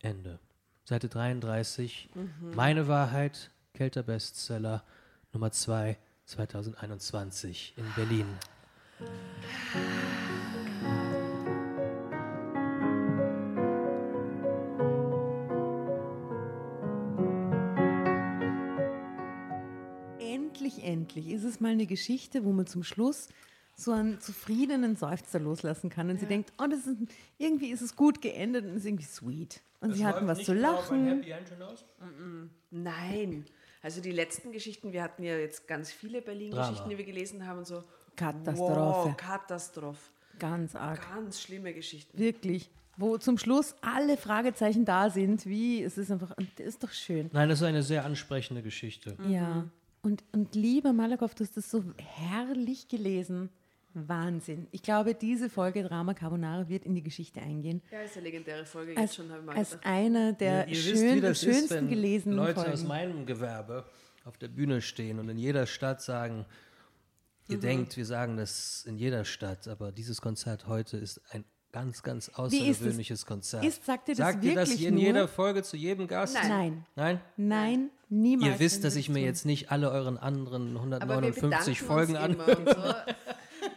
[0.00, 0.38] Ende.
[0.84, 2.10] Seite 33.
[2.54, 4.84] Meine Wahrheit, Kelter Bestseller,
[5.32, 8.26] Nummer 2, 2021 in Berlin.
[20.86, 23.28] Endlich, ist es mal eine Geschichte, wo man zum Schluss
[23.74, 26.96] so einen zufriedenen Seufzer loslassen kann und sie denkt, oh, das ist,
[27.38, 29.60] irgendwie ist es gut geendet und ist irgendwie sweet.
[29.80, 31.22] Und sie hatten was zu lachen.
[32.70, 33.44] Nein.
[33.82, 37.58] Also die letzten Geschichten, wir hatten ja jetzt ganz viele Berlin-Geschichten, die wir gelesen haben
[37.58, 37.84] und so.
[38.16, 39.10] Katastrophe.
[39.10, 40.00] Wow, Katastrophe.
[40.38, 41.00] Ganz arg.
[41.14, 42.18] Ganz schlimme Geschichten.
[42.18, 42.70] Wirklich.
[42.96, 46.92] Wo zum Schluss alle Fragezeichen da sind, wie, es ist einfach, und das ist doch
[46.92, 47.28] schön.
[47.32, 49.16] Nein, das ist eine sehr ansprechende Geschichte.
[49.28, 49.66] Ja.
[50.06, 53.50] Und, und lieber Malakoff, du hast das so herrlich gelesen.
[53.92, 54.68] Wahnsinn.
[54.70, 57.82] Ich glaube, diese Folge Drama Carbonara wird in die Geschichte eingehen.
[57.90, 59.86] Ja, ist eine legendäre Folge Als, jetzt schon, habe ich mal als gedacht.
[59.86, 62.72] einer der wisst, schön, ist, schönsten wenn gelesenen Leute Folgen.
[62.72, 63.84] aus meinem Gewerbe
[64.24, 66.46] auf der Bühne stehen und in jeder Stadt sagen,
[67.48, 72.02] ihr denkt, wir sagen das in jeder Stadt, aber dieses Konzert heute ist ein ganz,
[72.04, 73.64] ganz Wie ist außergewöhnliches Konzert.
[73.64, 75.02] Ist- sagt ihr das Sagt ihr das wirklich in nur?
[75.02, 76.34] jeder Folge zu jedem Gast?
[76.34, 76.86] Nein.
[76.94, 77.20] Nein?
[77.36, 78.52] Nein, niemals.
[78.52, 82.16] Ihr wisst, dass ich mir jetzt nicht alle euren anderen Aber wir 159 bedanken Folgen
[82.16, 82.32] an.
[82.34, 82.94] immer und so.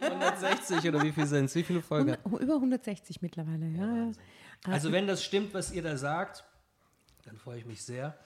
[0.00, 1.54] 160 oder wie viel sind es?
[1.54, 2.16] Wie viele Folgen?
[2.24, 3.96] Über 160 mittlerweile, ja.
[4.06, 4.10] ja.
[4.64, 6.44] Also wenn das stimmt, was ihr da sagt,
[7.24, 8.16] dann freue ich mich sehr.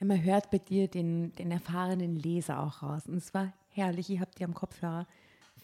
[0.00, 3.02] Ja, Man hört bei dir den, den erfahrenen Leser auch raus.
[3.06, 4.10] Und es war herrlich.
[4.10, 5.06] Ihr habt die am Kopfhörer.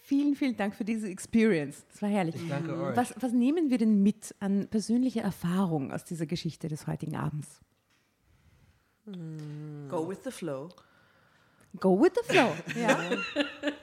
[0.03, 1.85] Vielen, vielen Dank für diese Experience.
[1.93, 2.35] Es war herrlich.
[2.35, 2.95] Ich danke euch.
[2.95, 7.61] Was, was nehmen wir denn mit an persönlicher Erfahrung aus dieser Geschichte des heutigen Abends?
[9.89, 10.69] Go with the flow.
[11.79, 12.51] Go with the flow.
[12.75, 12.97] Ja.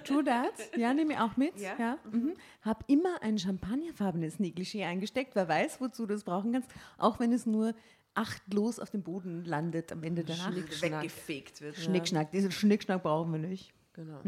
[0.04, 0.52] True that.
[0.76, 1.58] Ja, nehme ich auch mit.
[1.58, 1.74] Ja.
[1.78, 1.98] Ja.
[2.10, 2.34] Mhm.
[2.62, 5.34] Hab immer ein champagnerfarbenes Negligé eingesteckt.
[5.34, 6.70] Wer weiß, wozu du das brauchen kannst.
[6.98, 7.74] Auch wenn es nur
[8.14, 10.52] achtlos auf dem Boden landet am Ende der Nacht.
[10.52, 11.02] Schnickschnack.
[11.02, 11.76] Weggefegt wird.
[11.76, 12.30] Schnickschnack.
[12.32, 13.72] Diesen Schnickschnack brauchen wir nicht.
[13.94, 14.20] Genau.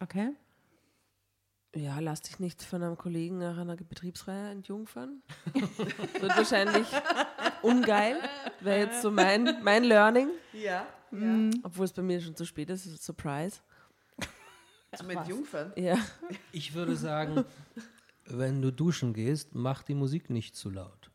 [0.00, 0.30] Okay.
[1.74, 5.22] Ja, lass dich nicht von einem Kollegen nach einer Betriebsreihe entjungfern.
[5.54, 6.86] Wird wahrscheinlich
[7.62, 8.16] ungeil.
[8.60, 10.28] Wäre jetzt so mein, mein Learning.
[10.52, 10.86] Ja.
[11.62, 12.86] Obwohl es bei mir schon zu spät ist.
[12.86, 13.58] ist Surprise.
[14.96, 15.72] Zum Entjungfern.
[15.76, 15.98] Ja.
[16.52, 17.44] Ich würde sagen,
[18.26, 21.10] wenn du duschen gehst, mach die Musik nicht zu laut.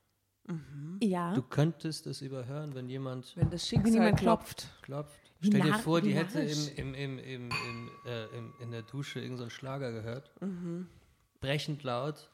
[1.01, 1.33] Ja.
[1.33, 4.67] Du könntest es überhören, wenn jemand Wenn das Wenn Schicksal jemand klopft.
[4.81, 5.28] klopft.
[5.39, 8.81] Wie Stell dir vor, die hätte im, im, im, im, im, äh, im, in der
[8.81, 10.31] Dusche irgendeinen Schlager gehört.
[10.41, 10.87] Mhm.
[11.39, 12.29] Brechend laut.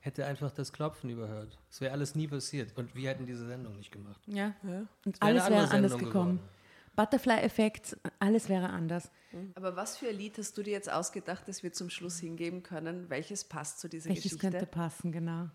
[0.00, 1.58] Hätte einfach das Klopfen überhört.
[1.70, 2.76] Es wäre alles nie passiert.
[2.76, 4.20] Und wir hätten diese Sendung nicht gemacht.
[4.26, 4.52] ja.
[4.64, 4.86] Ja.
[5.04, 6.36] Und alles wäre anders Sendung gekommen.
[6.38, 6.48] geworden.
[6.96, 9.10] Butterfly-Effekt, alles wäre anders.
[9.54, 12.62] Aber was für ein Lied hast du dir jetzt ausgedacht, das wir zum Schluss hingeben
[12.62, 13.08] können?
[13.08, 14.50] Welches passt zu dieser Welches Geschichte?
[14.50, 15.48] könnte passen, genau.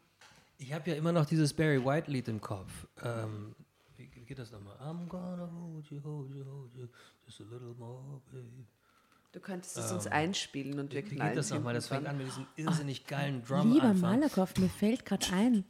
[0.58, 2.88] Ich habe ja immer noch dieses Barry White Lied im Kopf.
[3.04, 3.54] Ähm,
[4.28, 4.76] geht das nochmal?
[4.78, 6.88] I'm gonna hold you, hold you, hold you,
[7.26, 8.66] just a little more, baby.
[9.32, 11.74] Du könntest es uns einspielen und wir Wie knallen geht das nochmal?
[11.74, 13.94] Das fängt an mit diesem irrsinnig geilen Drum Lieber.
[13.94, 15.66] Malakoff, mir fällt gerade ein,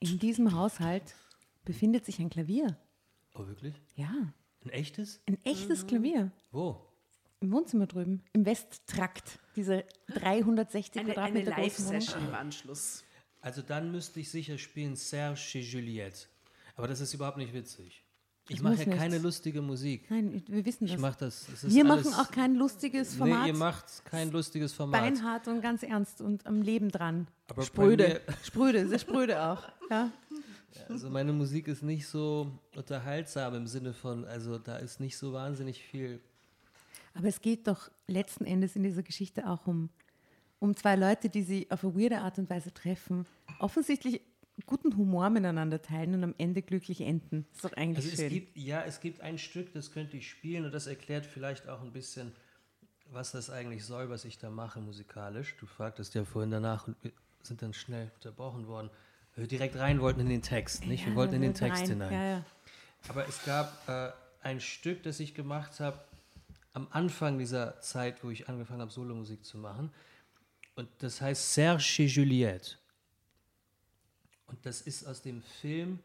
[0.00, 1.14] in diesem Haushalt
[1.64, 2.76] befindet sich ein Klavier.
[3.34, 3.74] Oh, wirklich?
[3.96, 4.12] Ja,
[4.64, 5.20] Ein echtes?
[5.26, 6.30] ein echtes Klavier.
[6.50, 6.80] Wo?
[7.40, 11.92] Im Wohnzimmer drüben, im Westtrakt, diese 360 Eine, eine Quadratmeter große Wohnung.
[11.94, 13.04] Live-Session im Anschluss.
[13.40, 16.26] Also dann müsste ich sicher spielen Serge et Juliette.
[16.78, 18.02] Aber das ist überhaupt nicht witzig.
[18.50, 19.24] Ich mache ja keine nichts.
[19.24, 20.10] lustige Musik.
[20.10, 21.00] Nein, wir wissen Ich das.
[21.02, 21.46] mache das.
[21.64, 23.46] Wir machen auch kein lustiges Nee, Format.
[23.46, 25.02] ihr macht kein lustiges Format.
[25.02, 27.28] Beinhart und ganz ernst und am Leben dran.
[27.48, 28.22] Aber Spröde.
[28.42, 29.64] Spröde, sehr spröde auch.
[29.90, 30.10] Ja.
[30.88, 35.34] Also meine Musik ist nicht so unterhaltsam im Sinne von, also da ist nicht so
[35.34, 36.20] wahnsinnig viel.
[37.14, 39.90] Aber es geht doch letzten Endes in dieser Geschichte auch um,
[40.58, 43.26] um zwei Leute, die sie auf eine weirde Art und Weise treffen,
[43.58, 44.22] offensichtlich
[44.66, 47.46] guten Humor miteinander teilen und am Ende glücklich enden.
[47.54, 48.28] Ist doch eigentlich Also es schön.
[48.30, 51.82] gibt, ja, es gibt ein Stück, das könnte ich spielen und das erklärt vielleicht auch
[51.82, 52.32] ein bisschen,
[53.10, 55.56] was das eigentlich soll, was ich da mache musikalisch.
[55.58, 57.12] Du fragtest ja vorhin danach und wir
[57.42, 58.90] sind dann schnell unterbrochen worden,
[59.36, 61.04] wir direkt rein wollten in den Text, nicht?
[61.04, 61.88] wir Ja, wollten in den Text rein.
[61.90, 62.12] hinein.
[62.12, 62.44] Ja, ja.
[63.08, 64.10] Aber es gab äh,
[64.42, 66.00] ein Stück, das ich gemacht habe
[66.72, 69.90] am Anfang dieser Zeit, wo ich angefangen habe, Solomusik zu machen.
[70.74, 72.76] Und das heißt Serge et Juliette.
[74.48, 76.00] Und das ist aus dem Film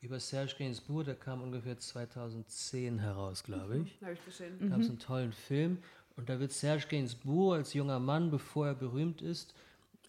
[0.00, 4.00] über Serge Gainsbourg, der kam ungefähr 2010 heraus, glaube ich.
[4.00, 4.56] Habe ich gesehen.
[4.60, 5.78] Da gab es einen tollen Film.
[6.16, 9.54] Und da wird Serge Gainsbourg als junger Mann, bevor er berühmt ist,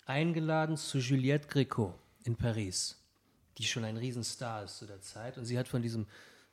[0.06, 1.94] eingeladen zu Juliette Gréco
[2.24, 2.98] in Paris,
[3.58, 5.38] die schon ein Riesenstar ist zu der Zeit.
[5.38, 6.08] Und sie hat von diesem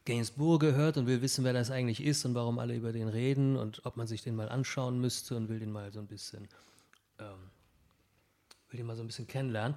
[0.04, 3.56] Gainsbourg gehört und will wissen, wer das eigentlich ist und warum alle über den reden
[3.56, 6.48] und ob man sich den mal anschauen müsste und will den mal so ein bisschen,
[7.18, 7.50] ähm,
[8.70, 9.76] will den mal so ein bisschen kennenlernen.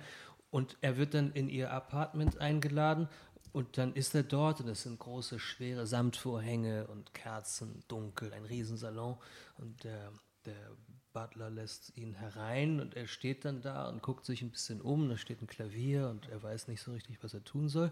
[0.52, 3.08] Und er wird dann in ihr Apartment eingeladen
[3.52, 8.46] und dann ist er dort und es sind große, schwere Samtvorhänge und Kerzen, dunkel, ein
[8.46, 9.18] Riesensalon
[9.58, 10.12] und der,
[10.46, 10.72] der
[11.14, 15.10] Butler lässt ihn herein und er steht dann da und guckt sich ein bisschen um,
[15.10, 17.92] da steht ein Klavier und er weiß nicht so richtig, was er tun soll.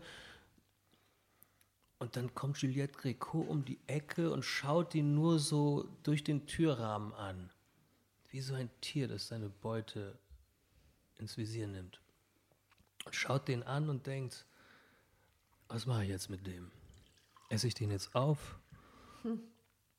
[2.00, 6.46] Und dann kommt Juliette Gréco um die Ecke und schaut ihn nur so durch den
[6.46, 7.50] Türrahmen an.
[8.30, 10.20] Wie so ein Tier, das seine Beute
[11.16, 12.00] ins Visier nimmt.
[13.08, 14.46] Und schaut den an und denkt,
[15.70, 16.72] was mache ich jetzt mit dem?
[17.50, 18.60] Esse ich den jetzt auf?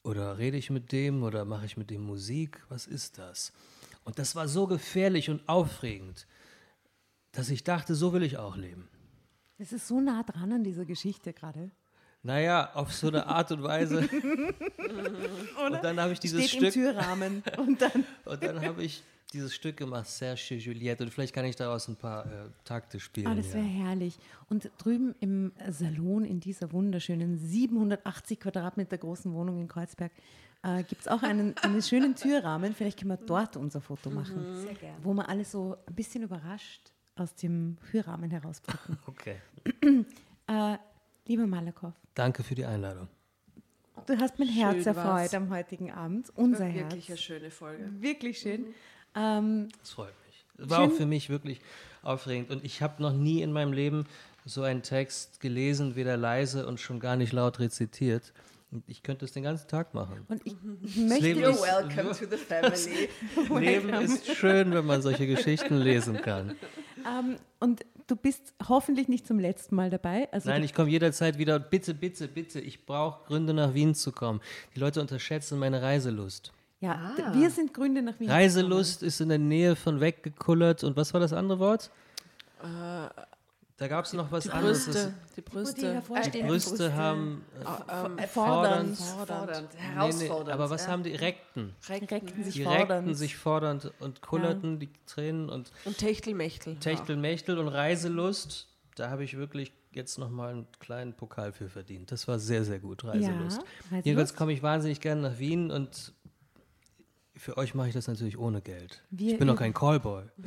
[0.02, 2.62] Oder rede ich mit dem oder mache ich mit dem Musik?
[2.68, 3.52] Was ist das?
[4.04, 6.26] Und das war so gefährlich und aufregend,
[7.32, 8.88] dass ich dachte, so will ich auch leben.
[9.56, 11.70] Es ist so nah dran an dieser Geschichte gerade.
[12.22, 14.00] Naja, auf so eine Art und Weise.
[15.66, 16.74] und dann habe ich dieses Steht im Stück.
[16.74, 19.02] Türrahmen und dann Und dann habe ich
[19.32, 21.04] dieses Stück gemacht, Serge Juliette.
[21.04, 23.26] Und vielleicht kann ich daraus ein paar äh, Takte spielen.
[23.26, 23.86] Ah, das wäre ja.
[23.86, 24.18] herrlich.
[24.48, 30.12] Und drüben im Salon in dieser wunderschönen 780 Quadratmeter großen Wohnung in Kreuzberg
[30.62, 32.74] äh, gibt es auch einen, einen schönen Türrahmen.
[32.74, 34.96] Vielleicht können wir dort unser Foto machen, Sehr gerne.
[35.02, 38.98] wo wir alle so ein bisschen überrascht aus dem Türrahmen herausblicken.
[39.06, 39.36] Okay.
[40.46, 40.76] äh,
[41.26, 43.08] lieber Malakow, Danke für die Einladung.
[44.06, 44.96] du hast mein Schön Herz war's.
[44.96, 46.30] erfreut am heutigen Abend.
[46.36, 46.84] Unser War Herz.
[46.92, 47.90] Wirklich eine schöne Folge.
[48.00, 48.66] Wirklich schön.
[49.18, 50.44] Ähm, Das freut mich.
[50.56, 50.90] Das war Schön.
[50.92, 51.60] auch für mich wirklich
[52.02, 52.50] aufregend.
[52.50, 54.06] Und ich habe noch nie in meinem Leben
[54.44, 58.32] so einen Text gelesen, weder leise und schon gar nicht laut rezitiert.
[58.70, 60.26] Und ich könnte es den ganzen Tag machen.
[60.28, 62.36] und ich Das möchte Leben You're ist, welcome to the
[63.56, 63.60] family.
[63.66, 66.54] Leben ist schön, wenn man solche Geschichten lesen kann.
[67.06, 70.28] Ähm, und du bist hoffentlich nicht zum letzten Mal dabei.
[70.32, 71.58] Also Nein, ich komme jederzeit wieder.
[71.58, 74.40] Bitte, bitte, bitte, ich brauche Gründe, nach Wien zu kommen.
[74.74, 76.52] Die Leute unterschätzen meine Reiselust.
[76.80, 77.34] Ja, Ah.
[77.34, 78.30] wir sind Gründe nach Wien.
[78.30, 80.84] Reiselust ist in der Nähe von weggekullert.
[80.84, 81.90] Und was war das andere Wort?
[83.80, 84.86] Da gab es noch was Die anderes.
[84.86, 85.94] Brüste, die Die Brüste.
[85.94, 88.96] hervorstehenden Brüste haben äh, Ähm, fordernd.
[88.98, 90.46] Fordernd, Nee, herausfordernd.
[90.48, 90.90] nee, aber was ja.
[90.92, 91.76] haben die Rekten?
[91.88, 92.90] reckten sich Die fordernd.
[92.90, 96.74] reckten sich fordernd und kullerten die Tränen und Und Techtelmechtel.
[96.76, 98.66] Techtelmechtel und Reiselust.
[98.96, 102.10] Da habe ich wirklich jetzt nochmal einen kleinen Pokal für verdient.
[102.10, 103.58] Das war sehr, sehr gut, Reiselust.
[103.60, 104.04] Reiselust.
[104.06, 106.12] Jedenfalls komme ich wahnsinnig gerne nach Wien und
[107.38, 109.02] für euch mache ich das natürlich ohne Geld.
[109.10, 110.24] Wir ich bin doch kein Callboy.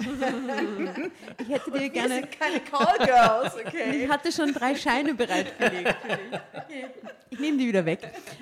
[1.40, 2.16] Ich hätte dir Wir gerne.
[2.16, 4.04] sind keine Callgirls, okay?
[4.04, 5.96] Ich hatte schon drei Scheine bereitgelegt.
[7.30, 8.02] Ich nehme die wieder weg.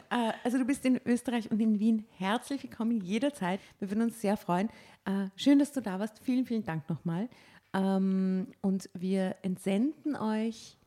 [0.10, 3.60] Äh, Also du bist in Österreich und in Wien herzlich willkommen jederzeit.
[3.80, 4.70] Wir würden uns sehr freuen.
[5.06, 6.20] Äh, Schön, dass du da warst.
[6.24, 7.30] Vielen, vielen Dank nochmal.
[7.74, 10.78] Ähm, Und wir entsenden euch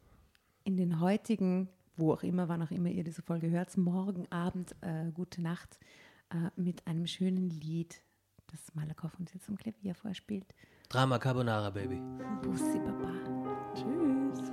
[0.64, 4.72] in den heutigen, wo auch immer, wann auch immer ihr diese Folge hört, morgen Abend,
[4.80, 5.78] äh, gute Nacht,
[6.32, 8.02] äh, mit einem schönen Lied,
[8.46, 10.54] das Malakow uns jetzt am Klavier vorspielt.
[10.88, 12.00] Drama Carbonara, Baby.
[12.42, 13.12] Bussi Baba.
[13.74, 14.52] Tschüss.